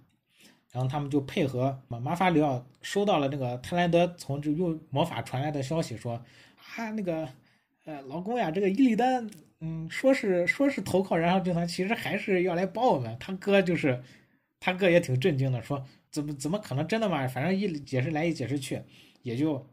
[0.72, 6.14] 然后他们就配合马马法里奥收到了那个泰兰德从这用魔法传来的消息，说
[6.76, 7.28] 啊那个
[7.86, 9.28] 呃老公呀，这个伊利丹
[9.62, 13.18] 嗯说是说是投靠燃烧军团，其实还是要来帮我们。
[13.20, 14.04] 他哥就是
[14.60, 17.28] 他哥也挺震惊的，说怎么怎么可能真的嘛？
[17.28, 18.80] 反正一解释来一解释去，
[19.24, 19.66] 也就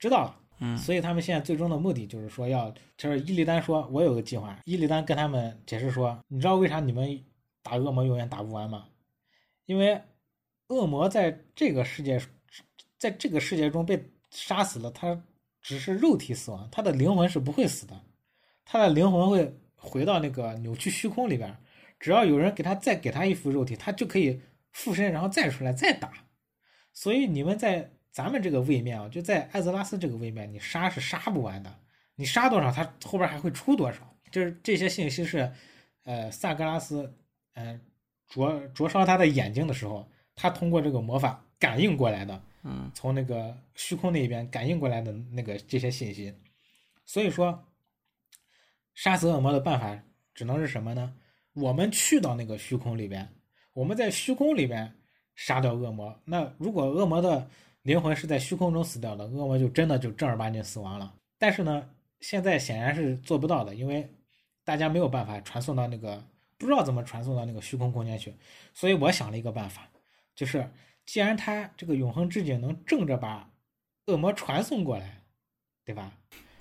[0.00, 0.36] 知道了。
[0.58, 4.58] 嗯，所以他们现在最终的目的就是说要，就是伊利丹说，我有个计划。
[4.64, 7.22] 伊利丹跟他们解释说，你知道为啥你们
[7.62, 8.86] 打恶魔永远打不完吗？
[9.66, 10.02] 因为。
[10.70, 12.18] 恶魔在这个世界，
[12.96, 15.20] 在这个世界中被杀死了，他
[15.60, 18.00] 只是肉体死亡，他的灵魂是不会死的，
[18.64, 21.54] 他的灵魂会回到那个扭曲虚空里边。
[21.98, 24.40] 只要有人给他再给他一副肉体，他就可以
[24.70, 26.12] 附身，然后再出来再打。
[26.92, 31.74] 所以你们在咱们这个位面啊，就在艾泽拉斯这个位面，你杀是杀不完的，
[32.14, 34.16] 你杀多少，他后边还会出多少。
[34.30, 35.52] 就是这些信息是，
[36.04, 37.12] 呃，萨格拉斯，
[37.54, 37.80] 嗯，
[38.28, 40.08] 灼灼烧他的眼睛的时候。
[40.40, 46.34] 他通过这个魔法感应过来的，嗯，从那个虚空那边感应过来的那个这些信息，
[47.04, 47.62] 所以说，
[48.94, 50.02] 杀死恶魔的办法
[50.32, 51.12] 只能是什么呢？
[51.52, 53.28] 我们去到那个虚空里边，
[53.74, 54.90] 我们在虚空里边
[55.34, 56.18] 杀掉恶魔。
[56.24, 57.46] 那如果恶魔的
[57.82, 61.14] 灵魂是在虚空中死掉的，恶魔就真的就正儿八经死亡了。
[61.38, 61.86] 但是呢，
[62.20, 64.10] 现在显然是做不到的，因为
[64.64, 66.24] 大家没有办法传送到那个
[66.56, 68.34] 不知道怎么传送到那个虚空空间去。
[68.72, 69.86] 所以我想了一个办法。
[70.40, 70.66] 就是，
[71.04, 73.50] 既然他这个永恒之井能正着把
[74.06, 75.20] 恶魔传送过来，
[75.84, 76.12] 对吧？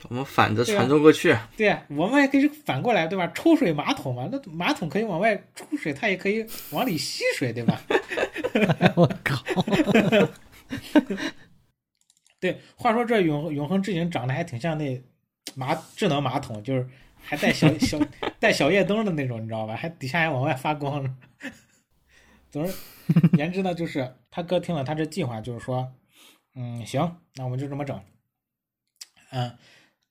[0.10, 1.34] 我们反着传送过去。
[1.56, 3.31] 对呀我们还可以反过来，对吧？
[3.34, 7.81] 抽水马桶嘛，那马桶可以往外出水，它也可以往里吸水，对吧？
[8.97, 9.41] 我靠！
[12.41, 15.01] 对，话说这永永恒之井长得还挺像那
[15.56, 16.85] 马智能马桶，就是
[17.22, 17.97] 还带小小
[18.41, 19.77] 带小夜灯的那种，你知道吧？
[19.77, 21.18] 还底下还往外发光。
[22.51, 22.71] 总而，
[23.38, 25.93] 言之呢，就是他哥听了他这计划，就是说，
[26.55, 28.01] 嗯，行，那我们就这么整。
[29.31, 29.55] 嗯，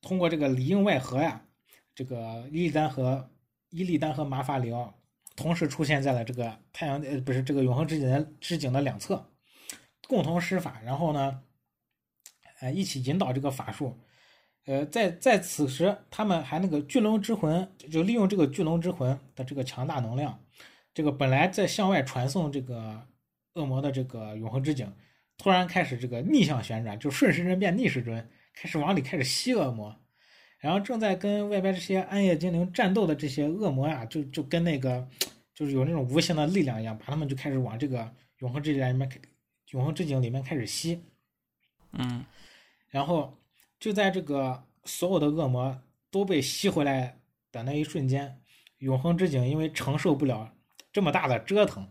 [0.01, 1.45] 通过这个里应外合呀，
[1.95, 3.29] 这个伊利丹和
[3.71, 4.95] 伊利丹和马法里奥
[5.35, 9.33] 同时出现在了这个太阳呃不是这个永恒之井的之井的两侧，
[10.07, 11.43] 共同施法，然后呢，
[12.61, 13.99] 呃，一起引导这个法术。
[14.67, 20.39] 呃，在在此时，他们还那个巨龙之魂，就利用这个巨龙之魂的这个强大能量。
[20.99, 23.07] 这个本来在向外传送这个
[23.53, 24.93] 恶魔的这个永恒之井，
[25.37, 29.97] 突然开始这个逆向旋转，就顺时针变逆时针，开始往里开始吸恶魔。
[30.59, 35.09] 然后正在跟外边这些暗夜精灵战斗的这些恶魔啊，就就跟那个
[35.55, 39.09] 就是有那种无形的力量一样，把他们就开始往这个永恒之井里面、
[39.71, 41.01] 永恒之井里面开始吸。
[41.93, 42.25] 嗯，
[42.89, 43.39] 然后
[43.79, 45.81] 就在这个所有的恶魔
[46.11, 47.21] 都被吸回来
[47.53, 48.41] 的那一瞬间，
[48.79, 50.53] 永恒之井因为承受不了。
[50.99, 51.89] 这么大的折腾，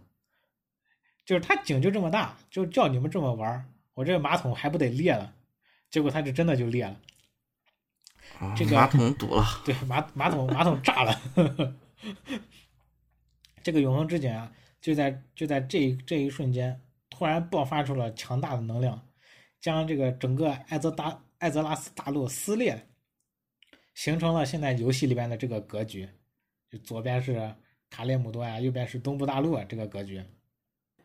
[1.26, 5.34] 就是它井就这么大，就叫你们这么玩我这个马桶还不得裂了？
[5.90, 7.00] 结果它就真的就裂了。
[8.54, 11.22] 这个马桶堵了，对，马马桶马桶炸了。
[13.64, 14.52] 这个永恒之井啊，
[14.82, 19.08] 就在就在这这一瞬间，突然爆发出了强大的能量，
[19.62, 22.86] 将这个整个艾泽达艾泽拉斯大陆撕裂，
[23.96, 26.10] 形成了现在游戏里边的这个格局，
[26.70, 27.56] 就左边是
[27.90, 30.24] 卡列姆多呀，右边是东部大陆啊这个格局。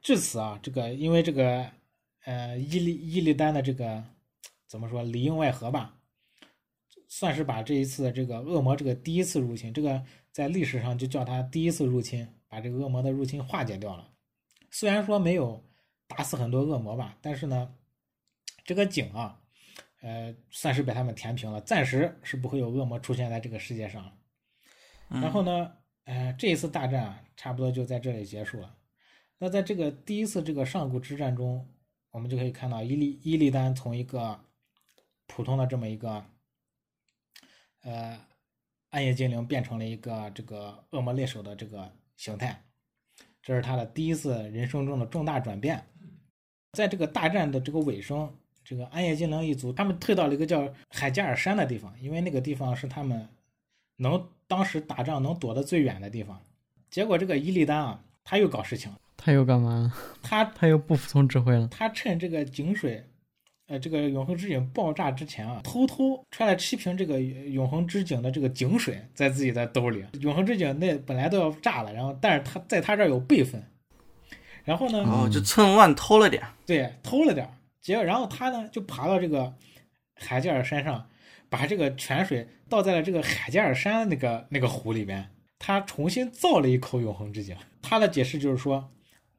[0.00, 1.70] 至此啊，这个因为这个
[2.24, 4.04] 呃伊利伊利丹的这个
[4.66, 5.98] 怎么说里应外合吧，
[7.09, 14.09] 算是把这一次这个恶魔这个第一次入侵，这个在历史上就叫他第一次入侵，把这个恶魔的入侵化解掉了。
[14.70, 15.62] 虽然说没有
[16.09, 17.74] 打死很多恶魔吧，但是呢，
[18.64, 19.40] 这个井啊，
[20.00, 24.12] 呃，算是被他们填平了，暂时是不会有恶魔出现在这个世界上了。
[25.09, 25.72] 然后呢，
[26.05, 28.77] 呃，这一次大战啊，差不多就在这里结束了。
[29.39, 31.66] 那在这个第一次这个上古之战中，
[32.11, 34.41] 我们就可以看到伊利伊利丹从一个
[35.27, 36.24] 普通的这么一个
[37.83, 38.20] 呃
[38.91, 42.62] 暗夜精灵变成了一个这个恶魔猎手的这个形态，
[43.43, 45.85] 这是他的第一次人生中的重大转变。
[46.73, 48.33] 在这个大战的这个尾声，
[48.65, 53.29] 这个暗夜精灵一族他们退到了一个叫海加尔山的地方，因为那个地方是他们
[53.97, 56.39] 能当时打仗能躲得最远的地方。
[56.91, 59.91] 结果这个伊利丹啊，他又搞事情，他又干嘛？
[60.23, 61.66] 他他又不服从指挥了。
[61.69, 63.03] 他趁这个井水，
[63.69, 70.05] 呃，这个永恒之井爆炸之前啊，偷偷揣了七瓶这个永恒之井的这个井水在自己的兜里。
[70.20, 73.65] 永恒之井那本来都要炸了，然后但是他在他这儿有备份，
[74.65, 76.43] 然后呢，哦，就趁乱偷了点。
[76.66, 77.49] 对，偷了点，
[77.81, 79.51] 结果然后他呢就爬到这个
[80.15, 81.09] 海加尔山上，
[81.53, 87.55] 把这个泉水倒在了这个海加尔山那个那个湖里边，他重新造了一口永恒之井。
[87.83, 88.91] 他的解释就是说，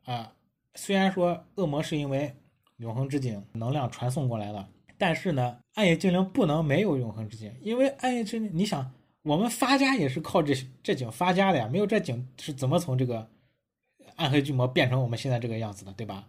[0.03, 0.31] 啊、
[0.75, 2.35] 虽然说恶魔是因为
[2.77, 8.91] 永恒之井能量传送过来了，但是呢，暗夜精灵不能没有永恒之井，因为暗夜精灵，你想，
[9.23, 10.53] 我们发家也是靠这
[10.83, 13.27] 这井发家的呀，没有这井是怎么从这个
[14.17, 16.27] 暗黑巨魔变成我们现在这个样子的，对吧？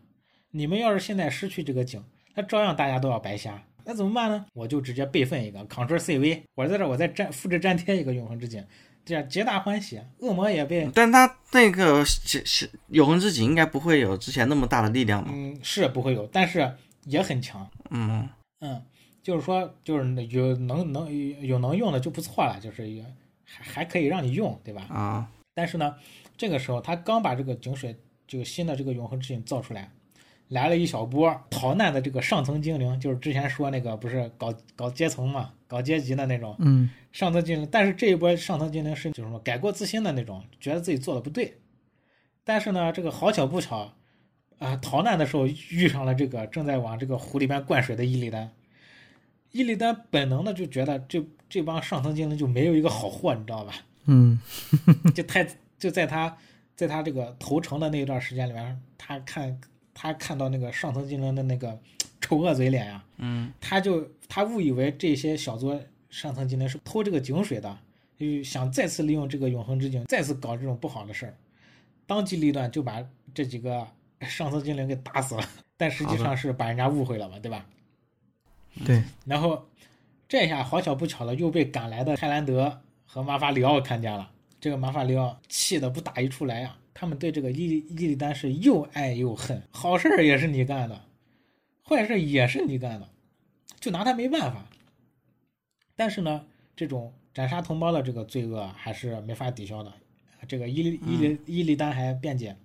[0.50, 2.02] 你们要是现在失去这个井，
[2.34, 4.46] 那照样大家都要白瞎，那怎么办呢？
[4.54, 8.64] 我就直接备份一个 Ctrl C V，我在这儿我再粘复制粘贴一个永恒之井，
[9.04, 15.32] 这样皆大欢喜，恶魔也被但他那个是是永恒之井应该不会有之前那么大的力量嘛？
[15.34, 16.74] 嗯是不会有，但是
[17.04, 18.28] 也很强，嗯，
[18.60, 18.82] 嗯，
[19.22, 23.04] 就是说就是有能能有能用的就不错了，就是也
[23.44, 24.82] 还还可以让你用，对吧？
[24.88, 25.94] 啊，但是呢，
[26.36, 27.94] 这个时候他刚把这个井水
[28.26, 29.90] 这个新的这个永恒之井造出来，
[30.48, 37.68] 来了一小波逃难的这个上层精灵，就是之前说那个不是搞搞阶层嘛，搞阶级的那种嗯，上层精灵。
[37.70, 41.58] 但是这一波上层精灵是就是说改过自新的那种，觉得自己做的不对。
[42.44, 43.94] 但是呢，这个好巧不巧，
[44.58, 48.50] 啊、逃难的时候遇上了这个正在往这个湖里边灌水的伊利丹。
[49.50, 53.72] 伊利丹本能的就觉得这这帮上层精灵就没有一个好货，你知道吧？
[54.06, 54.38] 嗯，
[55.14, 55.46] 就太
[55.78, 56.36] 就在他
[56.76, 59.58] 在他这个投诚的那一段时间里面，他看
[59.94, 61.78] 他看到那个上层精灵的那个
[62.20, 65.80] 丑恶嘴脸呀、嗯，他就他误以为这些小作
[66.10, 67.78] 上层精灵是偷这个井水的，
[68.18, 71.34] 就想再次利用这个永恒之井，再次搞这种不好的事儿，
[72.06, 73.86] 当机立断就把这几个
[74.20, 77.66] 上层精灵给打死了， 但实际上是把人家误会了嘛，对吧？
[78.84, 79.68] 对，然后
[80.26, 84.30] 这下好巧不巧的又被赶来的泰兰德和马法里奥看见了。
[84.60, 91.04] 这个马法里奥气得不打一处来呀、他们对这个伊利伊利丹是又爱又恨，好事儿也是你干的，
[91.82, 93.08] 坏事儿也是你干的，
[93.80, 94.64] 就拿他没办法。
[95.96, 99.92] 但是呢，这种斩杀同胞的这个罪恶还是没法抵消的。
[100.46, 102.56] 这个伊利伊利伊利丹还辩解，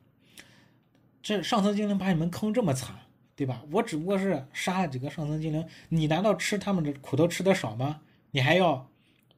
[1.22, 2.93] 这上层精灵把你们坑这么惨，
[3.35, 3.64] 对吧？
[3.72, 8.01] 我只不过是杀了几个上层精灵，你难道吃他们的苦头吃的少吗？
[8.31, 8.89] 你还要，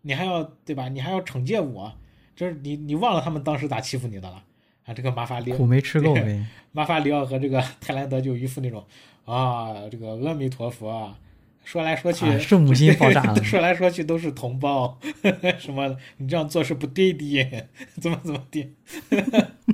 [0.02, 0.90] 你还要对吧？
[0.90, 1.94] 你还要惩戒我，
[2.36, 4.44] 就是你你忘了他们当时咋欺负你的了
[4.86, 4.94] 啊？
[4.94, 6.46] 这个马法里苦没吃够呗。
[6.72, 8.86] 马法里奥和这个泰兰德就一副那种
[9.26, 11.18] 啊，这个阿弥陀佛啊，
[11.64, 14.98] 说来说去、啊圣母心爆炸了 说来说去都是同胞，
[15.60, 17.68] 什么你这样做是不对的，
[18.02, 18.74] 怎么怎么地。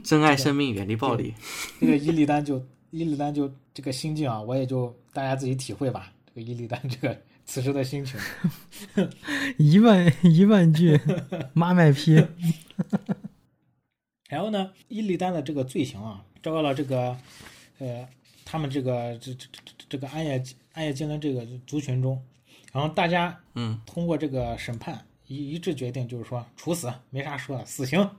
[0.04, 1.34] 珍爱生命，远离暴力。
[1.80, 6.12] 这个伊利丹就伊利丹就这个心境啊，我也就大家自己体会吧。
[6.28, 8.20] 这个伊利丹这个此时的心情，
[9.58, 11.00] 一万一万句
[11.54, 12.22] 妈卖批，
[14.28, 17.18] 然后呢，伊利丹的这个罪行啊，招到了这个
[17.80, 18.08] 呃
[18.46, 20.44] 他们这个这这这这个暗夜
[20.74, 22.22] 暗夜精灵这个族群中，
[22.74, 28.10] 然后大家嗯，通过这个审判一一致决定，就是说处死，没啥说的，死刑，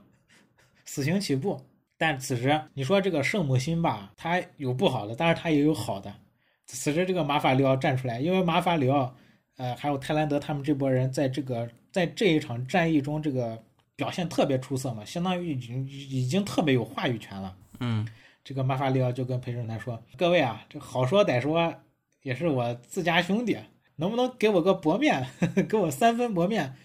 [0.85, 1.61] 死刑起步。
[1.97, 6.13] 但此时你说这个圣母心吧，它有不好的，但是它也有好的。
[6.65, 9.13] 此时这个马法里奥站出来，因为马法里奥，
[9.57, 13.61] 呃，还有泰兰德他们这波人在这个在这一场战役中这个
[13.99, 17.53] 表现特别出色嘛，相当于已经已经特别有话语权了。
[17.81, 18.07] 嗯，
[18.45, 21.75] 这个马法里奥就跟陪审团说：“各位啊，这好说歹说，
[22.21, 23.57] 也是我自家兄弟，
[23.97, 26.75] 能不能给我个薄面，呵 呵给我三分薄面，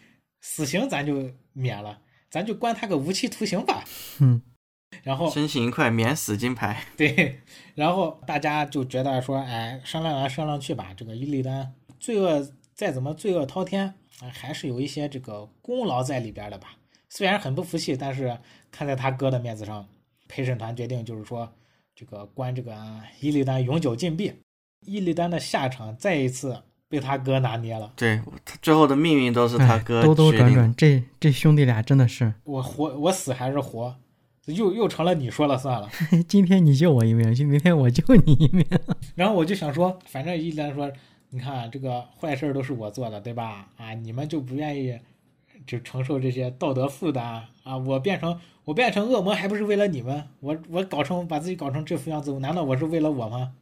[0.40, 3.84] 死刑咱就免了，咱就关他个无期徒刑吧。
[4.18, 4.42] 嗯，
[5.04, 6.84] 然后申请一块免死金牌。
[6.96, 7.40] 对，
[7.76, 16.76] 然后大家就觉得说，哎，商量来商量去吧，这个伊利丹罪恶再怎么罪恶滔天，哎，还是有一些这个功劳在里边的吧。
[17.16, 18.36] 虽然很不服气，但是
[18.72, 19.86] 看在他哥的面子上，
[20.26, 21.48] 陪审团决定就是说，
[21.94, 22.76] 这个关这个
[23.20, 24.32] 伊利丹永久禁闭。
[24.84, 27.92] 伊利丹的下场再一次被他哥拿捏了。
[27.94, 30.32] 对，他最后的命运都是他哎哥兜兜。
[30.32, 33.94] 转转，这这兄弟俩真的是，我活，我死还是活，
[34.46, 35.88] 又又成了你说了算了。
[36.26, 38.66] 今天你救我一命，明天我救你一命。
[39.14, 40.90] 然后我就想说，反正伊利丹说，
[41.30, 43.68] 你看这个坏事儿都是我做的，对吧？
[43.76, 44.98] 啊，你们就不愿意
[45.66, 47.76] 就承受这些道德负担啊？
[47.76, 50.28] 我变成我变成恶魔，还不是为了你们？
[50.40, 53.54] 我我搞成把自己搞成这副样子，难道我是为了我吗？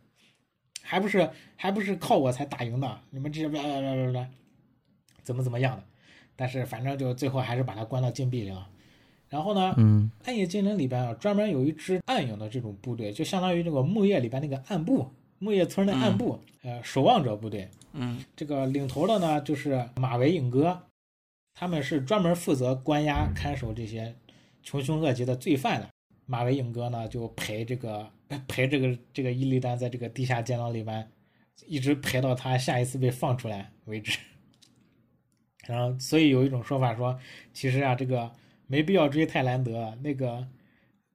[0.82, 3.00] 还不是还不是靠我才打赢的？
[3.10, 3.48] 你们这些
[5.22, 5.82] 怎么怎么样的？
[6.34, 8.68] 但是反正就最后还是把他关到禁闭里了。
[9.28, 15.08] 然后呢，嗯暗夜精灵里边啊，专门有一支暗影的这种部队，就相当于这个木叶里边那个暗部，
[15.38, 17.68] 木叶村的暗部，呃，守望者部队。
[17.94, 20.82] 嗯这个领头的呢，就是马维影哥，
[21.54, 24.14] 他们是专门负责关押、看守这些
[24.62, 25.88] 穷凶恶极的罪犯的。
[26.24, 28.10] 马维影哥呢，就陪这个
[28.48, 31.10] 陪这个这个伊利丹在这个地下监牢里边，
[31.66, 34.18] 一直陪到他下一次被放出来为止。
[35.66, 37.18] 然后，所以有一种说法说，
[37.52, 38.32] 其实啊，这个
[38.66, 40.46] 没必要追泰兰德，那个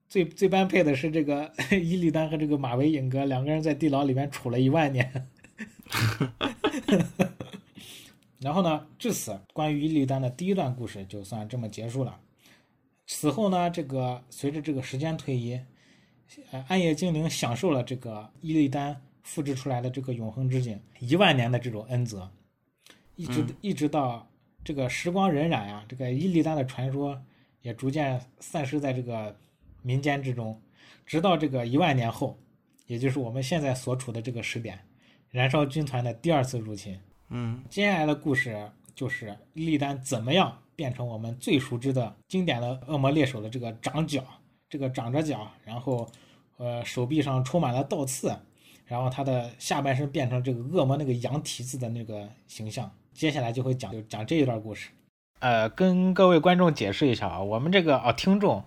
[0.07, 5.27] 最最般配的是这个 伊利丹和这个马维影哥两个人在地牢里面处了一万年。
[8.39, 12.19] 然后呢，至此关于伊利丹的第一段故事就算这么结束了。
[13.07, 15.59] 此后呢，这个随着这个时间推移，
[16.51, 22.29] 呃，暗夜精灵享受了这个伊利丹复制出来的这个永恒之井一万年的这种恩泽，
[23.15, 24.29] 一直、一直到
[24.63, 27.19] 这个时光荏苒呀，这个伊利丹的传说
[27.61, 29.35] 也逐渐散失在这个
[29.81, 30.61] 民间之中，
[31.05, 32.37] 直到这个一万年后，
[32.85, 34.77] 也就是我们现在所处的这个时点，
[35.31, 36.99] 燃烧军团的第二次入侵。
[37.29, 44.23] 嗯接下来的故事就是利丹怎么样变成我们最熟知的经典的恶魔猎手的这个长角，
[44.69, 46.07] 这个长着角，然后
[46.57, 48.35] 呃手臂上充满了倒刺，
[48.85, 52.89] 然后他的下半身变成这个恶魔那个羊蹄子的那个形象。
[53.13, 54.89] 接下来就会讲就讲这一段故事。
[55.39, 58.63] 呃，跟各位观众解释一下啊，我们这个啊听众，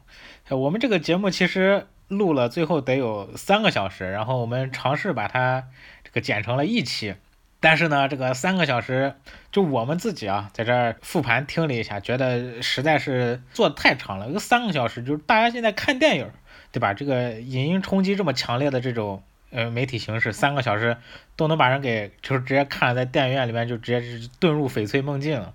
[0.50, 5.68] 我们这个节目其实录了最后得有三个小时，然后我们尝试把它
[6.04, 7.14] 这个剪成了一期。
[7.62, 9.14] 但是呢，这个三个小时，
[9.52, 14.30] 就我们自己啊，在这儿复盘听了一下，觉得实在是做的太长了。
[14.30, 16.30] 有三个小时，就是大家现在看电影，
[16.72, 16.94] 对吧？
[16.94, 20.96] 这个影音冲击这么强烈的这种呃媒体形式，三个小时
[21.36, 25.52] 都能把人给就是直接看，在电影院里面就直接是遁入翡翠梦境了。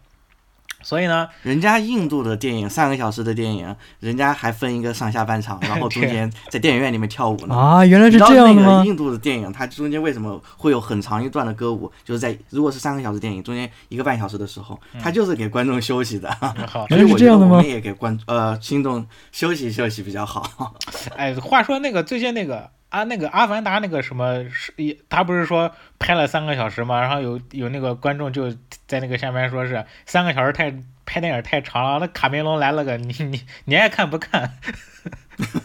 [0.86, 7.56] 所以呢，人家印度的电影三个小时的电影，人家还分一个上下半场， 然后中间在电影院里面跳舞呢。
[7.56, 8.86] 啊，原来是这样的？
[8.86, 11.92] 印度的电影，它中间为什么会有很长一段的歌舞？
[12.04, 16.30] 就是在如果是三个小时电影，中间一个半小时的时候，它就是给观众休息的。
[16.42, 20.76] 嗯好， 原来是所以我这样的吗觉得我们也给观呃听众休息休息比较好。
[21.18, 25.70] 哎，话说那个最近那个啊，那个《阿凡达》那个什么是，也他不是说
[26.00, 27.02] 拍了三个小时嘛？
[27.02, 28.50] 然后有有那个观众就
[28.88, 30.74] 在那个下面说是三个小时太
[31.06, 34.54] 拍电影太长了，那卡梅隆来了个你你你爱看不看？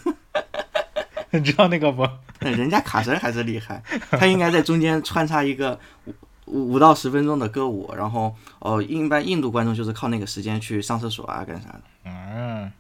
[1.31, 2.05] 你知道那个不？
[2.41, 3.81] 人家卡神还是厉害，
[4.11, 6.13] 他应该在中间穿插一个五
[6.47, 11.81] 五五到十分钟的歌舞，然后哦，一般印度观众就是靠那个时间去上厕所啊，干啥的。
[12.07, 12.73] 嗯，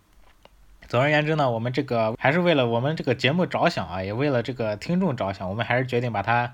[0.90, 6.52] 总而言之呢，我们这个还是为了我们这个节目着想啊，也为了这个听众着想，我们还是决定把它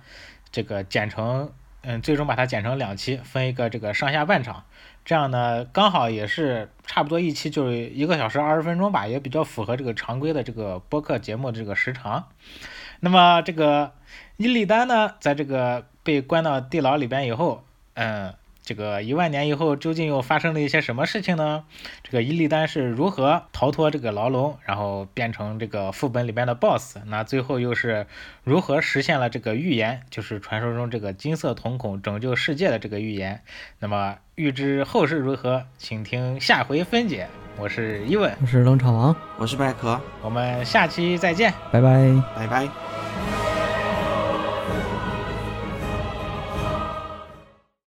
[0.52, 1.50] 这个剪成，
[1.80, 4.64] 嗯，最终把它剪成两期，分一个这个上下半场，
[5.06, 12.28] 这样呢，刚好也是差不多一期就是一个小时二十分钟吧，也比较符合这个常规的这个播客节目的这个时长。
[13.00, 13.94] 那么这个
[14.36, 17.64] 伊利丹呢，在这个被关到地牢里边以后，
[17.94, 18.34] 嗯。
[18.66, 21.62] 这个一万年以后究竟又发生了一些什么事情呢？
[22.02, 26.98] 这个伊利丹是如何逃脱这个牢笼，然后变成这个副本里边的 BOSS？
[27.06, 28.08] 那最后又是
[28.42, 33.40] 如何实现了这个预言，就是传说中这个金色瞳孔拯救世界的这个预言？
[33.78, 37.28] 那么预知后事如何，请听下回分解。
[37.58, 41.54] 我是伊文，我是冷场王，我是麦克，我们下期再见。
[41.70, 42.12] 拜拜。
[42.34, 43.45] 拜拜。